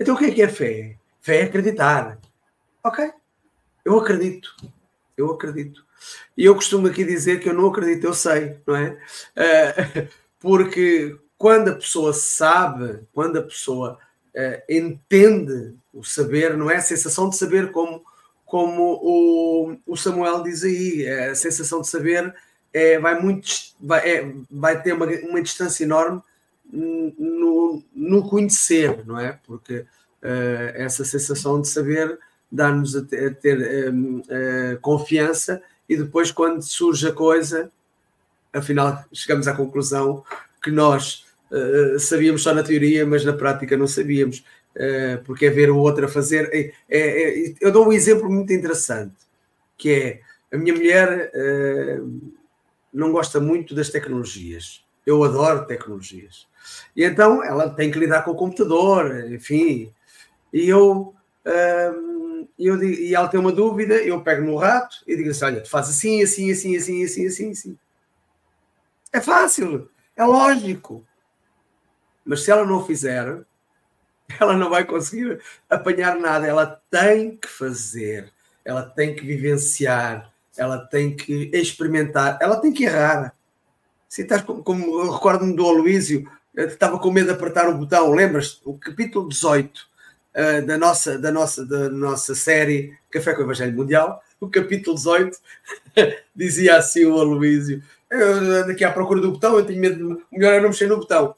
Então 0.00 0.14
o 0.14 0.18
que 0.18 0.26
é 0.26 0.30
que 0.30 0.42
é 0.42 0.48
fé? 0.48 0.96
Fé 1.20 1.40
é 1.40 1.42
acreditar. 1.44 2.18
Ok, 2.82 3.12
eu 3.84 3.98
acredito. 3.98 4.54
Eu 5.16 5.30
acredito. 5.30 5.84
E 6.36 6.44
eu 6.44 6.54
costumo 6.54 6.86
aqui 6.86 7.04
dizer 7.04 7.40
que 7.40 7.48
eu 7.48 7.54
não 7.54 7.68
acredito, 7.68 8.04
eu 8.04 8.14
sei, 8.14 8.56
não 8.66 8.76
é? 8.76 8.98
Uh, 9.36 10.08
porque 10.40 11.16
quando 11.38 11.68
a 11.68 11.74
pessoa 11.74 12.12
sabe, 12.12 13.00
quando 13.12 13.38
a 13.38 13.42
pessoa 13.42 13.98
uh, 14.34 14.62
entende 14.72 15.74
o 15.92 16.02
saber, 16.02 16.56
não 16.56 16.70
é 16.70 16.76
a 16.76 16.82
sensação 16.82 17.28
de 17.28 17.36
saber 17.36 17.70
como 17.70 18.02
como 18.52 19.00
o, 19.02 19.76
o 19.86 19.96
Samuel 19.96 20.42
diz 20.42 20.62
aí, 20.62 21.06
é, 21.06 21.30
a 21.30 21.34
sensação 21.34 21.80
de 21.80 21.88
saber 21.88 22.34
é, 22.70 22.98
vai, 22.98 23.18
muito, 23.18 23.48
vai, 23.80 24.06
é, 24.06 24.32
vai 24.50 24.82
ter 24.82 24.92
uma, 24.92 25.06
uma 25.06 25.40
distância 25.40 25.84
enorme 25.84 26.20
no, 26.70 27.82
no 27.94 28.28
conhecer, 28.28 29.06
não 29.06 29.18
é? 29.18 29.38
Porque 29.46 29.78
uh, 29.78 29.86
essa 30.74 31.02
sensação 31.02 31.62
de 31.62 31.68
saber 31.68 32.18
dá-nos 32.52 32.94
a 32.94 33.02
ter, 33.02 33.26
a 33.28 33.34
ter 33.34 33.92
um, 33.92 34.18
uh, 34.18 34.80
confiança 34.80 35.62
e 35.88 35.96
depois, 35.96 36.30
quando 36.30 36.62
surge 36.62 37.08
a 37.08 37.12
coisa, 37.12 37.72
afinal 38.52 39.04
chegamos 39.12 39.48
à 39.48 39.54
conclusão 39.54 40.22
que 40.62 40.70
nós 40.70 41.24
uh, 41.50 41.98
sabíamos 41.98 42.42
só 42.42 42.54
na 42.54 42.62
teoria, 42.62 43.06
mas 43.06 43.24
na 43.24 43.32
prática 43.32 43.76
não 43.76 43.88
sabíamos. 43.88 44.44
Eh, 44.74 45.18
porque 45.24 45.46
é 45.46 45.50
ver 45.50 45.70
o 45.70 45.76
outro 45.76 46.06
a 46.06 46.08
fazer. 46.08 46.48
É, 46.52 46.72
é, 46.88 47.48
é, 47.48 47.54
eu 47.60 47.70
dou 47.70 47.86
um 47.86 47.92
exemplo 47.92 48.30
muito 48.30 48.52
interessante, 48.52 49.14
que 49.76 49.90
é 49.90 50.20
a 50.54 50.58
minha 50.58 50.74
mulher 50.74 51.30
uh, 51.34 52.32
não 52.92 53.10
gosta 53.10 53.40
muito 53.40 53.74
das 53.74 53.88
tecnologias. 53.90 54.84
Eu 55.06 55.22
adoro 55.24 55.66
tecnologias. 55.66 56.46
E 56.96 57.04
então 57.04 57.42
ela 57.42 57.70
tem 57.70 57.90
que 57.90 57.98
lidar 57.98 58.22
com 58.22 58.32
o 58.32 58.36
computador, 58.36 59.30
enfim. 59.30 59.92
E 60.52 60.68
eu, 60.68 61.14
uh, 61.46 62.31
eu 62.58 62.82
e 62.82 63.14
ela 63.14 63.28
tem 63.28 63.38
uma 63.38 63.52
dúvida, 63.52 63.94
eu 63.94 64.20
pego 64.22 64.44
no 64.44 64.56
rato 64.56 64.98
e 65.06 65.16
digo 65.16 65.30
assim: 65.30 65.44
olha, 65.44 65.60
tu 65.60 65.70
faz 65.70 65.88
assim, 65.88 66.22
assim, 66.22 66.50
assim, 66.50 66.76
assim, 66.76 67.04
assim, 67.04 67.26
assim, 67.26 67.50
assim. 67.50 67.78
É 69.12 69.20
fácil, 69.20 69.90
é 70.16 70.24
lógico. 70.24 71.06
Mas 72.24 72.42
se 72.42 72.50
ela 72.50 72.64
não 72.64 72.84
fizer, 72.84 73.44
ela 74.40 74.56
não 74.56 74.70
vai 74.70 74.84
conseguir 74.84 75.40
apanhar 75.68 76.18
nada, 76.18 76.46
ela 76.46 76.80
tem 76.90 77.36
que 77.36 77.48
fazer, 77.48 78.32
ela 78.64 78.82
tem 78.82 79.14
que 79.14 79.24
vivenciar, 79.24 80.32
ela 80.56 80.78
tem 80.78 81.14
que 81.14 81.50
experimentar, 81.52 82.38
ela 82.40 82.60
tem 82.60 82.72
que 82.72 82.84
errar. 82.84 83.34
Se 84.08 84.22
estás 84.22 84.42
como, 84.42 84.62
como 84.62 85.12
recordo-me 85.12 85.56
do 85.56 85.66
Aloísio, 85.66 86.30
estava 86.54 86.98
com 86.98 87.10
medo 87.10 87.26
de 87.26 87.32
apertar 87.32 87.68
o 87.68 87.76
botão, 87.76 88.12
lembras? 88.12 88.60
O 88.64 88.78
capítulo 88.78 89.28
18 89.28 89.91
eh, 90.34 90.60
da, 90.62 90.78
nossa, 90.78 91.18
da, 91.18 91.30
nossa, 91.30 91.64
da 91.64 91.88
nossa 91.90 92.34
série 92.34 92.96
Café 93.10 93.34
com 93.34 93.42
o 93.42 93.44
Evangelho 93.44 93.76
Mundial, 93.76 94.22
o 94.40 94.48
capítulo 94.48 94.96
18 94.96 95.38
dizia 96.34 96.76
assim 96.76 97.04
o 97.04 97.18
Aloísio: 97.18 97.82
eu 98.12 98.70
aqui 98.70 98.84
à 98.84 98.92
procura 98.92 99.20
do 99.20 99.32
botão, 99.32 99.56
eu 99.56 99.64
tenho 99.64 99.80
medo, 99.80 100.22
melhor 100.30 100.52
é 100.52 100.60
não 100.60 100.68
mexer 100.68 100.86
no 100.86 100.98
botão, 100.98 101.34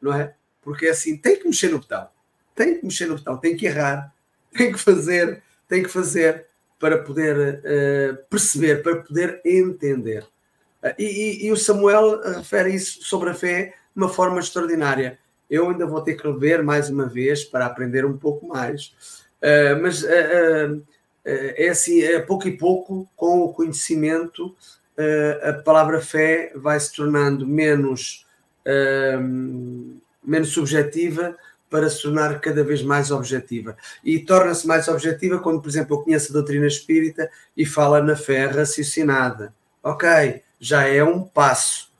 não 0.00 0.12
é? 0.12 0.34
Porque 0.62 0.86
é 0.86 0.90
assim, 0.90 1.16
tem 1.16 1.38
que 1.38 1.46
mexer 1.46 1.68
no 1.68 1.78
botão. 1.78 2.08
Tem 2.54 2.78
que 2.78 2.84
mexer 2.84 3.06
no 3.06 3.16
botão, 3.16 3.38
tem 3.38 3.56
que 3.56 3.66
errar, 3.66 4.12
tem 4.52 4.72
que 4.72 4.78
fazer, 4.78 5.42
tem 5.66 5.82
que 5.82 5.88
fazer 5.88 6.46
para 6.78 6.98
poder 6.98 7.60
uh, 7.60 8.16
perceber, 8.28 8.82
para 8.82 8.96
poder 8.96 9.40
entender. 9.44 10.22
Uh, 10.82 10.94
e, 10.98 11.04
e, 11.04 11.46
e, 11.46 11.52
o 11.52 11.56
Samuel 11.56 12.20
refere 12.36 12.74
isso 12.74 13.02
sobre 13.04 13.30
a 13.30 13.34
fé 13.34 13.74
de 13.94 14.02
uma 14.02 14.08
forma 14.08 14.38
extraordinária. 14.40 15.18
Eu 15.50 15.68
ainda 15.68 15.86
vou 15.86 16.00
ter 16.00 16.14
que 16.14 16.26
rever 16.26 16.62
mais 16.62 16.88
uma 16.88 17.06
vez 17.06 17.44
para 17.44 17.66
aprender 17.66 18.04
um 18.04 18.16
pouco 18.16 18.46
mais. 18.46 18.94
Uh, 19.42 19.82
mas 19.82 20.04
é 21.24 21.68
assim, 21.68 22.02
é 22.02 22.20
pouco 22.20 22.48
e 22.48 22.56
pouco, 22.56 23.08
com 23.16 23.40
o 23.40 23.52
conhecimento, 23.52 24.56
a 25.42 25.52
palavra 25.52 26.00
fé 26.00 26.52
vai 26.54 26.78
se 26.80 26.94
tornando 26.94 27.46
menos 27.46 28.26
menos 30.24 30.48
subjetiva 30.48 31.36
para 31.70 31.88
se 31.88 32.02
tornar 32.02 32.40
cada 32.40 32.64
vez 32.64 32.82
mais 32.82 33.10
objetiva. 33.10 33.76
E 34.04 34.18
torna-se 34.18 34.66
mais 34.66 34.88
objetiva 34.88 35.38
quando, 35.38 35.60
por 35.60 35.68
exemplo, 35.68 35.96
eu 35.96 36.02
conheço 36.02 36.32
a 36.32 36.34
doutrina 36.34 36.66
espírita 36.66 37.30
e 37.56 37.64
fala 37.64 38.02
na 38.02 38.16
fé 38.16 38.46
raciocinada. 38.46 39.54
Ok, 39.82 40.42
já 40.58 40.86
é 40.86 41.02
um 41.02 41.22
passo. 41.22 41.90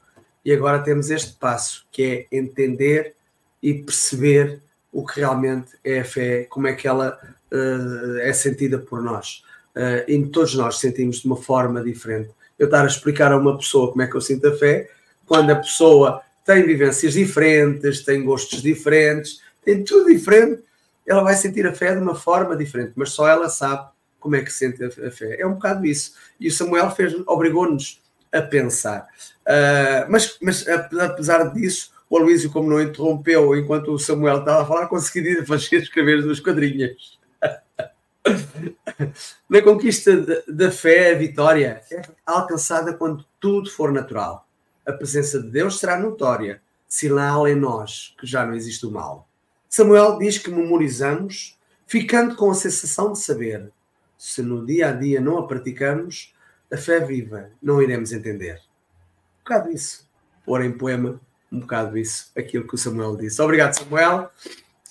E 0.44 0.53
agora 0.53 0.80
temos 0.80 1.11
este 1.11 1.34
passo, 1.34 1.86
que 1.92 2.28
é 2.32 2.36
entender 2.36 3.14
e 3.63 3.75
perceber 3.75 4.61
o 4.93 5.07
que 5.07 5.21
realmente 5.21 5.71
é 5.85 6.01
a 6.01 6.05
fé, 6.05 6.45
como 6.45 6.67
é 6.67 6.73
que 6.73 6.89
ela 6.89 7.19
uh, 7.53 8.19
é 8.19 8.33
sentida 8.33 8.79
por 8.79 9.03
nós. 9.03 9.45
Uh, 9.75 10.11
e 10.11 10.27
todos 10.27 10.55
nós 10.55 10.79
sentimos 10.79 11.21
de 11.21 11.27
uma 11.27 11.37
forma 11.37 11.83
diferente. 11.83 12.31
Eu 12.59 12.67
estar 12.67 12.83
a 12.83 12.87
explicar 12.87 13.33
a 13.33 13.37
uma 13.37 13.57
pessoa 13.57 13.91
como 13.91 14.03
é 14.03 14.07
que 14.07 14.15
eu 14.15 14.21
sinto 14.21 14.47
a 14.49 14.57
fé, 14.57 14.91
quando 15.27 15.51
a 15.51 15.57
pessoa 15.57 16.23
tem 16.45 16.67
vivências 16.67 17.15
diferentes, 17.15 18.05
tem 18.05 18.25
gostos 18.25 18.63
diferentes, 18.63 19.41
tem 19.65 19.85
tudo 19.85 20.13
diferente. 20.13 20.63
Ela 21.07 21.23
vai 21.23 21.35
sentir 21.35 21.67
a 21.67 21.75
fé 21.75 21.95
de 21.95 22.01
uma 22.01 22.15
forma 22.15 22.57
diferente, 22.57 22.93
mas 22.97 23.11
só 23.11 23.29
ela 23.29 23.49
sabe 23.49 23.89
como 24.19 24.37
é 24.37 24.43
que 24.43 24.53
sente 24.53 24.83
a 24.85 25.11
fé. 25.11 25.37
É 25.39 25.47
um 25.47 25.55
bocado 25.55 25.87
isso. 25.87 26.15
E 26.39 26.49
o 26.49 26.53
Samuel 26.53 26.91
fez, 26.91 27.15
obrigou-nos 27.27 28.01
a 28.33 28.43
pensar. 28.43 29.07
Uh, 29.47 30.11
mas, 30.11 30.37
mas 30.41 30.67
apesar 30.69 31.53
disso, 31.53 31.93
o 32.11 32.19
Aloísio, 32.19 32.51
como 32.51 32.69
não 32.69 32.83
interrompeu 32.83 33.57
enquanto 33.57 33.93
o 33.93 33.99
Samuel 33.99 34.41
estava 34.41 34.63
a 34.63 34.67
falar, 34.67 34.89
conseguiu 34.89 35.47
fazer 35.47 35.77
escrever 35.77 36.23
duas 36.23 36.41
quadrinhas. 36.41 37.19
Na 39.49 39.63
conquista 39.63 40.45
da 40.47 40.71
fé, 40.71 41.13
a 41.13 41.19
vitória 41.19 41.83
é 41.91 42.03
alcançada 42.27 42.93
quando 42.93 43.25
tudo 43.41 43.71
for 43.71 43.91
natural 43.93 44.47
a 44.91 44.93
presença 44.93 45.41
de 45.41 45.49
Deus 45.49 45.79
será 45.79 45.99
notória, 45.99 46.61
sinal 46.89 47.47
em 47.47 47.55
nós 47.55 48.15
que 48.19 48.27
já 48.27 48.45
não 48.45 48.55
existe 48.55 48.85
o 48.87 48.91
mal. 48.91 49.29
Samuel 49.69 50.19
diz 50.19 50.39
que 50.39 50.51
memorizamos, 50.51 51.57
ficando 51.87 52.35
com 52.35 52.51
a 52.51 52.55
sensação 52.55 53.13
de 53.13 53.21
saber. 53.21 53.71
Se 54.19 54.43
no 54.43 54.67
dia 54.67 54.89
a 54.89 54.93
dia 54.93 55.21
não 55.21 55.39
a 55.39 55.47
praticamos, 55.47 56.35
a 56.73 56.77
fé 56.77 57.01
viva 57.01 57.51
não 57.63 57.81
iremos 57.81 58.13
entender. 58.13 58.57
Um 58.57 59.45
bocado 59.45 59.71
isso. 59.71 60.09
Pôr 60.45 60.65
em 60.65 60.73
poema, 60.73 61.21
um 61.51 61.61
bocado 61.61 61.98
isso, 61.98 62.30
aquilo 62.36 62.66
que 62.66 62.74
o 62.74 62.78
Samuel 62.78 63.16
disse. 63.16 63.40
Obrigado, 63.42 63.74
Samuel. 63.74 64.30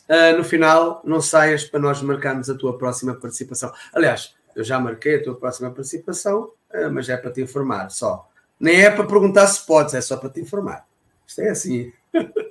Uh, 0.08 0.38
no 0.38 0.44
final, 0.44 1.02
não 1.06 1.22
saias 1.22 1.64
para 1.64 1.80
nós 1.80 2.02
marcarmos 2.02 2.50
a 2.50 2.56
tua 2.56 2.78
próxima 2.78 3.14
participação. 3.14 3.72
Aliás, 3.94 4.36
eu 4.56 4.64
já 4.64 4.80
marquei 4.80 5.16
a 5.16 5.24
tua 5.24 5.36
próxima 5.36 5.70
participação, 5.72 6.52
uh, 6.74 6.92
mas 6.92 7.08
é 7.10 7.16
para 7.16 7.32
te 7.32 7.42
informar 7.42 7.90
só. 7.90 8.28
Nem 8.60 8.84
é 8.84 8.90
para 8.90 9.06
perguntar 9.06 9.48
se 9.48 9.66
podes, 9.66 9.94
é 9.94 10.02
só 10.02 10.18
para 10.18 10.30
te 10.30 10.42
informar. 10.42 10.86
Isto 11.26 11.42
é 11.42 11.50
assim. 11.50 11.92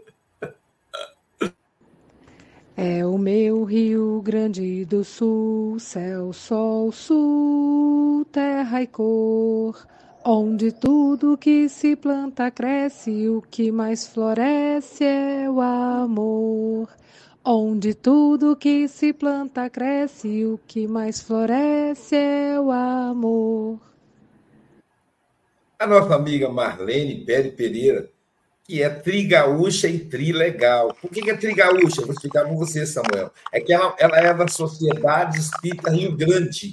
É 2.81 3.05
o 3.05 3.19
meu 3.19 3.65
Rio 3.65 4.23
Grande 4.23 4.85
do 4.85 5.03
Sul, 5.03 5.81
céu, 5.81 6.33
sol, 6.33 6.93
sul, 6.93 8.25
terra 8.27 8.81
e 8.81 8.87
cor, 8.87 9.85
onde 10.31 10.73
tudo 10.73 11.39
que 11.39 11.71
se 11.71 11.97
planta 11.97 12.51
cresce, 12.51 13.29
o 13.31 13.41
que 13.41 13.73
mais 13.73 14.07
floresce 14.07 15.03
é 15.03 15.49
o 15.49 15.61
amor. 15.61 16.89
Onde 17.43 17.95
tudo 17.95 18.55
que 18.55 18.87
se 18.89 19.15
planta 19.15 19.71
cresce, 19.71 20.45
o 20.45 20.61
que 20.67 20.87
mais 20.87 21.23
floresce 21.23 22.15
é 22.15 22.61
o 22.61 22.71
amor 22.71 23.81
a 25.79 25.87
nossa 25.87 26.17
amiga 26.17 26.49
Marlene 26.49 27.25
Pérez 27.25 27.55
Pereira, 27.55 28.11
que 28.65 28.83
é 28.83 28.89
trigaúcha 28.89 29.87
e 29.87 30.01
trilegal. 30.01 30.93
Por 31.01 31.09
que 31.09 31.31
é 31.31 31.37
trigaúcha? 31.37 32.03
Vou 32.03 32.11
explicar 32.11 32.47
com 32.47 32.57
você, 32.57 32.85
Samuel. 32.85 33.31
É 33.53 33.61
que 33.61 33.73
ela, 33.73 33.95
ela 33.97 34.19
é 34.19 34.35
da 34.35 34.49
Sociedade 34.49 35.39
Espírita 35.39 35.93
Rio 35.93 36.17
Grande, 36.17 36.73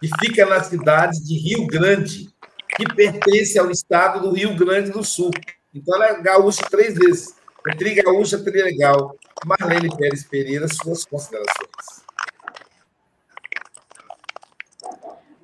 que 0.00 0.08
fica 0.20 0.46
na 0.46 0.62
cidade 0.62 1.20
de 1.24 1.36
Rio 1.36 1.66
Grande, 1.66 2.31
que 2.76 2.84
pertence 2.94 3.58
ao 3.58 3.70
estado 3.70 4.20
do 4.20 4.32
Rio 4.32 4.56
Grande 4.56 4.90
do 4.90 5.04
Sul. 5.04 5.30
Então, 5.74 5.94
ela 5.96 6.06
é 6.08 6.22
gaúcha 6.22 6.62
três 6.70 6.94
vezes. 6.94 7.36
É 7.68 7.74
trigaúcha, 7.74 8.42
trilegal. 8.42 9.16
Marlene 9.44 9.94
Pérez 9.96 10.24
Pereira, 10.24 10.66
suas 10.68 11.04
considerações. 11.04 12.02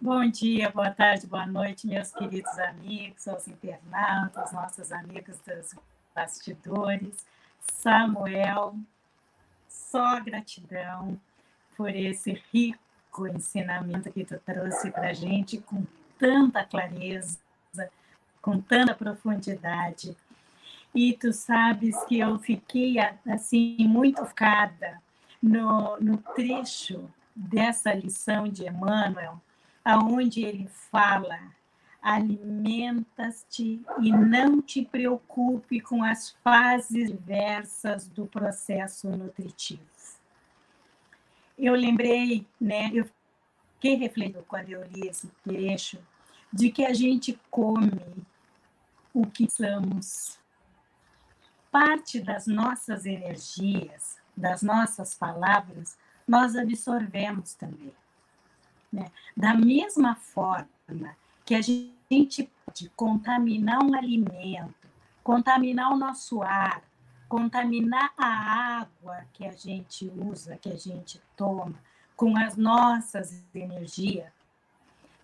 Bom 0.00 0.28
dia, 0.30 0.70
boa 0.70 0.90
tarde, 0.90 1.26
boa 1.26 1.46
noite, 1.46 1.86
meus 1.86 2.12
queridos 2.12 2.56
amigos, 2.58 3.26
aos 3.26 3.46
internautas, 3.48 4.52
nossos 4.52 4.92
amigos 4.92 5.36
dos 5.44 5.74
bastidores. 6.14 7.26
Samuel, 7.74 8.76
só 9.68 10.20
gratidão 10.20 11.20
por 11.76 11.90
esse 11.90 12.40
rico 12.52 13.26
ensinamento 13.26 14.10
que 14.12 14.24
tu 14.24 14.38
trouxe 14.46 14.90
para 14.90 15.10
a 15.10 15.12
gente 15.12 15.58
com 15.58 15.84
tanta 16.18 16.64
clareza, 16.64 17.38
com 18.42 18.60
tanta 18.60 18.94
profundidade. 18.94 20.16
E 20.94 21.12
tu 21.12 21.32
sabes 21.32 22.02
que 22.04 22.18
eu 22.18 22.38
fiquei 22.38 22.96
assim 23.26 23.76
muito 23.80 24.24
focada 24.24 25.00
no, 25.42 25.98
no 26.00 26.16
trecho 26.34 27.08
dessa 27.34 27.92
lição 27.92 28.48
de 28.48 28.66
Emmanuel, 28.66 29.40
aonde 29.84 30.44
ele 30.44 30.68
fala: 30.90 31.38
alimentas-te 32.02 33.82
e 34.00 34.12
não 34.12 34.60
te 34.62 34.82
preocupe 34.82 35.80
com 35.80 36.02
as 36.02 36.30
fases 36.42 37.10
diversas 37.10 38.08
do 38.08 38.26
processo 38.26 39.08
nutritivo. 39.10 39.98
Eu 41.58 41.74
lembrei, 41.74 42.46
né, 42.60 42.88
eu 42.94 43.04
fiquei 43.78 43.94
refletindo 43.94 44.44
quando 44.48 44.70
eu 44.70 44.84
li 44.88 45.06
esse 45.06 45.28
trecho, 45.44 45.98
de 46.52 46.70
que 46.70 46.84
a 46.84 46.92
gente 46.92 47.38
come 47.48 48.26
o 49.14 49.24
que 49.24 49.48
somos. 49.48 50.38
Parte 51.70 52.20
das 52.20 52.46
nossas 52.46 53.06
energias, 53.06 54.18
das 54.36 54.62
nossas 54.62 55.14
palavras, 55.14 55.96
nós 56.26 56.56
absorvemos 56.56 57.54
também. 57.54 57.94
Né? 58.92 59.10
Da 59.36 59.54
mesma 59.54 60.16
forma 60.16 61.16
que 61.44 61.54
a 61.54 61.60
gente 61.60 62.50
pode 62.64 62.88
contaminar 62.96 63.82
um 63.82 63.94
alimento, 63.94 64.88
contaminar 65.22 65.92
o 65.92 65.96
nosso 65.96 66.42
ar, 66.42 66.82
contaminar 67.28 68.12
a 68.16 68.80
água 68.80 69.24
que 69.34 69.46
a 69.46 69.52
gente 69.52 70.10
usa, 70.16 70.56
que 70.56 70.70
a 70.70 70.76
gente 70.76 71.20
toma, 71.36 71.78
com 72.18 72.36
as 72.36 72.56
nossas 72.56 73.44
energias. 73.54 74.26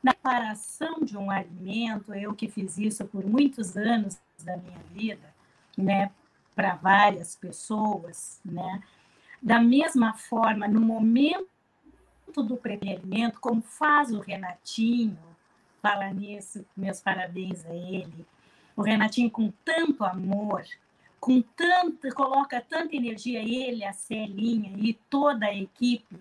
Na 0.01 0.15
preparação 0.15 1.01
de 1.03 1.19
um 1.19 1.29
alimento, 1.29 2.15
eu 2.15 2.33
que 2.37 2.49
fiz 2.49 2.79
isso 2.79 3.05
por 3.05 3.27
muitos 3.27 3.77
anos 3.77 4.17
da 4.45 4.57
minha 4.57 4.79
vida, 4.93 5.35
né, 5.77 6.13
para 6.55 6.77
várias 6.77 7.35
pessoas, 7.35 8.41
né, 8.45 8.81
da 9.43 9.61
mesma 9.61 10.15
forma, 10.15 10.69
no 10.69 10.81
momento 10.81 11.49
do 12.37 12.57
pré-alimento, 12.57 13.41
como 13.41 13.61
faz 13.61 14.13
o 14.13 14.21
Renatinho, 14.21 15.19
fala 15.83 16.09
nisso, 16.13 16.65
meus 16.77 17.01
parabéns 17.01 17.67
a 17.67 17.75
ele. 17.75 18.25
O 18.77 18.83
Renatinho 18.83 19.31
com 19.33 19.53
tanto 19.65 20.05
amor, 20.05 20.65
com 21.19 21.43
tanto, 21.43 22.09
coloca 22.15 22.61
tanta 22.61 22.95
energia, 22.95 23.41
ele, 23.41 23.85
a 23.85 23.93
Celinha 23.93 24.73
e 24.77 24.95
toda 25.11 25.47
a 25.47 25.55
equipe, 25.55 26.17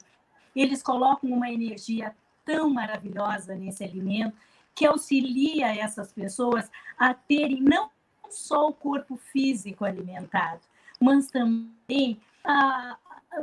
eles 0.56 0.82
colocam 0.82 1.30
uma 1.30 1.50
energia 1.52 2.16
tão 2.46 2.70
maravilhosa 2.70 3.56
nesse 3.56 3.84
alimento 3.84 4.36
que 4.76 4.86
auxilia 4.86 5.76
essas 5.76 6.12
pessoas 6.12 6.70
a 6.98 7.14
terem 7.14 7.62
não 7.62 7.90
só 8.30 8.70
o 8.70 8.74
corpo 8.74 9.16
físico 9.16 9.86
alimentado, 9.86 10.62
mas 11.00 11.28
também 11.28 12.20
a, 12.44 12.98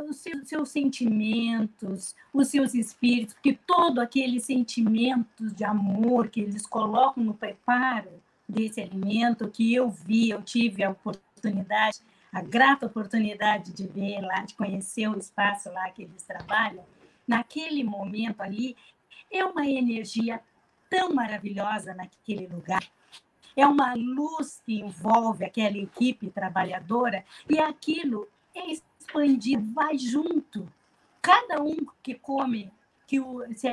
os 0.08 0.16
seus, 0.16 0.48
seus, 0.48 0.68
sentimentos, 0.70 2.14
os 2.32 2.48
seus 2.48 2.74
espíritos, 2.74 3.34
porque 3.34 3.58
todo 3.66 4.00
aquele 4.00 4.40
sentimento 4.40 5.46
de 5.50 5.64
amor 5.64 6.28
que 6.28 6.40
eles 6.40 6.66
colocam 6.66 7.22
no 7.22 7.34
preparo 7.34 8.10
desse 8.48 8.80
alimento, 8.80 9.48
que 9.48 9.72
eu 9.72 9.88
vi, 9.90 10.30
eu 10.30 10.42
tive 10.42 10.82
a 10.82 10.90
oportunidade, 10.90 12.00
a 12.32 12.42
grata 12.42 12.86
oportunidade 12.86 13.72
de 13.72 13.86
ver 13.86 14.20
lá, 14.20 14.42
de 14.42 14.54
conhecer 14.54 15.08
o 15.08 15.18
espaço 15.18 15.70
lá 15.72 15.88
que 15.90 16.02
eles 16.02 16.22
trabalham, 16.24 16.84
naquele 17.30 17.84
momento 17.84 18.40
ali, 18.40 18.76
é 19.30 19.44
uma 19.44 19.64
energia 19.64 20.40
tão 20.90 21.14
maravilhosa 21.14 21.94
naquele 21.94 22.48
lugar. 22.48 22.82
É 23.56 23.64
uma 23.64 23.94
luz 23.94 24.60
que 24.66 24.80
envolve 24.80 25.44
aquela 25.44 25.78
equipe 25.78 26.28
trabalhadora 26.28 27.24
e 27.48 27.56
aquilo 27.60 28.26
é 28.52 28.72
expandir, 28.72 29.60
vai 29.72 29.96
junto. 29.96 30.68
Cada 31.22 31.62
um 31.62 31.76
que 32.02 32.14
come, 32.14 32.72
que 33.06 33.20
o, 33.20 33.44
se 33.54 33.68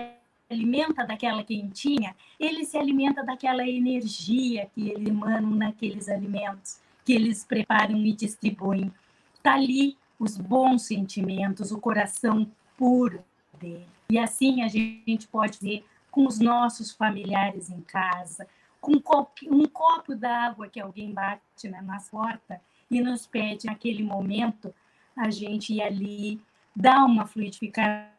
alimenta 0.48 1.04
daquela 1.04 1.44
quentinha, 1.44 2.16
ele 2.40 2.64
se 2.64 2.78
alimenta 2.78 3.24
daquela 3.24 3.68
energia 3.68 4.70
que 4.76 4.90
ele 4.90 5.10
emanam 5.10 5.50
naqueles 5.50 6.08
alimentos, 6.10 6.80
que 7.04 7.14
eles 7.14 7.44
preparam 7.44 7.98
e 7.98 8.14
distribuem. 8.14 8.94
Está 9.34 9.56
ali 9.56 9.98
os 10.20 10.38
bons 10.38 10.84
sentimentos, 10.84 11.72
o 11.72 11.80
coração 11.80 12.48
puro 12.78 13.24
dele. 13.60 13.88
E 14.10 14.18
assim 14.18 14.64
a 14.64 14.68
gente 14.68 15.28
pode 15.28 15.60
ver 15.60 15.86
com 16.10 16.26
os 16.26 16.40
nossos 16.40 16.92
familiares 16.92 17.70
em 17.70 17.82
casa, 17.82 18.48
com 18.80 18.94
um 18.94 19.68
copo 19.68 20.16
d'água 20.16 20.68
que 20.68 20.80
alguém 20.80 21.12
bate 21.12 21.68
na 21.70 21.82
nossa 21.82 22.10
porta 22.10 22.62
e 22.90 23.02
nos 23.02 23.28
pede 23.28 23.66
naquele 23.66 24.04
momento 24.04 24.74
a 25.16 25.30
gente 25.30 25.74
ir 25.74 25.82
ali, 25.82 26.40
dar 26.76 27.04
uma 27.06 27.26
fluidificada 27.26 28.10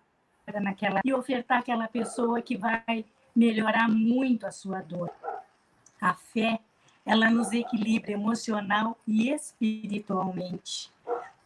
naquela 0.61 1.01
e 1.05 1.13
ofertar 1.13 1.59
aquela 1.59 1.89
pessoa 1.89 2.43
que 2.43 2.57
vai 2.57 3.05
melhorar 3.35 3.89
muito 3.89 4.47
a 4.47 4.51
sua 4.51 4.81
dor. 4.81 5.11
A 6.01 6.15
fé, 6.15 6.61
ela 7.05 7.31
nos 7.31 7.53
equilibra 7.53 8.13
emocional 8.13 8.99
e 9.07 9.31
espiritualmente. 9.31 10.91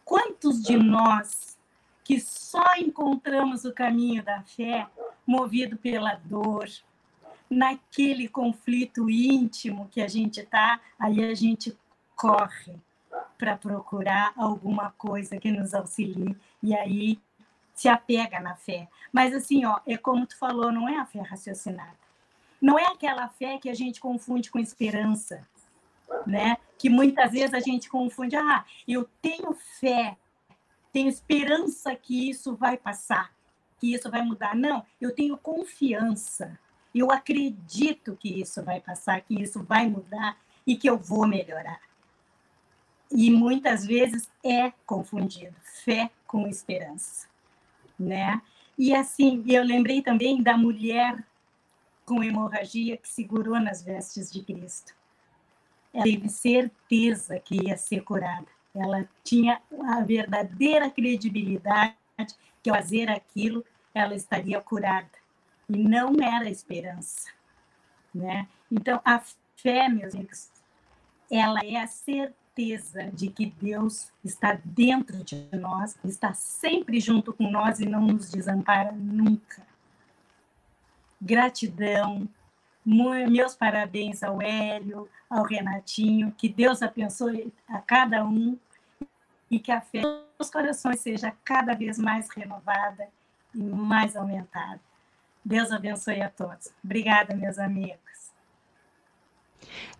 Quantos 0.03 0.61
de 0.61 0.75
nós 0.75 1.57
que 2.03 2.19
só 2.19 2.75
encontramos 2.77 3.65
o 3.65 3.73
caminho 3.73 4.23
da 4.23 4.41
fé 4.41 4.87
movido 5.25 5.77
pela 5.77 6.15
dor, 6.15 6.69
naquele 7.49 8.27
conflito 8.27 9.09
íntimo 9.09 9.87
que 9.89 10.01
a 10.01 10.07
gente 10.07 10.41
está, 10.41 10.79
aí 10.99 11.23
a 11.23 11.33
gente 11.33 11.77
corre 12.15 12.75
para 13.37 13.57
procurar 13.57 14.33
alguma 14.35 14.91
coisa 14.91 15.37
que 15.37 15.51
nos 15.51 15.73
auxilie 15.73 16.35
e 16.61 16.75
aí 16.75 17.19
se 17.73 17.87
apega 17.87 18.39
na 18.39 18.55
fé. 18.55 18.87
Mas 19.11 19.33
assim, 19.33 19.65
ó, 19.65 19.79
é 19.85 19.97
como 19.97 20.25
tu 20.25 20.37
falou, 20.37 20.71
não 20.71 20.87
é 20.87 20.97
a 20.97 21.05
fé 21.05 21.21
raciocinada. 21.21 22.03
Não 22.61 22.79
é 22.79 22.85
aquela 22.85 23.27
fé 23.27 23.57
que 23.57 23.69
a 23.69 23.73
gente 23.73 23.99
confunde 23.99 24.49
com 24.49 24.59
esperança, 24.59 25.45
né? 26.25 26.57
Que 26.77 26.89
muitas 26.89 27.31
vezes 27.31 27.53
a 27.53 27.59
gente 27.59 27.89
confunde, 27.89 28.35
ah, 28.35 28.63
eu 28.87 29.09
tenho 29.21 29.53
fé, 29.53 30.15
tenho 30.93 31.09
esperança 31.09 31.93
que 31.95 32.29
isso 32.29 32.55
vai 32.55 32.77
passar, 32.77 33.33
que 33.79 33.93
isso 33.93 34.09
vai 34.09 34.21
mudar. 34.21 34.55
Não, 34.55 34.85
eu 35.01 35.13
tenho 35.13 35.35
confiança. 35.35 36.57
Eu 36.95 37.11
acredito 37.11 38.15
que 38.15 38.39
isso 38.39 38.63
vai 38.63 38.79
passar, 38.79 39.19
que 39.21 39.41
isso 39.41 39.61
vai 39.63 39.89
mudar 39.89 40.37
e 40.65 40.77
que 40.77 40.87
eu 40.89 40.97
vou 40.97 41.27
melhorar 41.27 41.81
e 43.13 43.29
muitas 43.29 43.85
vezes 43.85 44.29
é 44.43 44.73
confundido 44.85 45.55
fé 45.61 46.09
com 46.25 46.47
esperança, 46.47 47.27
né? 47.97 48.41
E 48.77 48.93
assim, 48.93 49.43
eu 49.47 49.63
lembrei 49.63 50.01
também 50.01 50.41
da 50.41 50.57
mulher 50.57 51.23
com 52.05 52.23
hemorragia 52.23 52.97
que 52.97 53.07
segurou 53.07 53.59
nas 53.59 53.83
vestes 53.83 54.31
de 54.31 54.41
Cristo. 54.41 54.95
Ela 55.93 56.03
teve 56.03 56.27
certeza 56.27 57.39
que 57.39 57.67
ia 57.67 57.77
ser 57.77 58.01
curada. 58.01 58.47
Ela 58.73 59.07
tinha 59.23 59.61
a 59.87 60.01
verdadeira 60.01 60.89
credibilidade 60.89 61.95
que 62.61 62.69
ao 62.69 62.75
fazer 62.75 63.09
aquilo 63.09 63.63
ela 63.93 64.15
estaria 64.15 64.59
curada. 64.61 65.11
E 65.69 65.77
não 65.77 66.15
era 66.21 66.49
esperança, 66.49 67.29
né? 68.13 68.47
Então 68.71 68.99
a 69.05 69.21
fé, 69.55 69.87
meus 69.87 70.13
amigos, 70.13 70.49
ela 71.29 71.59
é 71.63 71.77
a 71.77 71.87
certeza 71.87 73.09
de 73.11 73.29
que 73.29 73.45
Deus 73.45 74.11
está 74.23 74.59
dentro 74.63 75.23
de 75.23 75.47
nós, 75.53 75.97
está 76.03 76.33
sempre 76.33 76.99
junto 76.99 77.33
com 77.33 77.49
nós 77.49 77.79
e 77.79 77.85
não 77.85 78.01
nos 78.01 78.29
desampara 78.29 78.91
nunca. 78.91 79.65
Gratidão, 81.21 82.27
meus 82.85 83.55
parabéns 83.55 84.23
ao 84.23 84.41
Hélio, 84.41 85.09
ao 85.29 85.43
Renatinho, 85.43 86.33
que 86.37 86.49
Deus 86.49 86.81
abençoe 86.81 87.53
a 87.67 87.79
cada 87.79 88.25
um 88.25 88.57
e 89.49 89.59
que 89.59 89.71
a 89.71 89.81
fé 89.81 90.01
dos 90.37 90.49
corações 90.49 90.99
seja 90.99 91.33
cada 91.43 91.73
vez 91.73 91.97
mais 91.97 92.29
renovada 92.29 93.07
e 93.53 93.61
mais 93.61 94.15
aumentada. 94.15 94.79
Deus 95.45 95.71
abençoe 95.71 96.21
a 96.21 96.29
todos. 96.29 96.71
Obrigada, 96.83 97.35
meus 97.35 97.59
amigos. 97.59 97.99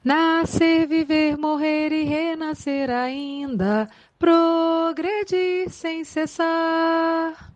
Nascer, 0.03 0.87
viver, 0.87 1.37
morrer 1.37 1.91
e 1.91 2.03
renascer 2.03 2.89
ainda, 2.89 3.89
progredir 4.19 5.69
sem 5.69 6.03
cessar. 6.03 7.52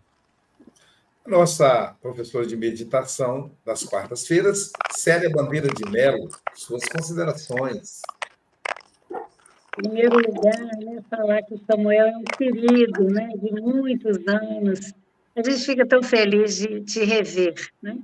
Nossa 1.28 1.94
professora 2.00 2.46
de 2.46 2.56
meditação 2.56 3.50
das 3.64 3.84
quartas-feiras, 3.84 4.72
Célia 4.92 5.28
Bandeira 5.30 5.68
de 5.68 5.88
Mello. 5.90 6.28
Suas 6.54 6.84
considerações. 6.84 8.00
Em 9.78 9.82
primeiro 9.82 10.16
lugar, 10.16 10.58
né, 10.78 11.02
falar 11.08 11.42
que 11.42 11.54
o 11.54 11.60
Samuel 11.70 12.06
é 12.06 12.16
um 12.16 12.24
querido, 12.24 13.04
né, 13.04 13.28
de 13.36 13.60
muitos 13.60 14.16
anos. 14.26 14.92
A 15.36 15.42
gente 15.42 15.64
fica 15.64 15.86
tão 15.86 16.02
feliz 16.02 16.56
de 16.56 16.80
te 16.80 17.04
rever, 17.04 17.54
né? 17.80 17.96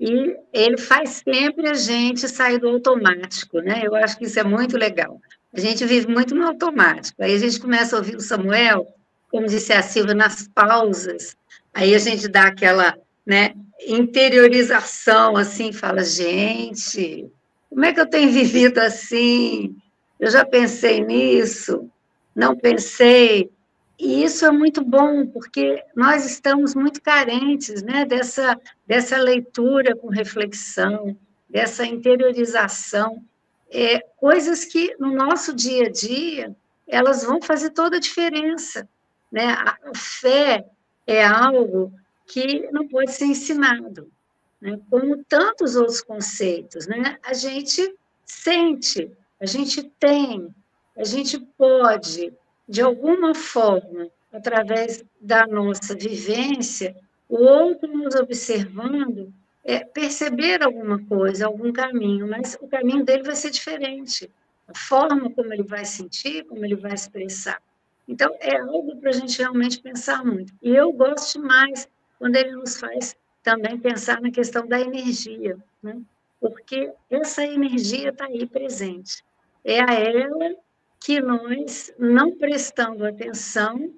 E 0.00 0.36
ele 0.52 0.76
faz 0.76 1.22
sempre 1.22 1.68
a 1.68 1.74
gente 1.74 2.28
sair 2.28 2.58
do 2.58 2.68
automático, 2.68 3.60
né? 3.60 3.82
Eu 3.84 3.94
acho 3.94 4.18
que 4.18 4.24
isso 4.24 4.40
é 4.40 4.44
muito 4.44 4.76
legal. 4.76 5.20
A 5.52 5.60
gente 5.60 5.86
vive 5.86 6.08
muito 6.08 6.34
no 6.34 6.44
automático. 6.48 7.22
Aí 7.22 7.32
a 7.32 7.38
gente 7.38 7.60
começa 7.60 7.94
a 7.94 8.00
ouvir 8.00 8.16
o 8.16 8.20
Samuel, 8.20 8.88
como 9.30 9.46
disse 9.46 9.72
a 9.72 9.82
Silvia, 9.82 10.14
nas 10.14 10.48
pausas. 10.48 11.36
Aí 11.74 11.94
a 11.94 11.98
gente 11.98 12.28
dá 12.28 12.44
aquela, 12.44 12.96
né, 13.26 13.54
interiorização, 13.86 15.36
assim, 15.36 15.72
fala, 15.72 16.04
gente, 16.04 17.28
como 17.68 17.84
é 17.84 17.92
que 17.92 18.00
eu 18.00 18.06
tenho 18.06 18.30
vivido 18.30 18.78
assim? 18.78 19.76
Eu 20.20 20.30
já 20.30 20.44
pensei 20.44 21.04
nisso, 21.04 21.90
não 22.34 22.56
pensei. 22.56 23.50
E 23.98 24.22
isso 24.22 24.46
é 24.46 24.50
muito 24.50 24.84
bom, 24.84 25.26
porque 25.26 25.82
nós 25.94 26.24
estamos 26.24 26.74
muito 26.74 27.02
carentes 27.02 27.82
né, 27.82 28.04
dessa, 28.04 28.58
dessa 28.86 29.16
leitura 29.16 29.96
com 29.96 30.08
reflexão, 30.08 31.16
dessa 31.48 31.84
interiorização. 31.84 33.22
É, 33.70 33.98
coisas 34.16 34.64
que 34.64 34.94
no 34.98 35.12
nosso 35.12 35.52
dia 35.52 35.86
a 35.86 35.90
dia 35.90 36.56
elas 36.86 37.24
vão 37.24 37.42
fazer 37.42 37.70
toda 37.70 37.96
a 37.96 38.00
diferença. 38.00 38.88
Né? 39.32 39.46
A 39.48 39.76
fé 39.96 40.64
é 41.06 41.24
algo 41.24 41.92
que 42.26 42.68
não 42.70 42.88
pode 42.88 43.12
ser 43.12 43.26
ensinado, 43.26 44.10
né? 44.60 44.78
como 44.90 45.22
tantos 45.24 45.76
outros 45.76 46.00
conceitos. 46.00 46.86
Né? 46.86 47.18
A 47.22 47.34
gente 47.34 47.94
sente, 48.24 49.10
a 49.40 49.46
gente 49.46 49.82
tem, 49.98 50.54
a 50.96 51.04
gente 51.04 51.38
pode, 51.58 52.32
de 52.68 52.80
alguma 52.80 53.34
forma, 53.34 54.08
através 54.32 55.04
da 55.20 55.46
nossa 55.46 55.94
vivência, 55.94 56.96
o 57.28 57.36
outro 57.36 57.88
nos 57.88 58.14
observando, 58.14 59.32
é, 59.64 59.80
perceber 59.80 60.62
alguma 60.62 60.98
coisa, 61.06 61.46
algum 61.46 61.72
caminho, 61.72 62.28
mas 62.28 62.56
o 62.60 62.68
caminho 62.68 63.04
dele 63.04 63.22
vai 63.22 63.36
ser 63.36 63.50
diferente. 63.50 64.30
A 64.66 64.76
forma 64.76 65.30
como 65.30 65.52
ele 65.52 65.62
vai 65.62 65.84
sentir, 65.84 66.44
como 66.44 66.64
ele 66.64 66.74
vai 66.74 66.92
expressar. 66.92 67.60
Então, 68.06 68.34
é 68.40 68.56
algo 68.56 68.96
para 68.96 69.10
a 69.10 69.12
gente 69.14 69.38
realmente 69.38 69.80
pensar 69.80 70.24
muito. 70.24 70.52
E 70.62 70.74
eu 70.74 70.92
gosto 70.92 71.40
mais 71.40 71.88
quando 72.18 72.36
ele 72.36 72.52
nos 72.52 72.78
faz 72.78 73.16
também 73.42 73.78
pensar 73.78 74.20
na 74.20 74.30
questão 74.30 74.66
da 74.66 74.80
energia, 74.80 75.56
né? 75.82 76.00
porque 76.40 76.92
essa 77.08 77.42
energia 77.42 78.10
está 78.10 78.26
aí 78.26 78.46
presente. 78.46 79.24
É 79.64 79.80
a 79.80 79.94
ela 79.94 80.54
que 81.00 81.20
nós, 81.20 81.92
não 81.98 82.36
prestando 82.36 83.06
atenção, 83.06 83.90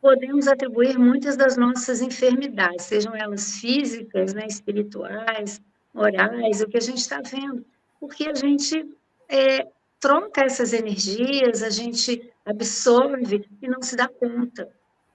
podemos 0.00 0.46
atribuir 0.46 0.98
muitas 0.98 1.36
das 1.36 1.56
nossas 1.56 2.00
enfermidades, 2.00 2.86
sejam 2.86 3.14
elas 3.14 3.58
físicas, 3.58 4.32
né, 4.32 4.46
espirituais, 4.46 5.60
morais, 5.92 6.60
o 6.60 6.68
que 6.68 6.78
a 6.78 6.80
gente 6.80 6.98
está 6.98 7.20
vendo, 7.20 7.64
porque 7.98 8.28
a 8.28 8.34
gente 8.34 8.88
é, 9.28 9.66
troca 10.00 10.42
essas 10.42 10.72
energias, 10.72 11.62
a 11.62 11.70
gente 11.70 12.32
absorve 12.44 13.46
e 13.60 13.68
não 13.68 13.82
se 13.82 13.94
dá 13.94 14.08
conta. 14.08 14.68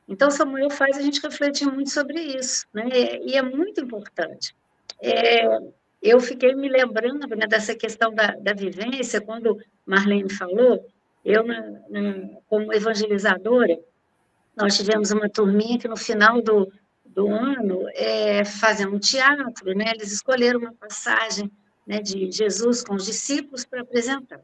Então, 0.07 0.29
Samuel 0.29 0.69
faz 0.69 0.97
a 0.97 1.01
gente 1.01 1.19
refletir 1.19 1.65
muito 1.65 1.89
sobre 1.89 2.21
isso, 2.21 2.67
né? 2.71 2.88
E 3.23 3.36
é 3.36 3.41
muito 3.41 3.81
importante. 3.81 4.55
É, 5.01 5.47
eu 6.01 6.19
fiquei 6.19 6.53
me 6.53 6.69
lembrando 6.69 7.27
né, 7.36 7.47
dessa 7.47 7.73
questão 7.73 8.13
da, 8.13 8.27
da 8.36 8.53
vivência, 8.53 9.19
quando 9.19 9.57
Marlene 9.86 10.31
falou, 10.31 10.88
eu, 11.25 11.43
na, 11.43 11.61
na, 11.89 12.29
como 12.47 12.71
evangelizadora, 12.71 13.79
nós 14.55 14.77
tivemos 14.77 15.09
uma 15.09 15.27
turminha 15.27 15.79
que 15.79 15.88
no 15.88 15.97
final 15.97 16.39
do, 16.39 16.71
do 17.03 17.27
ano 17.27 17.89
é, 17.95 18.45
fazendo 18.45 18.95
um 18.95 18.99
teatro, 18.99 19.75
né? 19.75 19.86
Eles 19.95 20.11
escolheram 20.11 20.59
uma 20.59 20.73
passagem 20.73 21.51
né, 21.88 21.99
de 21.99 22.31
Jesus 22.31 22.83
com 22.83 22.93
os 22.93 23.05
discípulos 23.05 23.65
para 23.65 23.81
apresentar. 23.81 24.39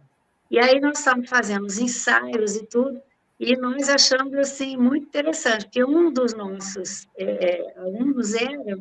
E 0.51 0.59
aí 0.59 0.81
nós 0.81 0.99
estávamos 0.99 1.29
fazendo 1.29 1.65
os 1.65 1.79
ensaios 1.79 2.57
e 2.57 2.65
tudo, 2.65 3.01
e 3.39 3.55
nós 3.55 3.87
achamos 3.87 4.33
assim 4.35 4.75
muito 4.75 5.07
interessante, 5.07 5.63
porque 5.63 5.83
um 5.83 6.11
dos 6.11 6.33
nossos 6.33 7.07
é, 7.17 7.73
alunos 7.77 8.35
era 8.35 8.77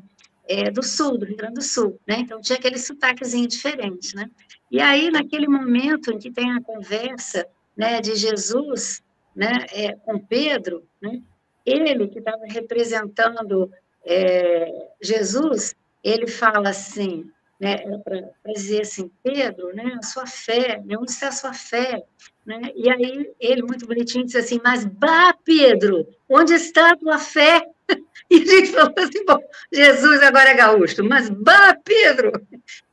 é, 0.49 0.69
do 0.69 0.83
sul, 0.83 1.17
do 1.17 1.25
Rio 1.25 1.37
Grande 1.37 1.55
do 1.55 1.63
Sul, 1.63 1.97
né? 2.05 2.17
Então 2.19 2.41
tinha 2.41 2.59
aquele 2.59 2.77
sotaquezinho 2.77 3.47
diferente, 3.47 4.17
né? 4.17 4.29
E 4.69 4.81
aí 4.81 5.13
naquele 5.13 5.47
momento 5.47 6.11
em 6.11 6.19
que 6.19 6.33
tem 6.33 6.51
a 6.51 6.61
conversa 6.61 7.47
né, 7.77 8.01
de 8.01 8.17
Jesus 8.17 9.01
né, 9.35 9.65
é, 9.73 9.93
com 9.93 10.19
Pedro, 10.19 10.85
né, 11.01 11.23
ele 11.65 12.09
que 12.09 12.19
estava 12.19 12.45
representando 12.47 13.71
é, 14.05 14.89
Jesus, 15.01 15.75
ele 16.03 16.27
fala 16.27 16.71
assim, 16.71 17.31
né, 17.61 17.77
para 18.03 18.53
dizer 18.55 18.81
assim, 18.81 19.11
Pedro, 19.23 19.75
né, 19.75 19.99
a 19.99 20.03
sua 20.03 20.27
fé, 20.27 20.83
né, 20.83 20.97
onde 20.97 21.11
está 21.11 21.29
a 21.29 21.33
sua 21.33 21.53
fé? 21.53 22.03
Né? 22.47 22.73
E 22.75 22.91
aí 22.91 23.31
ele, 23.39 23.63
muito 23.63 23.87
bonitinho, 23.87 24.25
disse 24.25 24.39
assim, 24.39 24.59
mas 24.65 24.87
bah, 24.87 25.35
Pedro, 25.45 26.09
onde 26.27 26.55
está 26.55 26.93
a 26.93 26.97
tua 26.97 27.19
fé? 27.19 27.63
E 28.33 28.37
a 28.37 28.45
gente 28.45 28.71
falou 28.71 28.95
assim, 28.97 29.25
bom, 29.25 29.41
Jesus 29.73 30.23
agora 30.23 30.51
é 30.51 30.55
gaúcho, 30.55 31.03
mas 31.03 31.29
bah, 31.29 31.77
Pedro, 31.85 32.31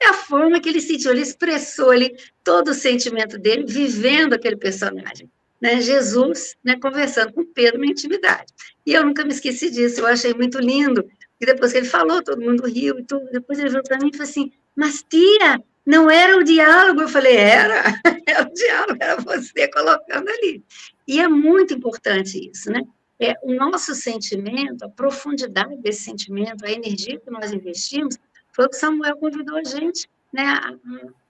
é 0.01 0.07
a 0.07 0.13
forma 0.13 0.59
que 0.59 0.67
ele 0.67 0.81
sentiu, 0.81 1.11
ele 1.11 1.21
expressou 1.21 1.91
ali 1.91 2.15
todo 2.43 2.69
o 2.69 2.73
sentimento 2.73 3.37
dele, 3.37 3.63
vivendo 3.67 4.33
aquele 4.33 4.57
personagem. 4.57 5.29
Né, 5.61 5.79
Jesus 5.79 6.55
né, 6.63 6.75
conversando 6.79 7.33
com 7.33 7.45
Pedro 7.45 7.79
na 7.79 7.85
intimidade. 7.85 8.51
E 8.83 8.93
eu 8.93 9.05
nunca 9.05 9.23
me 9.23 9.29
esqueci 9.31 9.69
disso, 9.69 10.01
eu 10.01 10.07
achei 10.07 10.33
muito 10.33 10.57
lindo. 10.57 11.07
E 11.39 11.45
depois 11.45 11.71
que 11.71 11.79
ele 11.79 11.87
falou, 11.87 12.23
todo 12.23 12.41
mundo 12.41 12.65
riu 12.65 12.99
e 12.99 13.03
tudo. 13.03 13.25
Depois 13.31 13.59
ele 13.59 13.69
veio 13.69 13.83
para 13.83 13.97
mim 13.97 14.09
e 14.09 14.17
falou 14.17 14.29
assim: 14.29 14.51
Mas 14.75 15.03
tia, 15.03 15.63
não 15.85 16.09
era 16.09 16.37
o 16.37 16.43
diálogo? 16.43 17.01
Eu 17.01 17.09
falei: 17.09 17.37
Era, 17.37 17.83
era 18.25 18.47
o 18.47 18.53
diálogo, 18.53 18.97
era 18.99 19.21
você 19.21 19.67
colocando 19.69 20.29
ali. 20.29 20.63
E 21.07 21.19
é 21.19 21.27
muito 21.27 21.73
importante 21.73 22.49
isso, 22.51 22.71
né? 22.71 22.81
é, 23.19 23.35
o 23.41 23.53
nosso 23.53 23.95
sentimento, 23.95 24.83
a 24.83 24.89
profundidade 24.89 25.75
desse 25.77 26.03
sentimento, 26.03 26.65
a 26.65 26.71
energia 26.71 27.19
que 27.19 27.31
nós 27.31 27.51
investimos, 27.51 28.17
foi 28.51 28.65
o 28.65 28.69
que 28.69 28.75
Samuel 28.75 29.17
convidou 29.17 29.57
a 29.57 29.63
gente 29.63 30.07
né, 30.31 30.43
a 30.43 30.73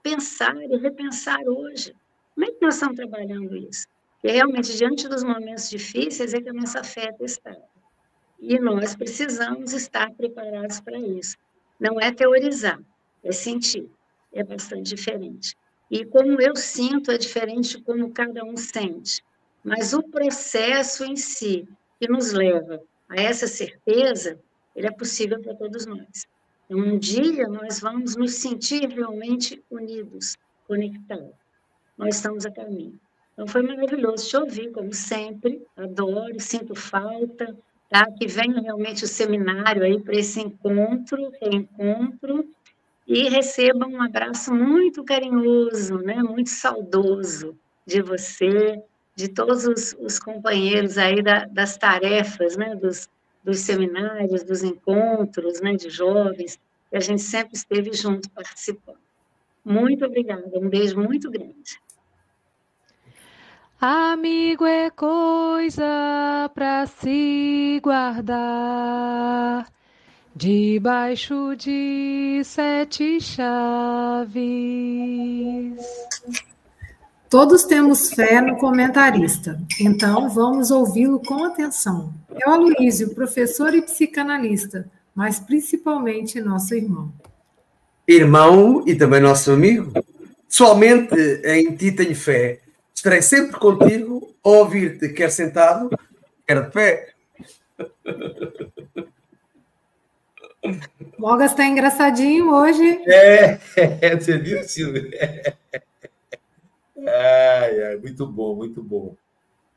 pensar 0.03 0.55
e 0.55 0.77
repensar 0.77 1.41
hoje. 1.47 1.95
Como 2.33 2.45
é 2.45 2.51
que 2.51 2.61
nós 2.61 2.75
estamos 2.75 2.95
trabalhando 2.95 3.55
isso? 3.55 3.87
Porque 4.13 4.35
realmente, 4.35 4.75
diante 4.75 5.07
dos 5.07 5.23
momentos 5.23 5.69
difíceis, 5.69 6.33
é 6.33 6.41
que 6.41 6.49
a 6.49 6.53
nossa 6.53 6.83
fé 6.83 7.05
é 7.05 7.13
testada. 7.13 7.63
E 8.39 8.59
nós 8.59 8.95
precisamos 8.95 9.73
estar 9.73 10.11
preparados 10.13 10.79
para 10.79 10.99
isso. 10.99 11.35
Não 11.79 11.99
é 11.99 12.11
teorizar, 12.11 12.79
é 13.23 13.31
sentir. 13.31 13.89
É 14.33 14.43
bastante 14.43 14.95
diferente. 14.95 15.55
E 15.89 16.05
como 16.05 16.39
eu 16.41 16.55
sinto 16.55 17.11
é 17.11 17.17
diferente 17.17 17.81
como 17.81 18.11
cada 18.11 18.43
um 18.43 18.57
sente. 18.57 19.23
Mas 19.63 19.93
o 19.93 20.03
processo 20.03 21.03
em 21.03 21.15
si, 21.15 21.67
que 21.99 22.07
nos 22.07 22.31
leva 22.31 22.81
a 23.09 23.15
essa 23.15 23.47
certeza, 23.47 24.39
ele 24.75 24.87
é 24.87 24.91
possível 24.91 25.41
para 25.41 25.55
todos 25.55 25.85
nós. 25.85 26.27
Então, 26.65 26.79
um 26.79 26.99
dia 26.99 27.47
nós 27.47 27.79
vamos 27.79 28.15
nos 28.15 28.33
sentir 28.33 28.87
realmente 28.89 29.63
unidos, 29.71 30.37
conectados. 30.67 31.33
Nós 31.97 32.15
estamos 32.15 32.45
a 32.45 32.51
caminho. 32.51 32.99
Então 33.33 33.47
foi 33.47 33.61
maravilhoso 33.61 34.27
te 34.27 34.37
ouvir, 34.37 34.71
como 34.71 34.93
sempre. 34.93 35.65
Adoro, 35.75 36.39
sinto 36.39 36.75
falta, 36.75 37.57
tá? 37.89 38.09
Que 38.11 38.27
venha 38.27 38.61
realmente 38.61 39.03
o 39.03 39.07
seminário 39.07 39.83
aí 39.83 39.99
para 40.01 40.15
esse 40.15 40.39
encontro, 40.41 41.31
reencontro, 41.41 42.47
e 43.07 43.29
receba 43.29 43.87
um 43.87 44.01
abraço 44.01 44.53
muito 44.53 45.03
carinhoso, 45.03 45.97
né? 45.99 46.15
Muito 46.15 46.49
saudoso 46.49 47.57
de 47.85 48.01
você, 48.01 48.83
de 49.15 49.29
todos 49.29 49.65
os, 49.65 49.95
os 49.99 50.19
companheiros 50.19 50.97
aí 50.97 51.23
da, 51.23 51.45
das 51.45 51.77
tarefas, 51.77 52.57
né, 52.57 52.75
dos, 52.75 53.09
dos 53.43 53.59
seminários, 53.59 54.43
dos 54.43 54.61
encontros, 54.61 55.61
né, 55.61 55.73
de 55.75 55.89
jovens, 55.89 56.59
que 56.89 56.97
a 56.97 56.99
gente 56.99 57.21
sempre 57.21 57.55
esteve 57.55 57.93
junto 57.93 58.29
participando. 58.29 58.99
Muito 59.65 60.05
obrigada, 60.05 60.51
um 60.53 60.69
beijo 60.69 60.99
muito 60.99 61.31
grande. 61.31 61.79
Amigo 63.79 64.65
é 64.65 64.89
coisa 64.89 66.49
para 66.55 66.87
se 66.87 67.79
guardar 67.83 69.67
debaixo 70.35 71.55
de 71.55 72.41
sete 72.43 73.21
chaves. 73.21 74.33
Todos 77.29 77.65
temos 77.65 78.11
fé 78.11 78.41
no 78.41 78.57
comentarista, 78.57 79.61
então 79.79 80.27
vamos 80.27 80.71
ouvi-lo 80.71 81.19
com 81.19 81.43
atenção. 81.43 82.11
É 82.33 82.49
o 82.49 82.53
Aloysio, 82.53 83.13
professor 83.13 83.75
e 83.75 83.83
psicanalista. 83.83 84.89
mas 85.13 85.39
principalmente 85.39 86.41
nosso 86.41 86.73
irmão. 86.73 87.13
Irmão 88.07 88.83
e 88.87 88.95
também 88.95 89.19
nosso 89.19 89.51
amigo. 89.51 89.91
Somente 90.47 91.15
em 91.43 91.75
ti 91.75 91.91
tenho 91.91 92.15
fé. 92.15 92.61
Estarei 92.97 93.21
sempre 93.21 93.59
contigo 93.59 94.35
a 94.43 94.49
ouvir-te, 94.49 95.09
quer 95.09 95.29
sentado, 95.29 95.87
quer 96.47 96.63
de 96.63 96.71
pé. 96.71 97.13
Mogas 101.15 101.51
está 101.51 101.67
engraçadinho 101.67 102.51
hoje. 102.51 103.03
É, 103.07 103.59
é, 104.01 104.15
você 104.15 104.39
viu, 104.39 104.63
Silvia? 104.63 105.11
Ai, 106.97 107.83
ai, 107.83 107.97
muito 107.97 108.25
bom, 108.25 108.55
muito 108.55 108.81
bom. 108.81 109.15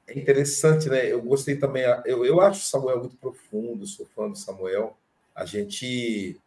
É 0.06 0.18
interessante, 0.18 0.88
né? 0.88 1.12
Eu 1.12 1.20
gostei 1.20 1.56
também. 1.56 1.82
Eu, 2.06 2.24
eu 2.24 2.40
acho 2.40 2.60
o 2.60 2.64
Samuel 2.64 3.00
muito 3.00 3.18
profundo, 3.18 3.86
sou 3.86 4.06
fã 4.16 4.30
do 4.30 4.38
Samuel. 4.38 4.96
A 5.34 5.44
gente 5.44 6.40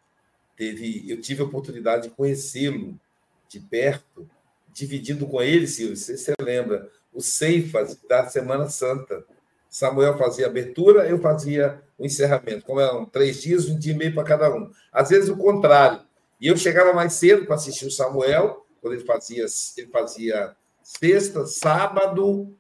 teve, 0.58 1.06
eu 1.08 1.22
tive 1.22 1.44
a 1.44 1.46
oportunidade 1.46 2.10
de 2.10 2.16
conhecê-lo 2.16 3.00
de 3.48 3.60
perto, 3.60 4.28
dividindo 4.74 5.28
com 5.28 5.42
ele, 5.42 5.68
Silvio, 5.68 5.96
se 5.96 6.18
você 6.18 6.34
lembra, 6.42 6.90
o 7.14 7.22
Ceifas 7.22 7.98
da 8.10 8.28
Semana 8.28 8.68
Santa. 8.70 9.24
Samuel 9.70 10.18
fazia 10.18 10.48
abertura, 10.48 11.08
eu 11.08 11.20
fazia 11.20 11.82
o 11.98 12.06
encerramento. 12.06 12.66
Como 12.66 12.80
eram 12.80 13.06
três 13.06 13.42
dias, 13.42 13.68
um 13.68 13.78
dia 13.78 13.94
e 13.94 13.98
meio 13.98 14.14
para 14.14 14.24
cada 14.24 14.54
um. 14.54 14.70
Às 14.92 15.10
vezes 15.10 15.30
o 15.30 15.38
contrário. 15.38 16.02
E 16.40 16.48
eu 16.48 16.58
chegava 16.58 16.94
mais 16.94 17.14
cedo 17.14 17.46
para 17.46 17.56
assistir 17.56 17.86
o 17.86 17.92
Samuel, 17.92 18.66
quando 18.82 18.94
ele 18.94 19.06
fazia, 19.06 19.46
ele 19.78 19.88
fazia 19.88 20.56
sexta, 20.84 21.46
sábado 21.46 22.56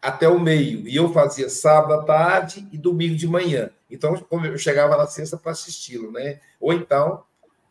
até 0.00 0.28
o 0.28 0.38
meio. 0.38 0.86
E 0.86 0.94
eu 0.94 1.12
fazia 1.12 1.50
sábado 1.50 1.94
à 1.94 2.04
tarde 2.04 2.66
e 2.70 2.78
domingo 2.78 3.16
de 3.16 3.26
manhã. 3.26 3.70
Então, 3.90 4.14
eu 4.44 4.58
chegava 4.58 4.96
na 4.96 5.06
sexta 5.06 5.36
para 5.36 5.52
assisti-lo, 5.52 6.12
né? 6.12 6.40
Ou 6.60 6.72
então, 6.72 7.24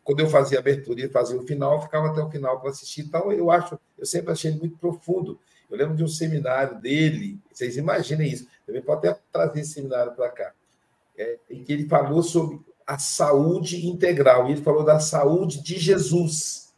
quando 0.04 0.20
eu 0.20 0.28
fazia 0.28 0.58
abertura 0.58 1.00
e 1.00 1.08
fazia 1.08 1.36
o 1.36 1.46
final, 1.46 1.82
ficava 1.82 2.08
até 2.08 2.22
o 2.22 2.30
final 2.30 2.60
para 2.60 2.70
assistir. 2.70 3.00
Então, 3.00 3.32
eu 3.32 3.50
acho, 3.50 3.78
eu 3.98 4.04
sempre 4.04 4.30
achei 4.30 4.50
ele 4.50 4.60
muito 4.60 4.76
profundo. 4.76 5.40
Eu 5.70 5.78
lembro 5.78 5.96
de 5.96 6.04
um 6.04 6.08
seminário 6.08 6.78
dele, 6.78 7.40
vocês 7.50 7.76
imaginem 7.76 8.30
isso, 8.30 8.46
também 8.66 8.82
pode 8.82 9.08
até 9.08 9.18
trazer 9.32 9.60
esse 9.60 9.72
seminário 9.72 10.12
para 10.12 10.28
cá, 10.28 10.52
é, 11.16 11.38
em 11.50 11.64
que 11.64 11.72
ele 11.72 11.88
falou 11.88 12.22
sobre 12.22 12.60
a 12.86 12.98
saúde 12.98 13.86
integral, 13.86 14.46
e 14.46 14.52
ele 14.52 14.60
falou 14.60 14.84
da 14.84 15.00
saúde 15.00 15.62
de 15.62 15.78
Jesus. 15.78 16.74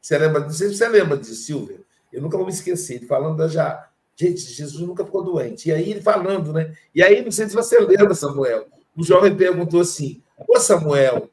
Você 0.00 0.16
lembra? 0.16 0.48
Se 0.48 0.74
você 0.74 0.88
lembra 0.88 1.18
disso, 1.18 1.34
Silvia. 1.34 1.80
Eu 2.12 2.22
nunca 2.22 2.36
vou 2.36 2.46
me 2.46 2.52
esquecer, 2.52 2.94
ele 2.94 3.06
falando 3.06 3.36
da 3.36 3.48
já. 3.48 3.90
Gente, 4.16 4.40
Jesus 4.40 4.80
nunca 4.86 5.04
ficou 5.04 5.22
doente. 5.22 5.68
E 5.68 5.72
aí 5.72 5.90
ele 5.90 6.00
falando, 6.00 6.52
né? 6.52 6.74
E 6.94 7.02
aí, 7.02 7.22
não 7.22 7.30
sei 7.30 7.46
se 7.46 7.54
você 7.54 7.78
lembra, 7.80 8.14
Samuel. 8.14 8.66
O 8.96 9.04
jovem 9.04 9.36
perguntou 9.36 9.80
assim: 9.80 10.22
Ô 10.48 10.58
Samuel, 10.58 11.28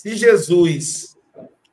se 0.00 0.16
Jesus 0.16 1.14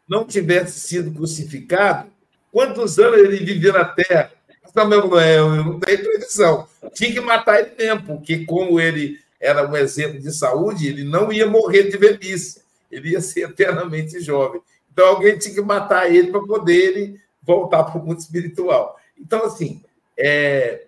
não 0.06 0.26
tivesse 0.26 0.82
sido 0.82 1.14
crucificado, 1.14 2.12
quantos 2.52 3.00
anos 3.00 3.20
ele 3.20 3.38
vivia 3.38 3.72
na 3.72 3.86
Terra? 3.86 4.34
Samuel 4.74 5.04
falou: 5.04 5.20
é, 5.22 5.38
não 5.38 5.80
tenho 5.80 6.04
previsão. 6.04 6.68
Tinha 6.94 7.14
que 7.14 7.22
matar 7.22 7.62
ele 7.62 7.76
mesmo, 7.78 8.06
porque, 8.06 8.44
como 8.44 8.82
ele 8.82 9.18
era 9.40 9.66
um 9.66 9.78
exemplo 9.78 10.20
de 10.20 10.30
saúde, 10.34 10.90
ele 10.90 11.06
não 11.06 11.32
ia 11.32 11.48
morrer 11.48 11.84
de 11.84 11.96
velhice. 11.96 12.62
Ele 12.92 13.12
ia 13.12 13.22
ser 13.22 13.50
eternamente 13.50 14.20
jovem. 14.20 14.62
Então, 14.92 15.08
alguém 15.08 15.38
tinha 15.38 15.56
que 15.56 15.62
matar 15.62 16.14
ele 16.14 16.30
para 16.30 16.42
poder 16.42 16.76
ele 16.76 17.22
voltar 17.42 17.86
para 17.86 17.98
o 17.98 18.06
mundo 18.06 18.20
espiritual. 18.20 19.00
Então, 19.18 19.46
assim, 19.46 19.82
é, 20.20 20.86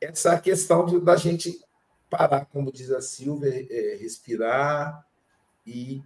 essa 0.00 0.38
questão 0.38 0.86
de, 0.86 1.00
da 1.00 1.16
gente 1.16 1.60
parar, 2.08 2.44
como 2.44 2.70
diz 2.70 2.92
a 2.92 3.00
Silvia, 3.00 3.66
é, 3.68 3.96
respirar 4.00 5.04
e 5.66 6.00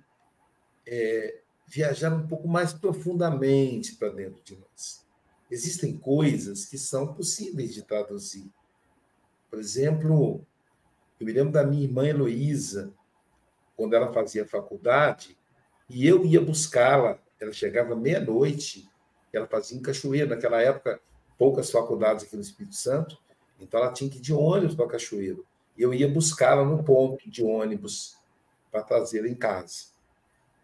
é, 0.87 1.41
viajar 1.67 2.13
um 2.13 2.27
pouco 2.27 2.49
mais 2.49 2.73
profundamente 2.73 3.97
para 3.97 4.11
dentro 4.11 4.43
de 4.43 4.57
nós. 4.57 5.05
Existem 5.51 5.97
coisas 5.97 6.65
que 6.65 6.79
são 6.79 7.15
possíveis 7.15 7.75
de 7.75 7.83
traduzir. 7.83 8.51
Por 9.51 9.59
exemplo, 9.59 10.45
eu 11.21 11.27
me 11.27 11.33
lembro 11.33 11.53
da 11.53 11.65
minha 11.65 11.85
irmã 11.85 12.07
Heloísa, 12.07 12.93
quando 13.77 13.95
ela 13.95 14.13
fazia 14.13 14.47
faculdade, 14.47 15.37
e 15.89 16.07
eu 16.07 16.25
ia 16.25 16.41
buscá-la. 16.41 17.19
Ela 17.41 17.53
chegava 17.53 17.95
meia-noite 17.95 18.89
ela 19.37 19.47
fazia 19.47 19.77
em 19.77 19.83
Cachoeira. 19.83 20.35
Naquela 20.35 20.61
época, 20.61 21.01
poucas 21.39 21.71
faculdades 21.71 22.25
aqui 22.25 22.37
no 22.37 22.43
Espírito 22.43 22.77
Santo, 22.77 23.19
então 23.61 23.81
ela 23.81 23.93
tinha 23.93 24.11
que 24.11 24.19
ir 24.19 24.21
de 24.21 24.33
ônibus 24.33 24.75
para 24.75 24.89
Cachoeiro. 24.89 25.45
E 25.77 25.83
eu 25.83 25.93
ia 25.93 26.09
buscá-la 26.09 26.65
no 26.65 26.83
ponto 26.83 27.29
de 27.29 27.43
ônibus 27.43 28.17
para 28.71 28.83
trazê-la 28.83 29.29
em 29.29 29.35
casa. 29.35 29.94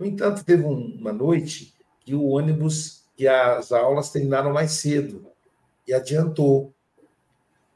No 0.01 0.07
entanto, 0.07 0.43
teve 0.43 0.65
uma 0.65 1.13
noite 1.13 1.75
que 2.01 2.15
o 2.15 2.25
ônibus, 2.31 3.05
que 3.15 3.29
as 3.29 3.71
aulas 3.71 4.11
terminaram 4.11 4.51
mais 4.51 4.73
cedo 4.73 5.31
e 5.87 5.93
adiantou. 5.93 6.73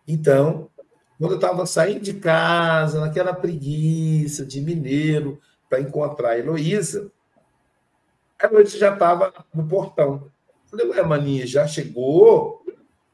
Então, 0.08 0.70
quando 1.18 1.32
eu 1.32 1.36
estava 1.36 1.66
saindo 1.66 2.00
de 2.00 2.14
casa, 2.14 2.98
naquela 2.98 3.34
preguiça 3.34 4.46
de 4.46 4.62
mineiro, 4.62 5.38
para 5.68 5.82
encontrar 5.82 6.30
a 6.30 6.38
Heloísa, 6.38 7.12
a 8.38 8.48
noite 8.48 8.78
já 8.78 8.94
estava 8.94 9.30
no 9.52 9.68
portão. 9.68 10.32
Falei, 10.64 10.86
ué, 10.88 11.02
maninha, 11.02 11.46
já 11.46 11.66
chegou? 11.66 12.64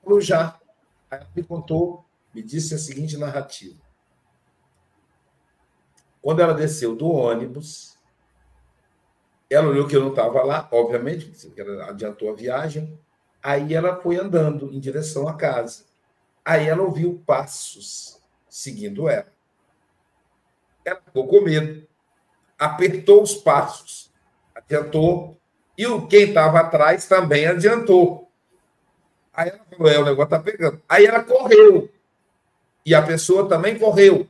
Falou, 0.05 0.21
já. 0.21 0.57
Aí 1.11 1.27
me 1.35 1.43
contou, 1.43 2.05
me 2.33 2.45
disse 2.45 2.77
a 2.77 2.79
seguinte 2.79 3.17
narrativa. 3.17 3.75
Quando 6.23 6.41
ela 6.41 6.55
desceu 6.55 6.95
do 6.95 7.09
ônibus, 7.11 7.90
ela 9.51 9.69
olhou 9.69 9.87
que 9.89 9.97
eu 9.97 10.01
não 10.01 10.11
estava 10.11 10.43
lá, 10.45 10.69
obviamente, 10.71 11.53
ela 11.57 11.91
adiantou 11.91 12.31
a 12.31 12.35
viagem. 12.35 12.97
Aí 13.43 13.75
ela 13.75 13.97
foi 13.97 14.17
andando 14.17 14.73
em 14.73 14.79
direção 14.79 15.27
à 15.27 15.35
casa. 15.35 15.85
Aí 16.45 16.69
ela 16.69 16.83
ouviu 16.83 17.21
passos 17.27 18.21
seguindo 18.49 19.09
ela. 19.09 19.27
Ela 20.85 21.01
ficou 21.05 21.27
com 21.27 21.41
medo, 21.43 21.87
apertou 22.59 23.23
os 23.23 23.35
passos, 23.35 24.13
adiantou 24.55 25.37
e 25.77 25.87
o 25.87 26.07
quem 26.07 26.29
estava 26.29 26.61
atrás 26.61 27.07
também 27.07 27.47
adiantou. 27.47 28.31
Aí 29.33 29.49
ela 29.49 29.61
falou: 29.71 29.93
é, 29.93 29.99
o 29.99 30.05
negócio 30.05 30.25
está 30.25 30.39
pegando. 30.39 30.81
Aí 30.89 31.07
ela 31.07 31.25
correu. 31.25 31.91
E 32.85 32.95
a 32.95 33.03
pessoa 33.03 33.49
também 33.49 33.79
correu. 33.79 34.29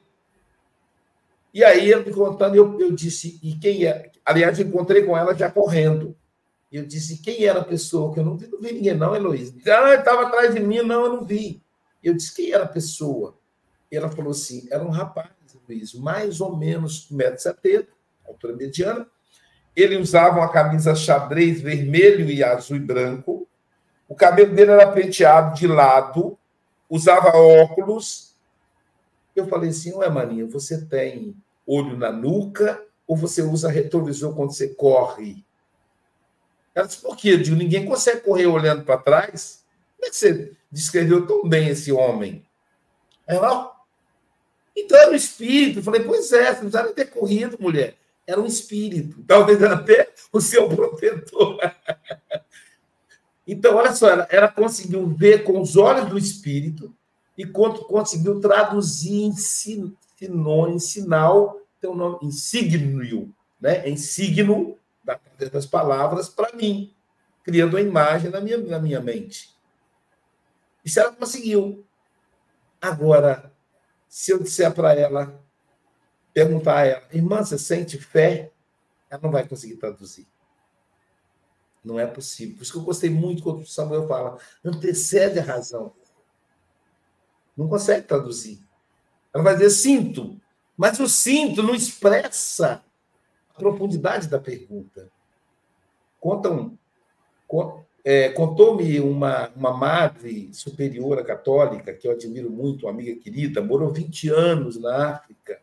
E 1.53 1.65
aí, 1.65 1.91
eu 1.91 2.05
me 2.05 2.13
contando, 2.13 2.55
eu, 2.55 2.79
eu 2.81 2.93
disse: 2.93 3.39
e 3.43 3.55
quem 3.57 3.85
é? 3.85 4.11
Aliás, 4.25 4.59
encontrei 4.59 5.03
com 5.03 5.17
ela 5.17 5.35
já 5.35 5.51
correndo. 5.51 6.17
E 6.71 6.77
eu 6.77 6.87
disse: 6.87 7.21
quem 7.21 7.45
era 7.45 7.61
a 7.61 7.65
pessoa? 7.65 8.13
Que 8.13 8.21
eu 8.21 8.25
não 8.25 8.37
vi, 8.37 8.47
não 8.47 8.61
vi 8.61 8.73
ninguém, 8.73 8.95
não, 8.95 9.15
Heloísa. 9.15 9.55
Ah, 9.67 9.95
estava 9.95 10.23
atrás 10.27 10.55
de 10.55 10.61
mim, 10.61 10.83
não, 10.83 11.05
eu 11.05 11.17
não 11.17 11.25
vi. 11.25 11.63
Eu 12.03 12.15
disse: 12.15 12.35
quem 12.35 12.53
era 12.53 12.65
a 12.65 12.69
pessoa? 12.69 13.39
E 13.91 13.97
ela 13.97 14.09
falou 14.09 14.31
assim: 14.31 14.69
era 14.71 14.85
um 14.85 14.91
rapaz, 14.91 15.31
Luiz, 15.69 15.95
mais 15.95 16.41
ou 16.41 16.57
menos 16.57 17.09
1,70m, 17.11 17.87
altura 18.27 18.57
mediana, 18.57 19.07
ele 19.75 19.97
usava 19.97 20.39
uma 20.39 20.49
camisa 20.49 20.95
xadrez 20.95 21.61
vermelho 21.61 22.31
e 22.31 22.43
azul 22.43 22.77
e 22.77 22.81
branco. 22.81 23.49
O 24.09 24.15
cabelo 24.15 24.55
dele 24.55 24.73
era 24.73 24.91
penteado 24.91 25.55
de 25.55 25.67
lado, 25.67 26.39
usava 26.89 27.37
óculos. 27.37 28.30
Eu 29.41 29.49
falei 29.49 29.71
assim: 29.71 29.93
Ué, 29.95 30.09
Maninha, 30.09 30.47
você 30.47 30.85
tem 30.85 31.37
olho 31.67 31.97
na 31.97 32.13
nuca 32.13 32.83
ou 33.07 33.17
você 33.17 33.43
usa 33.43 33.71
retrovisor 33.71 34.35
quando 34.35 34.53
você 34.53 34.69
corre? 34.69 35.45
Ela 36.75 36.87
disse: 36.87 37.01
Por 37.01 37.17
quê? 37.17 37.31
Eu 37.33 37.43
digo: 37.43 37.57
Ninguém 37.57 37.87
consegue 37.87 38.21
correr 38.21 38.47
olhando 38.47 38.85
para 38.85 38.99
trás. 38.99 39.65
Como 39.97 40.07
é 40.07 40.11
que 40.11 40.17
você 40.17 40.53
descreveu 40.71 41.27
tão 41.27 41.49
bem 41.49 41.69
esse 41.69 41.93
homem? 41.93 42.45
Ela, 43.27 43.73
então 44.77 44.99
era 44.99 45.11
o 45.11 45.15
espírito. 45.15 45.81
Eu 45.81 45.83
falei: 45.83 46.03
Pois 46.03 46.33
é, 46.33 46.47
você 46.47 46.63
não 46.63 46.71
precisava 46.71 46.93
ter 46.93 47.07
corrido, 47.07 47.59
mulher 47.61 47.97
era 48.31 48.41
um 48.41 48.47
espírito, 48.47 49.23
talvez 49.27 49.63
até 49.63 50.09
o 50.33 50.41
seu 50.41 50.69
protetor. 50.69 51.59
Então, 53.47 53.75
olha 53.75 53.93
só, 53.93 54.09
ela, 54.09 54.29
ela 54.31 54.47
conseguiu 54.47 55.09
ver 55.09 55.43
com 55.43 55.61
os 55.61 55.75
olhos 55.75 56.09
do 56.09 56.17
espírito 56.17 56.95
e 57.41 57.47
conseguiu 57.47 58.39
traduzir 58.39 59.23
em, 59.23 59.33
sin, 59.33 59.97
em 60.21 60.79
sinal, 60.79 61.59
tem 61.81 61.89
um 61.89 61.95
nome, 61.95 62.19
em 62.21 62.31
signo, 62.31 63.35
né? 63.59 63.89
em 63.89 63.97
signo 63.97 64.77
das 65.51 65.65
palavras 65.65 66.29
para 66.29 66.55
mim, 66.55 66.95
criando 67.43 67.75
uma 67.75 67.81
imagem 67.81 68.31
na 68.31 68.43
minha, 68.43 68.59
na 68.59 68.79
minha 68.79 69.01
mente. 69.01 69.57
Isso 70.85 71.01
ela 71.01 71.13
conseguiu. 71.13 71.83
Agora, 72.79 73.51
se 74.07 74.33
eu 74.33 74.43
disser 74.43 74.75
para 74.75 74.93
ela, 74.93 75.43
perguntar 76.35 76.77
a 76.77 76.87
ela, 76.87 77.09
irmã, 77.11 77.43
você 77.43 77.59
sente 77.59 77.97
fé? 77.97 78.53
Ela 79.09 79.23
não 79.23 79.31
vai 79.31 79.49
conseguir 79.49 79.77
traduzir. 79.77 80.27
Não 81.83 81.99
é 81.99 82.07
possível. 82.07 82.57
Por 82.57 82.63
isso 82.65 82.73
que 82.73 82.79
eu 82.79 82.83
gostei 82.83 83.09
muito 83.09 83.43
quando 83.43 83.63
o 83.63 83.67
Samuel 83.67 84.07
fala, 84.07 84.37
antecede 84.63 85.39
a 85.39 85.43
razão. 85.43 85.95
Não 87.61 87.69
consegue 87.69 88.07
traduzir. 88.07 88.59
Ela 89.35 89.45
vai 89.45 89.53
dizer, 89.53 89.69
sinto. 89.69 90.41
Mas 90.79 90.99
o 90.99 91.07
sinto 91.07 91.63
não 91.63 91.75
expressa 91.75 92.83
a 93.55 93.59
profundidade 93.59 94.29
da 94.29 94.39
pergunta. 94.39 95.11
Contam, 96.19 96.79
é, 98.03 98.31
Contou-me 98.31 98.99
uma, 99.01 99.51
uma 99.55 99.77
madre 99.77 100.49
superiora 100.55 101.23
católica, 101.23 101.93
que 101.93 102.09
eu 102.09 102.13
admiro 102.13 102.49
muito, 102.49 102.87
uma 102.87 102.93
amiga 102.93 103.15
querida, 103.21 103.61
morou 103.61 103.91
20 103.91 104.31
anos 104.31 104.81
na 104.81 105.17
África. 105.17 105.61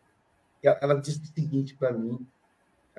Ela 0.62 0.94
disse 1.00 1.20
o 1.20 1.34
seguinte 1.34 1.74
para 1.74 1.92
mim: 1.92 2.24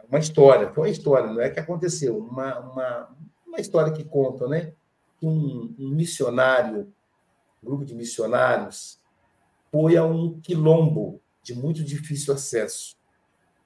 uma 0.09 0.19
história, 0.19 0.73
foi 0.73 0.89
uma 0.89 0.91
história, 0.91 1.31
não 1.31 1.39
é 1.39 1.49
que 1.49 1.59
aconteceu, 1.61 2.17
uma, 2.17 2.59
uma, 2.59 3.09
uma 3.47 3.61
história 3.61 3.93
que 3.93 4.03
conta, 4.03 4.45
né? 4.45 4.73
Um, 5.23 5.73
um 5.79 5.89
missionário, 5.89 6.91
grupo 7.63 7.85
de 7.85 7.93
missionários, 7.95 8.99
foi 9.71 9.97
a 9.97 10.03
um 10.03 10.39
quilombo 10.39 11.21
de 11.43 11.53
muito 11.53 11.83
difícil 11.83 12.33
acesso. 12.33 12.97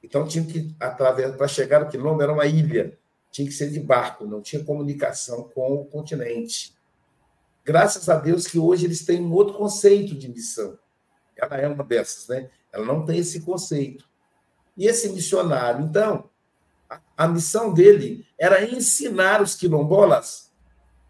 Então 0.01 0.27
tinha 0.27 0.45
que 0.45 0.73
para 0.77 1.47
chegar 1.47 1.81
ao 1.81 1.89
quilombo 1.89 2.21
era 2.21 2.33
uma 2.33 2.45
ilha 2.45 2.97
tinha 3.33 3.47
que 3.47 3.53
ser 3.53 3.71
de 3.71 3.79
barco, 3.79 4.27
não 4.27 4.41
tinha 4.41 4.63
comunicação 4.63 5.49
com 5.55 5.73
o 5.73 5.85
continente. 5.85 6.75
Graças 7.65 8.07
a 8.07 8.15
Deus 8.15 8.45
que 8.45 8.59
hoje 8.59 8.85
eles 8.85 9.03
têm 9.03 9.21
um 9.21 9.33
outro 9.33 9.55
conceito 9.55 10.13
de 10.15 10.29
missão. 10.29 10.77
Ela 11.35 11.57
é 11.57 11.67
uma 11.67 11.83
dessas, 11.83 12.27
né? 12.27 12.51
Ela 12.71 12.85
não 12.85 13.03
tem 13.03 13.17
esse 13.17 13.41
conceito. 13.41 14.07
E 14.77 14.85
esse 14.85 15.09
missionário, 15.09 15.83
então, 15.83 16.29
a, 16.87 17.01
a 17.17 17.27
missão 17.27 17.73
dele 17.73 18.23
era 18.37 18.63
ensinar 18.63 19.41
os 19.41 19.55
quilombolas 19.55 20.51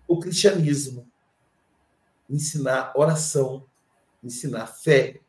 o 0.08 0.18
cristianismo, 0.20 1.12
ensinar 2.30 2.94
oração, 2.96 3.66
ensinar 4.24 4.68
fé. 4.68 5.20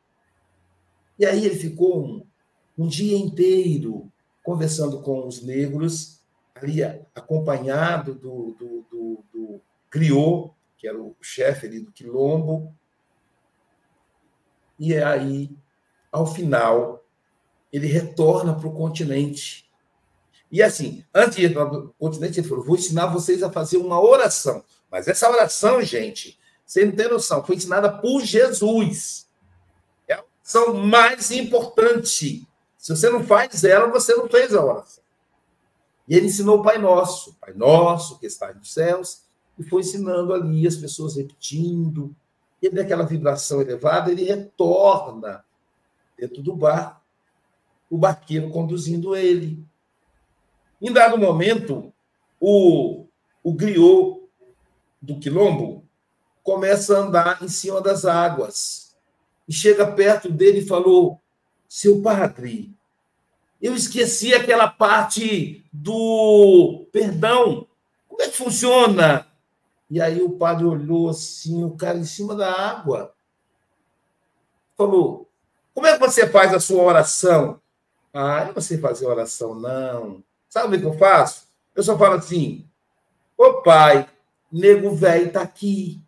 E 1.18 1.26
aí 1.26 1.44
ele 1.44 1.56
ficou 1.56 2.04
um, 2.04 2.26
um 2.76 2.86
dia 2.86 3.16
inteiro 3.16 4.10
conversando 4.42 5.00
com 5.00 5.26
os 5.26 5.42
negros 5.42 6.20
ali 6.54 6.82
acompanhado 7.14 8.14
do, 8.14 8.54
do, 8.58 8.84
do, 8.90 9.24
do 9.32 9.60
que 10.76 10.88
era 10.88 11.00
o 11.00 11.16
chefe 11.20 11.66
ali 11.66 11.80
do 11.80 11.92
Quilombo. 11.92 12.74
E 14.78 14.94
aí, 14.96 15.56
ao 16.10 16.26
final, 16.26 17.04
ele 17.72 17.86
retorna 17.86 18.54
para 18.54 18.68
o 18.68 18.74
continente. 18.74 19.70
E 20.50 20.62
assim, 20.62 21.04
antes 21.14 21.36
de 21.36 21.46
ir 21.46 21.54
para 21.54 21.64
o 21.64 21.88
continente, 21.98 22.40
ele 22.40 22.48
falou: 22.48 22.64
vou 22.64 22.76
ensinar 22.76 23.06
vocês 23.06 23.42
a 23.42 23.50
fazer 23.50 23.76
uma 23.76 24.00
oração. 24.00 24.64
Mas 24.90 25.08
essa 25.08 25.30
oração, 25.30 25.80
gente, 25.82 26.38
você 26.64 26.84
não 26.84 26.92
tem 26.92 27.08
noção, 27.08 27.44
foi 27.44 27.56
ensinada 27.56 27.92
por 27.92 28.22
Jesus. 28.22 29.28
É 30.08 30.14
a 30.14 30.24
oração 30.24 30.74
mais 30.74 31.30
importante. 31.30 32.46
Se 32.78 32.94
você 32.94 33.10
não 33.10 33.22
faz 33.22 33.64
ela, 33.64 33.86
você 33.88 34.14
não 34.14 34.28
fez 34.28 34.54
a 34.54 34.64
oração. 34.64 35.04
E 36.08 36.16
ele 36.16 36.26
ensinou 36.26 36.58
o 36.58 36.62
Pai 36.62 36.78
Nosso, 36.78 37.34
Pai 37.40 37.54
Nosso, 37.54 38.18
que 38.18 38.26
está 38.26 38.52
nos 38.52 38.72
céus, 38.72 39.22
e 39.58 39.62
foi 39.62 39.80
ensinando 39.80 40.34
ali, 40.34 40.66
as 40.66 40.76
pessoas 40.76 41.16
repetindo. 41.16 42.14
E 42.60 42.68
daquela 42.68 43.04
vibração 43.04 43.60
elevada, 43.60 44.10
ele 44.10 44.24
retorna 44.24 45.44
dentro 46.18 46.42
do 46.42 46.54
bar, 46.56 47.02
o 47.90 47.96
barqueiro 47.96 48.50
conduzindo 48.50 49.14
ele. 49.14 49.64
Em 50.80 50.92
dado 50.92 51.16
momento, 51.16 51.92
o, 52.40 53.06
o 53.42 53.52
griot 53.52 54.20
do 55.00 55.18
quilombo 55.18 55.83
começa 56.44 56.96
a 56.96 57.00
andar 57.00 57.42
em 57.42 57.48
cima 57.48 57.80
das 57.80 58.04
águas. 58.04 58.94
E 59.48 59.52
chega 59.52 59.90
perto 59.90 60.30
dele 60.30 60.60
e 60.60 60.66
falou: 60.66 61.20
Seu 61.68 62.00
padre, 62.00 62.72
eu 63.60 63.74
esqueci 63.74 64.32
aquela 64.32 64.68
parte 64.68 65.64
do 65.72 66.86
perdão. 66.92 67.66
Como 68.06 68.22
é 68.22 68.28
que 68.28 68.36
funciona? 68.36 69.26
E 69.90 70.00
aí 70.00 70.22
o 70.22 70.30
padre 70.30 70.64
olhou 70.64 71.08
assim, 71.08 71.64
o 71.64 71.76
cara 71.76 71.98
em 71.98 72.04
cima 72.04 72.34
da 72.34 72.52
água. 72.52 73.14
Falou: 74.76 75.28
Como 75.74 75.86
é 75.86 75.94
que 75.94 76.00
você 76.00 76.28
faz 76.28 76.52
a 76.54 76.60
sua 76.60 76.82
oração? 76.82 77.60
Ah, 78.12 78.44
eu 78.46 78.54
não 78.54 78.62
sei 78.62 78.78
fazer 78.78 79.06
oração, 79.06 79.54
não. 79.54 80.22
Sabe 80.48 80.76
o 80.76 80.80
que 80.80 80.86
eu 80.86 80.98
faço? 80.98 81.48
Eu 81.74 81.82
só 81.82 81.98
falo 81.98 82.14
assim: 82.14 82.68
Ô 83.36 83.62
pai, 83.62 84.08
nego 84.52 84.94
velho 84.94 85.28
está 85.28 85.42
aqui. 85.42 86.03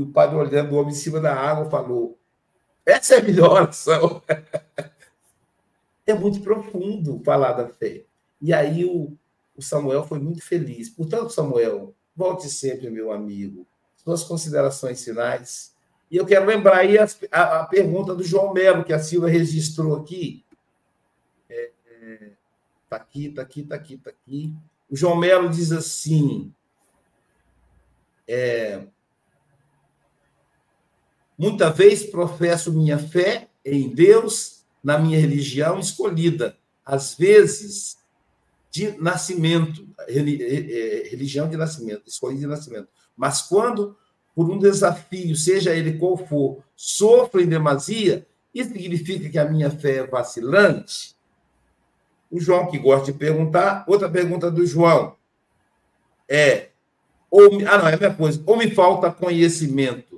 E 0.00 0.02
o 0.02 0.06
padre, 0.06 0.34
olhando 0.34 0.72
o 0.72 0.78
homem 0.78 0.92
em 0.92 0.96
cima 0.96 1.20
da 1.20 1.34
água, 1.34 1.68
falou: 1.68 2.18
Essa 2.86 3.16
é 3.16 3.18
a 3.18 3.22
melhor 3.22 3.52
oração. 3.52 4.22
é 6.06 6.14
muito 6.14 6.40
profundo 6.40 7.20
falar 7.22 7.52
da 7.52 7.68
fé. 7.68 8.06
E 8.40 8.50
aí 8.54 8.82
o, 8.82 9.12
o 9.54 9.60
Samuel 9.60 10.02
foi 10.02 10.18
muito 10.18 10.42
feliz. 10.42 10.88
Portanto, 10.88 11.28
Samuel, 11.28 11.94
volte 12.16 12.48
sempre, 12.48 12.88
meu 12.88 13.12
amigo. 13.12 13.66
Suas 13.94 14.24
considerações 14.24 15.04
finais. 15.04 15.74
E 16.10 16.16
eu 16.16 16.24
quero 16.24 16.46
lembrar 16.46 16.78
aí 16.78 16.96
a, 16.96 17.06
a, 17.30 17.60
a 17.60 17.66
pergunta 17.66 18.14
do 18.14 18.24
João 18.24 18.54
Melo, 18.54 18.84
que 18.84 18.94
a 18.94 18.98
Silva 18.98 19.28
registrou 19.28 19.96
aqui. 19.96 20.46
É, 21.46 21.70
é, 21.90 22.30
tá 22.88 22.96
aqui, 22.96 23.26
está 23.26 23.42
aqui, 23.42 23.60
está 23.60 23.74
aqui, 23.74 23.94
está 23.96 24.08
aqui. 24.08 24.56
O 24.88 24.96
João 24.96 25.16
Melo 25.16 25.50
diz 25.50 25.70
assim: 25.72 26.54
é, 28.26 28.86
muita 31.40 31.70
vez 31.70 32.02
professo 32.02 32.70
minha 32.70 32.98
fé 32.98 33.48
em 33.64 33.88
Deus 33.88 34.62
na 34.84 34.98
minha 34.98 35.18
religião 35.18 35.78
escolhida, 35.78 36.54
às 36.84 37.14
vezes 37.14 37.96
de 38.70 38.92
nascimento, 39.00 39.88
é, 40.00 40.18
é, 40.18 41.08
religião 41.08 41.48
de 41.48 41.56
nascimento, 41.56 42.02
escolhida 42.06 42.42
de 42.42 42.46
nascimento. 42.46 42.88
Mas 43.16 43.40
quando, 43.40 43.96
por 44.34 44.50
um 44.50 44.58
desafio, 44.58 45.34
seja 45.34 45.74
ele 45.74 45.94
qual 45.94 46.14
for, 46.18 46.62
sofro 46.76 47.40
em 47.40 47.46
demasia, 47.46 48.26
isso 48.54 48.72
significa 48.72 49.30
que 49.30 49.38
a 49.38 49.48
minha 49.48 49.70
fé 49.70 49.96
é 49.96 50.06
vacilante? 50.06 51.16
O 52.30 52.38
João, 52.38 52.70
que 52.70 52.78
gosta 52.78 53.10
de 53.10 53.18
perguntar, 53.18 53.84
outra 53.88 54.10
pergunta 54.10 54.50
do 54.50 54.66
João 54.66 55.16
é: 56.28 56.68
ou, 57.30 57.46
ah, 57.66 57.78
não, 57.78 57.88
é 57.88 57.94
a 57.94 57.96
minha 57.96 58.14
coisa, 58.14 58.42
ou 58.44 58.58
me 58.58 58.70
falta 58.70 59.10
conhecimento, 59.10 60.09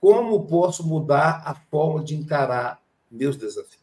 como 0.00 0.46
posso 0.46 0.86
mudar 0.86 1.42
a 1.44 1.54
forma 1.54 2.02
de 2.02 2.16
encarar 2.16 2.80
meus 3.10 3.36
desafios? 3.36 3.80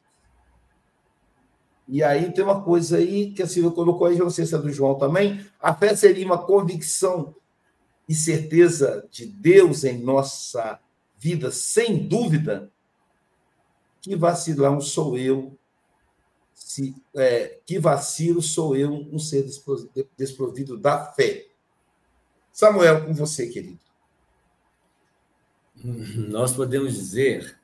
E 1.88 2.04
aí 2.04 2.34
tem 2.34 2.44
uma 2.44 2.62
coisa 2.62 2.98
aí 2.98 3.32
que 3.32 3.42
a 3.42 3.48
Silvia 3.48 3.72
colocou 3.72 4.08
aí, 4.08 4.18
não 4.18 4.30
sei 4.30 4.46
se 4.46 4.54
é 4.54 4.58
do 4.58 4.72
João 4.72 4.96
também. 4.96 5.46
A 5.60 5.74
fé 5.74 5.96
seria 5.96 6.26
uma 6.26 6.44
convicção 6.44 7.34
e 8.10 8.14
certeza 8.14 9.08
de 9.10 9.26
Deus 9.26 9.84
em 9.84 10.00
nossa 10.00 10.80
vida, 11.18 11.50
sem 11.50 12.08
dúvida. 12.08 12.70
Que 14.02 14.16
vacilão 14.16 14.82
sou 14.82 15.18
eu, 15.18 15.58
se, 16.54 16.96
é, 17.16 17.60
que 17.66 17.80
vacilo 17.80 18.42
sou 18.42 18.76
eu, 18.76 18.92
um 18.92 19.20
ser 19.20 19.46
desprovido 20.18 20.78
da 20.78 21.06
fé. 21.06 21.48
Samuel, 22.52 23.06
com 23.06 23.14
você, 23.14 23.48
querido. 23.48 23.87
Nós 25.88 26.54
podemos 26.54 26.94
dizer 26.94 27.58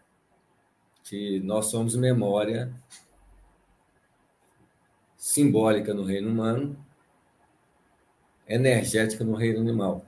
que 1.04 1.42
nós 1.42 1.66
somos 1.66 1.94
memória 1.94 2.74
simbólica 5.18 5.94
no 5.94 6.06
reino 6.06 6.30
humano, 6.30 6.78
energética 8.48 9.26
no 9.26 9.36
reino 9.36 9.60
animal. 9.60 10.06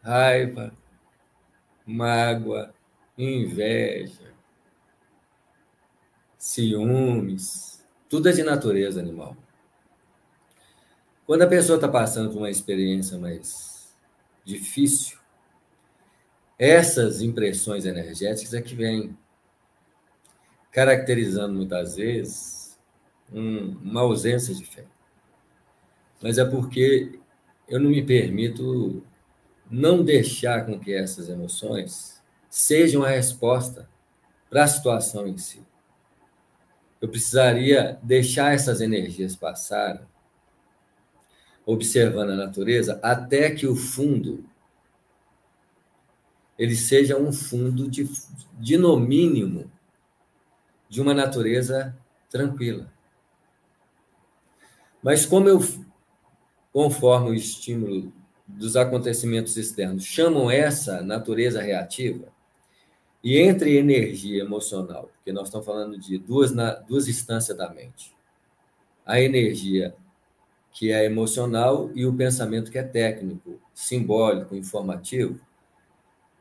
Raiva, 0.00 0.72
mágoa, 1.84 2.72
inveja, 3.18 4.32
ciúmes, 6.38 7.84
tudo 8.08 8.28
é 8.28 8.32
de 8.32 8.44
natureza 8.44 9.00
animal. 9.00 9.36
Quando 11.26 11.42
a 11.42 11.46
pessoa 11.48 11.76
está 11.76 11.88
passando 11.88 12.30
por 12.30 12.38
uma 12.38 12.50
experiência 12.50 13.18
mais 13.18 13.92
difícil, 14.44 15.18
essas 16.56 17.20
impressões 17.20 17.84
energéticas 17.84 18.54
é 18.54 18.62
que 18.62 18.74
vêm 18.74 19.18
caracterizando 20.70 21.54
muitas 21.54 21.96
vezes 21.96 22.78
um, 23.32 23.76
uma 23.82 24.02
ausência 24.02 24.54
de 24.54 24.64
fé. 24.64 24.84
Mas 26.22 26.38
é 26.38 26.44
porque 26.44 27.18
eu 27.68 27.80
não 27.80 27.90
me 27.90 28.02
permito 28.02 29.02
não 29.68 30.04
deixar 30.04 30.64
com 30.64 30.78
que 30.78 30.94
essas 30.94 31.28
emoções 31.28 32.22
sejam 32.48 33.02
a 33.02 33.08
resposta 33.08 33.88
para 34.48 34.62
a 34.62 34.68
situação 34.68 35.26
em 35.26 35.36
si. 35.36 35.60
Eu 37.00 37.08
precisaria 37.08 37.98
deixar 38.02 38.54
essas 38.54 38.80
energias 38.80 39.34
passarem, 39.34 40.06
observando 41.66 42.30
a 42.30 42.36
natureza, 42.36 43.00
até 43.02 43.50
que 43.50 43.66
o 43.66 43.74
fundo 43.74 44.44
ele 46.56 46.76
seja 46.76 47.18
um 47.18 47.32
fundo 47.32 47.88
de, 47.88 48.08
de 48.58 48.78
no 48.78 48.98
mínimo, 48.98 49.70
de 50.88 51.02
uma 51.02 51.12
natureza 51.12 51.94
tranquila. 52.30 52.90
Mas 55.02 55.26
como 55.26 55.48
eu, 55.48 55.60
conforme 56.72 57.30
o 57.30 57.34
estímulo 57.34 58.10
dos 58.46 58.76
acontecimentos 58.76 59.56
externos, 59.56 60.04
chamam 60.04 60.50
essa 60.50 61.02
natureza 61.02 61.60
reativa, 61.60 62.34
e 63.22 63.38
entre 63.38 63.76
energia 63.76 64.40
emocional, 64.40 65.10
porque 65.16 65.32
nós 65.32 65.48
estamos 65.48 65.66
falando 65.66 65.98
de 65.98 66.16
duas, 66.16 66.52
duas 66.86 67.08
instâncias 67.08 67.58
da 67.58 67.68
mente, 67.68 68.14
a 69.04 69.20
energia 69.20 69.94
que 70.76 70.92
é 70.92 71.06
emocional 71.06 71.90
e 71.94 72.04
o 72.04 72.12
pensamento 72.12 72.70
que 72.70 72.76
é 72.76 72.82
técnico, 72.82 73.58
simbólico, 73.72 74.54
informativo, 74.54 75.40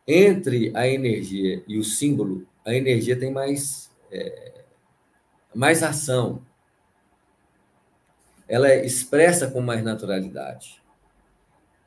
entre 0.06 0.74
a 0.76 0.86
energia 0.86 1.64
e 1.66 1.78
o 1.78 1.84
símbolo, 1.86 2.45
a 2.66 2.74
energia 2.74 3.18
tem 3.18 3.32
mais, 3.32 3.90
é, 4.12 4.66
mais 5.56 5.82
ação. 5.82 6.41
Ela 8.45 8.68
é 8.68 8.86
expressa 8.86 9.49
com 9.49 9.62
mais 9.62 9.82
naturalidade. 9.82 10.84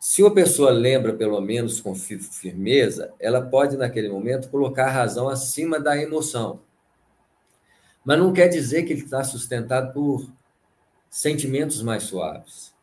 Se 0.00 0.22
uma 0.22 0.32
pessoa 0.32 0.70
lembra, 0.70 1.12
pelo 1.12 1.42
menos 1.42 1.82
com 1.82 1.94
firmeza, 1.94 3.12
ela 3.20 3.42
pode, 3.42 3.76
naquele 3.76 4.08
momento, 4.08 4.48
colocar 4.48 4.86
a 4.86 4.90
razão 4.90 5.28
acima 5.28 5.78
da 5.78 6.00
emoção. 6.00 6.62
Mas 8.02 8.18
não 8.18 8.32
quer 8.32 8.48
dizer 8.48 8.84
que 8.84 8.94
ele 8.94 9.02
está 9.02 9.22
sustentado 9.22 9.92
por 9.92 10.32
sentimentos 11.10 11.82
mais 11.82 12.04
suaves. 12.04 12.74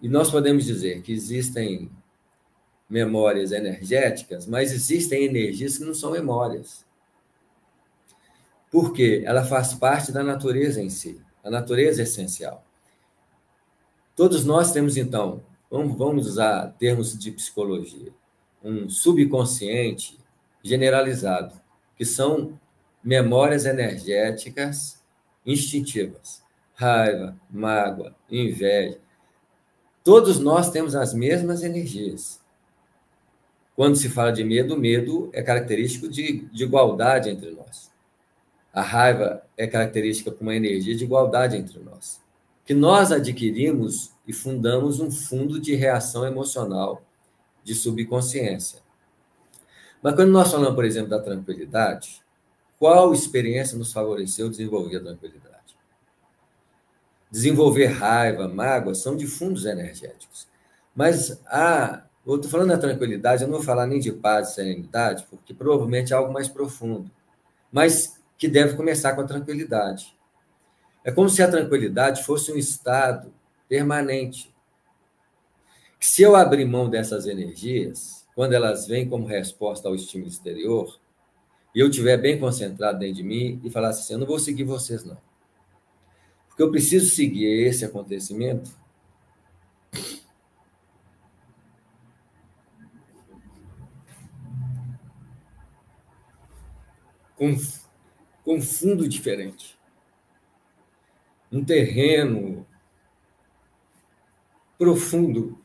E 0.00 0.08
nós 0.08 0.30
podemos 0.30 0.64
dizer 0.64 1.02
que 1.02 1.12
existem 1.12 1.90
memórias 2.90 3.52
energéticas, 3.52 4.46
mas 4.46 4.72
existem 4.72 5.24
energias 5.24 5.78
que 5.78 5.84
não 5.84 5.94
são 5.94 6.10
memórias. 6.10 6.84
Por 8.70 8.92
quê? 8.92 9.22
Ela 9.24 9.44
faz 9.44 9.74
parte 9.74 10.12
da 10.12 10.22
natureza 10.22 10.82
em 10.82 10.90
si, 10.90 11.20
a 11.42 11.50
natureza 11.50 12.02
é 12.02 12.04
essencial. 12.04 12.64
Todos 14.14 14.44
nós 14.44 14.72
temos, 14.72 14.96
então, 14.96 15.42
vamos 15.70 16.26
usar 16.26 16.74
termos 16.78 17.18
de 17.18 17.30
psicologia, 17.32 18.12
um 18.62 18.90
subconsciente 18.90 20.18
generalizado, 20.62 21.58
que 21.96 22.04
são 22.04 22.58
memórias 23.02 23.64
energéticas 23.64 25.02
instintivas. 25.46 26.41
Raiva, 26.82 27.36
mágoa, 27.48 28.12
inveja. 28.28 28.98
Todos 30.02 30.40
nós 30.40 30.68
temos 30.68 30.96
as 30.96 31.14
mesmas 31.14 31.62
energias. 31.62 32.40
Quando 33.76 33.94
se 33.94 34.08
fala 34.08 34.32
de 34.32 34.42
medo, 34.42 34.76
medo 34.76 35.30
é 35.32 35.44
característico 35.44 36.08
de, 36.08 36.40
de 36.52 36.64
igualdade 36.64 37.30
entre 37.30 37.52
nós. 37.52 37.88
A 38.72 38.82
raiva 38.82 39.44
é 39.56 39.64
característica 39.68 40.32
por 40.32 40.42
uma 40.42 40.56
energia 40.56 40.96
de 40.96 41.04
igualdade 41.04 41.56
entre 41.56 41.78
nós. 41.78 42.20
Que 42.66 42.74
nós 42.74 43.12
adquirimos 43.12 44.10
e 44.26 44.32
fundamos 44.32 44.98
um 44.98 45.08
fundo 45.08 45.60
de 45.60 45.76
reação 45.76 46.26
emocional 46.26 47.00
de 47.62 47.76
subconsciência. 47.76 48.80
Mas 50.02 50.16
quando 50.16 50.32
nós 50.32 50.50
falamos, 50.50 50.74
por 50.74 50.84
exemplo, 50.84 51.10
da 51.10 51.20
tranquilidade, 51.20 52.20
qual 52.76 53.14
experiência 53.14 53.78
nos 53.78 53.92
favoreceu 53.92 54.50
desenvolver 54.50 54.96
a 54.96 55.00
tranquilidade? 55.00 55.51
Desenvolver 57.32 57.86
raiva, 57.86 58.46
mágoa, 58.46 58.94
são 58.94 59.16
de 59.16 59.26
fundos 59.26 59.64
energéticos. 59.64 60.46
Mas 60.94 61.42
a 61.46 62.04
eu 62.24 62.36
estou 62.36 62.50
falando 62.50 62.68
da 62.68 62.78
tranquilidade, 62.78 63.42
eu 63.42 63.48
não 63.48 63.56
vou 63.56 63.64
falar 63.64 63.84
nem 63.84 63.98
de 63.98 64.12
paz 64.12 64.50
e 64.50 64.54
serenidade, 64.54 65.26
porque 65.28 65.52
provavelmente 65.52 66.12
é 66.12 66.16
algo 66.16 66.32
mais 66.32 66.46
profundo, 66.46 67.10
mas 67.72 68.20
que 68.38 68.46
deve 68.46 68.76
começar 68.76 69.14
com 69.14 69.22
a 69.22 69.26
tranquilidade. 69.26 70.16
É 71.04 71.10
como 71.10 71.28
se 71.28 71.42
a 71.42 71.50
tranquilidade 71.50 72.22
fosse 72.22 72.52
um 72.52 72.56
estado 72.56 73.32
permanente. 73.68 74.54
Que 75.98 76.06
se 76.06 76.22
eu 76.22 76.36
abrir 76.36 76.64
mão 76.64 76.88
dessas 76.88 77.26
energias, 77.26 78.24
quando 78.36 78.52
elas 78.52 78.86
vêm 78.86 79.08
como 79.08 79.26
resposta 79.26 79.88
ao 79.88 79.94
estímulo 79.96 80.30
exterior, 80.30 81.00
e 81.74 81.80
eu 81.80 81.88
estiver 81.88 82.18
bem 82.18 82.38
concentrado 82.38 83.00
dentro 83.00 83.16
de 83.16 83.22
mim 83.24 83.60
e 83.64 83.70
falar 83.70 83.88
assim: 83.88 84.12
eu 84.12 84.18
não 84.20 84.26
vou 84.26 84.38
seguir 84.38 84.64
vocês, 84.64 85.04
não. 85.04 85.18
Porque 86.52 86.62
eu 86.62 86.70
preciso 86.70 87.08
seguir 87.08 87.66
esse 87.66 87.82
acontecimento 87.82 88.70
com, 97.34 97.56
com 98.44 98.60
fundo 98.60 99.08
diferente. 99.08 99.78
Um 101.50 101.64
terreno 101.64 102.66
profundo. 104.78 105.58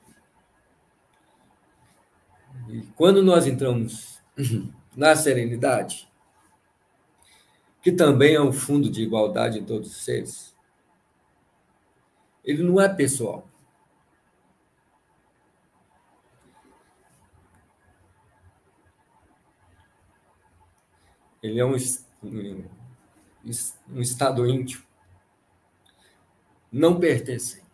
E 2.70 2.82
quando 2.96 3.22
nós 3.22 3.46
entramos 3.46 4.22
na 4.96 5.14
serenidade, 5.18 6.10
que 7.82 7.92
também 7.92 8.36
é 8.36 8.42
um 8.42 8.54
fundo 8.54 8.90
de 8.90 9.04
igualdade 9.04 9.60
em 9.60 9.66
todos 9.66 9.92
os 9.92 10.04
seres, 10.04 10.57
ele 12.48 12.64
não 12.64 12.80
é 12.80 12.88
pessoal. 12.88 13.46
Ele 21.44 21.60
é 21.60 21.66
um, 21.66 21.76
um 23.90 24.02
estado 24.02 24.48
íntimo, 24.48 24.84
não 26.72 26.98
pertencente. 26.98 27.66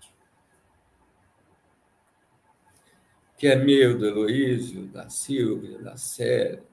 Que 3.37 3.47
é 3.47 3.55
meu, 3.55 3.97
do 3.97 4.07
Heloísio, 4.07 4.87
da 4.87 5.07
Silvia, 5.07 5.77
da 5.79 5.97
Célia, 5.97 6.63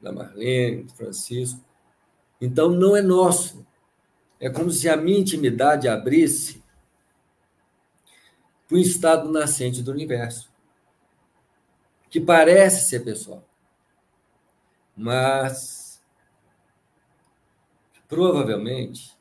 da 0.00 0.12
Marlene, 0.12 0.84
do 0.84 0.92
Francisco. 0.92 1.60
Então, 2.40 2.70
não 2.70 2.96
é 2.96 3.02
nosso. 3.02 3.66
É 4.38 4.48
como 4.48 4.70
se 4.70 4.88
a 4.88 4.96
minha 4.96 5.18
intimidade 5.18 5.88
abrisse 5.88 6.62
para 8.68 8.76
o 8.76 8.78
estado 8.78 9.32
nascente 9.32 9.82
do 9.82 9.90
universo, 9.90 10.52
que 12.10 12.20
parece 12.20 12.86
ser 12.88 13.00
pessoal, 13.00 13.42
mas 14.94 16.02
provavelmente 18.06 19.16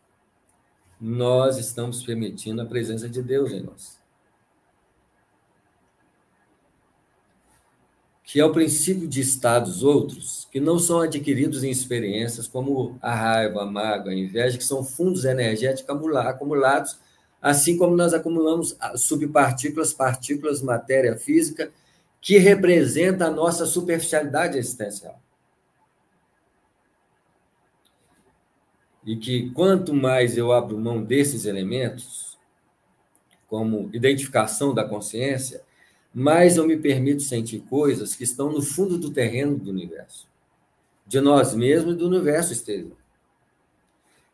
nós 0.99 1.57
estamos 1.57 2.03
permitindo 2.03 2.61
a 2.61 2.65
presença 2.65 3.07
de 3.07 3.21
Deus 3.21 3.51
em 3.51 3.61
nós. 3.61 3.97
Que 8.23 8.41
é 8.41 8.45
o 8.45 8.51
princípio 8.51 9.07
de 9.07 9.21
estados 9.21 9.83
outros 9.83 10.47
que 10.51 10.59
não 10.59 10.77
são 10.77 10.99
adquiridos 10.99 11.63
em 11.63 11.69
experiências 11.69 12.47
como 12.47 12.97
a 13.01 13.15
raiva, 13.15 13.61
a 13.61 13.65
mágoa, 13.65 14.11
a 14.11 14.15
inveja, 14.15 14.57
que 14.57 14.63
são 14.63 14.83
fundos 14.83 15.23
energéticos 15.23 15.89
acumulados, 16.17 16.99
assim 17.49 17.77
como 17.77 17.95
nós 17.95 18.13
acumulamos 18.13 18.77
subpartículas, 18.95 19.93
partículas, 19.93 20.61
matéria 20.61 21.17
física, 21.17 21.71
que 22.21 22.37
representa 22.37 23.25
a 23.25 23.31
nossa 23.31 23.65
superficialidade 23.65 24.57
existencial. 24.57 25.19
e 29.07 29.15
que 29.15 29.49
quanto 29.51 29.93
mais 29.93 30.37
eu 30.37 30.51
abro 30.51 30.77
mão 30.77 31.01
desses 31.01 31.45
elementos, 31.45 32.37
como 33.47 33.89
identificação 33.93 34.73
da 34.73 34.83
consciência, 34.83 35.61
mais 36.13 36.57
eu 36.57 36.67
me 36.67 36.75
permito 36.75 37.23
sentir 37.23 37.59
coisas 37.69 38.13
que 38.13 38.25
estão 38.25 38.51
no 38.51 38.61
fundo 38.61 38.97
do 38.97 39.09
terreno 39.09 39.57
do 39.57 39.71
universo, 39.71 40.27
de 41.05 41.21
nós 41.21 41.55
mesmos 41.55 41.93
e 41.93 41.97
do 41.97 42.07
universo 42.07 42.51
exterior. 42.51 42.96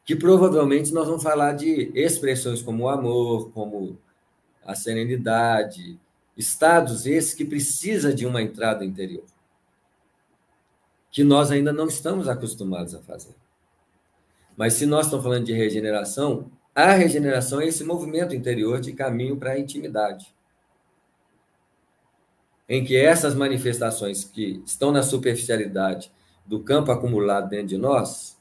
Que 0.06 0.16
provavelmente 0.16 0.94
nós 0.94 1.08
vamos 1.08 1.24
falar 1.24 1.54
de 1.54 1.92
expressões 1.96 2.62
como 2.62 2.84
o 2.84 2.90
amor, 2.90 3.52
como 3.52 3.98
a 4.66 4.76
serenidade, 4.76 6.00
estados 6.38 7.06
esses 7.06 7.34
que 7.34 7.46
precisa 7.46 8.14
de 8.14 8.26
uma 8.26 8.42
entrada 8.42 8.84
interior, 8.84 9.26
que 11.12 11.24
nós 11.24 11.52
ainda 11.52 11.72
não 11.72 11.88
estamos 11.88 12.28
acostumados 12.28 12.96
a 12.96 13.02
fazer. 13.02 13.36
Mas 14.58 14.74
se 14.74 14.86
nós 14.86 15.06
estamos 15.06 15.24
falando 15.24 15.46
de 15.46 15.54
regeneração, 15.54 16.50
a 16.74 16.92
regeneração 16.94 17.62
é 17.62 17.68
esse 17.68 17.84
movimento 17.84 18.36
interior 18.36 18.80
de 18.80 18.94
caminho 18.94 19.38
para 19.38 19.52
a 19.52 19.60
intimidade. 19.60 20.34
Em 22.68 22.84
que 22.84 22.96
essas 22.96 23.36
manifestações 23.36 24.24
que 24.24 24.62
estão 24.66 24.92
na 24.92 25.04
superficialidade 25.04 26.12
do 26.46 26.60
campo 26.62 26.92
acumulado 26.92 27.50
dentro 27.50 27.68
de 27.68 27.78
nós, 27.78 28.33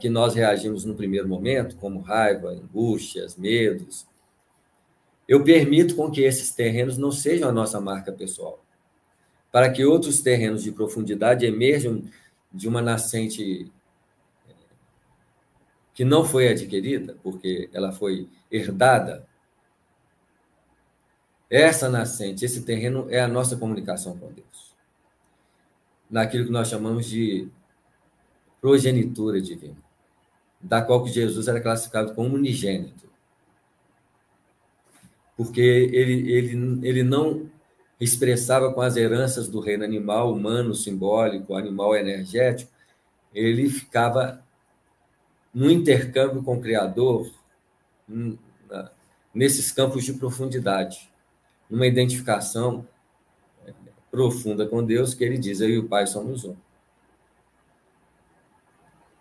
que 0.00 0.08
nós 0.08 0.34
reagimos 0.34 0.84
no 0.84 0.94
primeiro 0.94 1.28
momento, 1.28 1.76
como 1.76 2.00
raiva, 2.00 2.48
angústias, 2.48 3.36
medos, 3.36 4.06
eu 5.28 5.44
permito 5.44 5.94
com 5.94 6.10
que 6.10 6.22
esses 6.22 6.52
terrenos 6.52 6.96
não 6.96 7.12
sejam 7.12 7.50
a 7.50 7.52
nossa 7.52 7.80
marca 7.80 8.10
pessoal. 8.10 8.64
para 9.50 9.70
que 9.70 9.82
outros 9.84 10.20
terrenos 10.20 10.62
de 10.62 10.70
profundidade 10.70 11.46
emerjam 11.46 12.02
de 12.52 12.68
uma 12.68 12.82
nascente 12.82 13.72
eh, 14.46 14.52
que 15.94 16.04
não 16.04 16.22
foi 16.22 16.48
adquirida, 16.48 17.16
porque 17.22 17.70
ela 17.72 17.90
foi 17.90 18.28
herdada. 18.50 19.26
Essa 21.48 21.88
nascente, 21.88 22.44
esse 22.44 22.62
terreno 22.62 23.06
é 23.08 23.20
a 23.20 23.28
nossa 23.28 23.56
comunicação 23.56 24.18
com 24.18 24.30
Deus. 24.30 24.76
Naquilo 26.10 26.44
que 26.44 26.52
nós 26.52 26.68
chamamos 26.68 27.06
de 27.06 27.48
progenitura 28.60 29.40
divina, 29.40 29.76
da 30.60 30.82
qual 30.82 31.04
que 31.04 31.10
Jesus 31.10 31.48
era 31.48 31.60
classificado 31.60 32.14
como 32.14 32.34
unigênito. 32.34 33.08
Porque 35.36 35.60
ele, 35.60 36.32
ele, 36.32 36.88
ele 36.88 37.02
não 37.02 37.48
expressava 38.00 38.72
com 38.72 38.80
as 38.80 38.96
heranças 38.96 39.48
do 39.48 39.60
reino 39.60 39.84
animal, 39.84 40.32
humano, 40.32 40.74
simbólico, 40.74 41.54
animal 41.54 41.96
energético, 41.96 42.72
ele 43.34 43.68
ficava 43.68 44.42
no 45.52 45.70
intercâmbio 45.70 46.42
com 46.42 46.56
o 46.56 46.60
Criador, 46.60 47.30
nesses 49.34 49.72
campos 49.72 50.04
de 50.04 50.12
profundidade, 50.14 51.10
numa 51.68 51.86
identificação 51.86 52.86
é, 53.66 53.72
profunda 54.10 54.66
com 54.66 54.84
Deus, 54.84 55.14
que 55.14 55.24
ele 55.24 55.38
diz: 55.38 55.60
Eu 55.60 55.68
e 55.68 55.78
o 55.78 55.88
Pai 55.88 56.06
somos 56.06 56.44
um. 56.44 56.56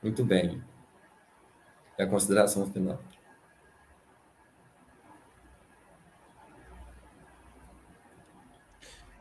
Muito 0.07 0.23
bem. 0.23 0.63
É 1.97 2.03
a 2.03 2.07
consideração 2.07 2.65
final. 2.65 2.97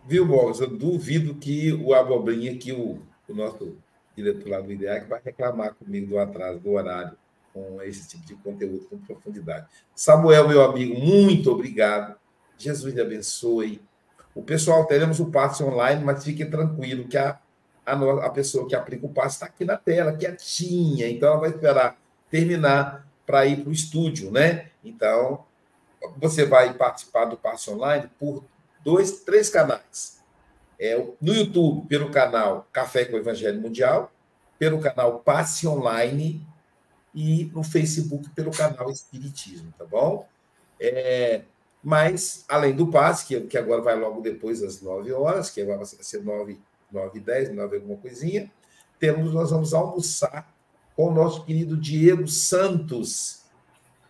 Viu, 0.06 0.24
Bogas? 0.24 0.60
Eu 0.60 0.68
duvido 0.68 1.34
que 1.34 1.72
o 1.72 1.92
Abobrinha, 1.92 2.56
que 2.56 2.70
o, 2.70 3.02
o 3.28 3.34
nosso 3.34 3.76
diretor 4.14 4.48
lá 4.48 4.60
do 4.60 4.70
IDEAC, 4.70 5.08
vai 5.08 5.20
reclamar 5.20 5.74
comigo 5.74 6.06
do 6.06 6.18
atraso 6.20 6.60
do 6.60 6.70
horário 6.70 7.18
com 7.52 7.82
esse 7.82 8.06
tipo 8.06 8.24
de 8.24 8.36
conteúdo 8.36 8.86
com 8.88 8.96
profundidade. 8.98 9.66
Samuel, 9.92 10.46
meu 10.46 10.62
amigo, 10.62 10.96
muito 11.00 11.50
obrigado. 11.50 12.16
Jesus 12.56 12.94
lhe 12.94 13.00
abençoe. 13.00 13.82
O 14.32 14.42
pessoal, 14.44 14.86
teremos 14.86 15.18
o 15.18 15.32
passe 15.32 15.64
online, 15.64 16.04
mas 16.04 16.22
fique 16.22 16.44
tranquilo 16.44 17.08
que 17.08 17.16
a, 17.16 17.40
a, 17.86 18.26
a 18.26 18.30
pessoa 18.30 18.66
que 18.66 18.74
aplica 18.74 19.06
o 19.06 19.08
passe 19.08 19.36
está 19.36 19.46
aqui 19.46 19.64
na 19.64 19.76
tela, 19.76 20.16
quietinha. 20.16 21.08
Então, 21.08 21.30
ela 21.30 21.40
vai 21.40 21.50
esperar 21.50 21.96
terminar 22.28 23.06
para 23.24 23.46
ir 23.46 23.62
para 23.62 23.70
o 23.70 23.72
estúdio, 23.72 24.30
né? 24.30 24.70
Então, 24.84 25.44
você 26.16 26.44
vai 26.44 26.74
participar 26.74 27.24
do 27.26 27.36
passe 27.36 27.70
online 27.70 28.10
por 28.18 28.44
dois, 28.84 29.20
três 29.20 29.48
canais. 29.48 30.20
É, 30.78 30.96
no 31.20 31.32
YouTube, 31.32 31.86
pelo 31.88 32.10
canal 32.10 32.68
Café 32.72 33.04
com 33.04 33.16
o 33.16 33.18
Evangelho 33.18 33.60
Mundial, 33.60 34.12
pelo 34.58 34.78
canal 34.78 35.20
Passe 35.20 35.66
Online 35.66 36.46
e 37.14 37.46
no 37.54 37.62
Facebook 37.62 38.28
pelo 38.30 38.50
canal 38.50 38.90
Espiritismo, 38.90 39.72
tá 39.78 39.84
bom? 39.84 40.28
É, 40.78 41.42
mas, 41.82 42.44
além 42.48 42.74
do 42.74 42.88
passe, 42.88 43.26
que, 43.26 43.40
que 43.42 43.56
agora 43.56 43.80
vai 43.80 43.96
logo 43.96 44.20
depois 44.20 44.60
das 44.60 44.82
9 44.82 45.12
horas, 45.12 45.50
que 45.50 45.64
vai 45.64 45.78
ser 45.84 46.22
9, 46.22 46.58
9 46.92 47.18
e 47.18 47.20
10, 47.20 47.54
9 47.54 47.76
alguma 47.76 47.96
coisinha, 47.96 48.50
temos, 48.98 49.32
nós 49.32 49.50
vamos 49.50 49.74
almoçar 49.74 50.54
com 50.94 51.08
o 51.08 51.14
nosso 51.14 51.44
querido 51.44 51.76
Diego 51.76 52.26
Santos. 52.26 53.42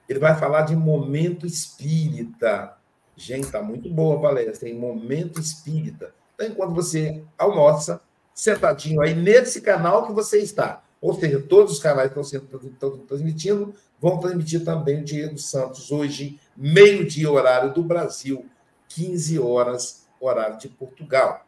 Ele 0.09 0.19
vai 0.19 0.39
falar 0.39 0.63
de 0.63 0.77
momento 0.77 1.47
espírita. 1.47 2.77
Gente, 3.17 3.51
tá 3.51 3.63
muito 3.63 3.91
boa 3.91 4.17
a 4.17 4.21
palestra, 4.21 4.69
em 4.69 4.79
momento 4.79 5.41
espírita. 5.41 6.15
Então, 6.35 6.47
enquanto 6.47 6.75
você 6.75 7.25
almoça, 7.37 8.01
sentadinho 8.35 9.01
aí 9.01 9.15
nesse 9.15 9.61
canal 9.61 10.07
que 10.07 10.13
você 10.13 10.39
está. 10.39 10.83
Ou 11.01 11.15
seja, 11.15 11.41
todos 11.41 11.73
os 11.73 11.79
canais 11.79 12.13
que 12.13 12.21
estão 12.21 12.25
sendo 12.25 12.99
transmitindo 13.07 13.75
vão 14.01 14.19
transmitir 14.19 14.65
também 14.65 15.01
o 15.01 15.05
Diego 15.05 15.39
Santos 15.39 15.91
hoje, 15.91 16.39
meio-dia, 16.57 17.31
horário 17.31 17.73
do 17.73 17.83
Brasil, 17.83 18.47
15 18.89 19.39
horas, 19.39 20.07
horário 20.21 20.59
de 20.59 20.69
Portugal. 20.69 21.47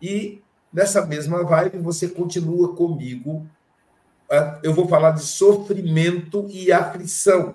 E 0.00 0.42
nessa 0.76 1.06
mesma 1.06 1.42
vibe, 1.42 1.78
você 1.78 2.06
continua 2.06 2.76
comigo. 2.76 3.46
Ah, 4.30 4.58
eu 4.62 4.74
vou 4.74 4.86
falar 4.86 5.12
de 5.12 5.22
sofrimento 5.22 6.46
e 6.50 6.70
aflição. 6.70 7.54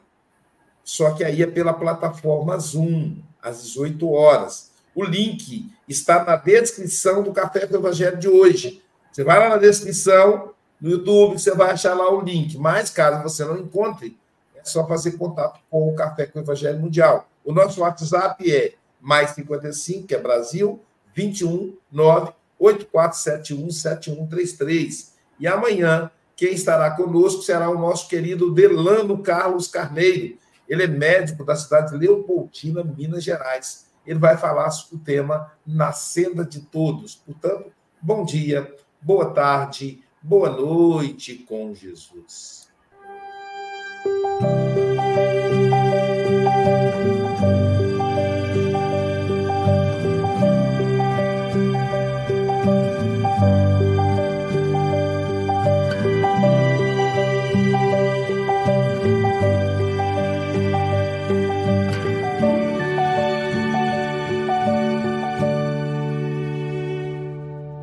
Só 0.83 1.11
que 1.11 1.23
aí 1.23 1.43
é 1.43 1.45
pela 1.45 1.71
plataforma 1.71 2.57
Zoom 2.57 3.17
às 3.39 3.61
18 3.61 4.09
horas. 4.09 4.71
O 4.95 5.03
link 5.03 5.71
está 5.87 6.25
na 6.25 6.35
descrição 6.35 7.21
do 7.21 7.31
Café 7.31 7.67
do 7.67 7.77
Evangelho 7.77 8.17
de 8.17 8.27
hoje. 8.27 8.81
Você 9.11 9.23
vai 9.23 9.37
lá 9.37 9.49
na 9.49 9.57
descrição, 9.57 10.55
no 10.81 10.89
YouTube, 10.89 11.39
você 11.39 11.53
vai 11.53 11.69
achar 11.69 11.93
lá 11.93 12.11
o 12.11 12.21
link. 12.21 12.57
Mas, 12.57 12.89
caso 12.89 13.21
você 13.21 13.45
não 13.45 13.59
encontre, 13.59 14.17
é 14.55 14.63
só 14.63 14.87
fazer 14.87 15.11
contato 15.11 15.59
com 15.69 15.89
o 15.89 15.95
Café 15.95 16.25
com 16.25 16.39
o 16.39 16.41
Evangelho 16.41 16.79
Mundial. 16.79 17.29
O 17.45 17.53
nosso 17.53 17.81
WhatsApp 17.81 18.51
é 18.51 18.73
mais 18.99 19.29
55, 19.31 20.07
que 20.07 20.15
é 20.15 20.19
Brasil, 20.19 20.81
21 21.13 21.75
9 21.91 22.40
8471 22.61 23.71
7133. 23.71 25.15
E 25.39 25.47
amanhã, 25.47 26.11
quem 26.35 26.53
estará 26.53 26.91
conosco 26.91 27.41
será 27.41 27.69
o 27.69 27.79
nosso 27.79 28.07
querido 28.07 28.53
Delano 28.53 29.21
Carlos 29.21 29.67
Carneiro, 29.67 30.37
ele 30.71 30.83
é 30.83 30.87
médico 30.87 31.43
da 31.43 31.55
cidade 31.55 31.91
de 31.91 31.97
Leopoldina, 31.97 32.81
Minas 32.81 33.23
Gerais. 33.23 33.87
Ele 34.05 34.19
vai 34.19 34.37
falar 34.37 34.71
sobre 34.71 34.95
o 34.95 34.99
tema 34.99 35.51
Na 35.67 35.91
Senda 35.91 36.45
de 36.45 36.61
Todos. 36.61 37.15
Portanto, 37.15 37.71
bom 38.01 38.23
dia, 38.23 38.73
boa 39.01 39.31
tarde, 39.31 40.01
boa 40.21 40.49
noite 40.49 41.35
com 41.35 41.75
Jesus. 41.75 42.69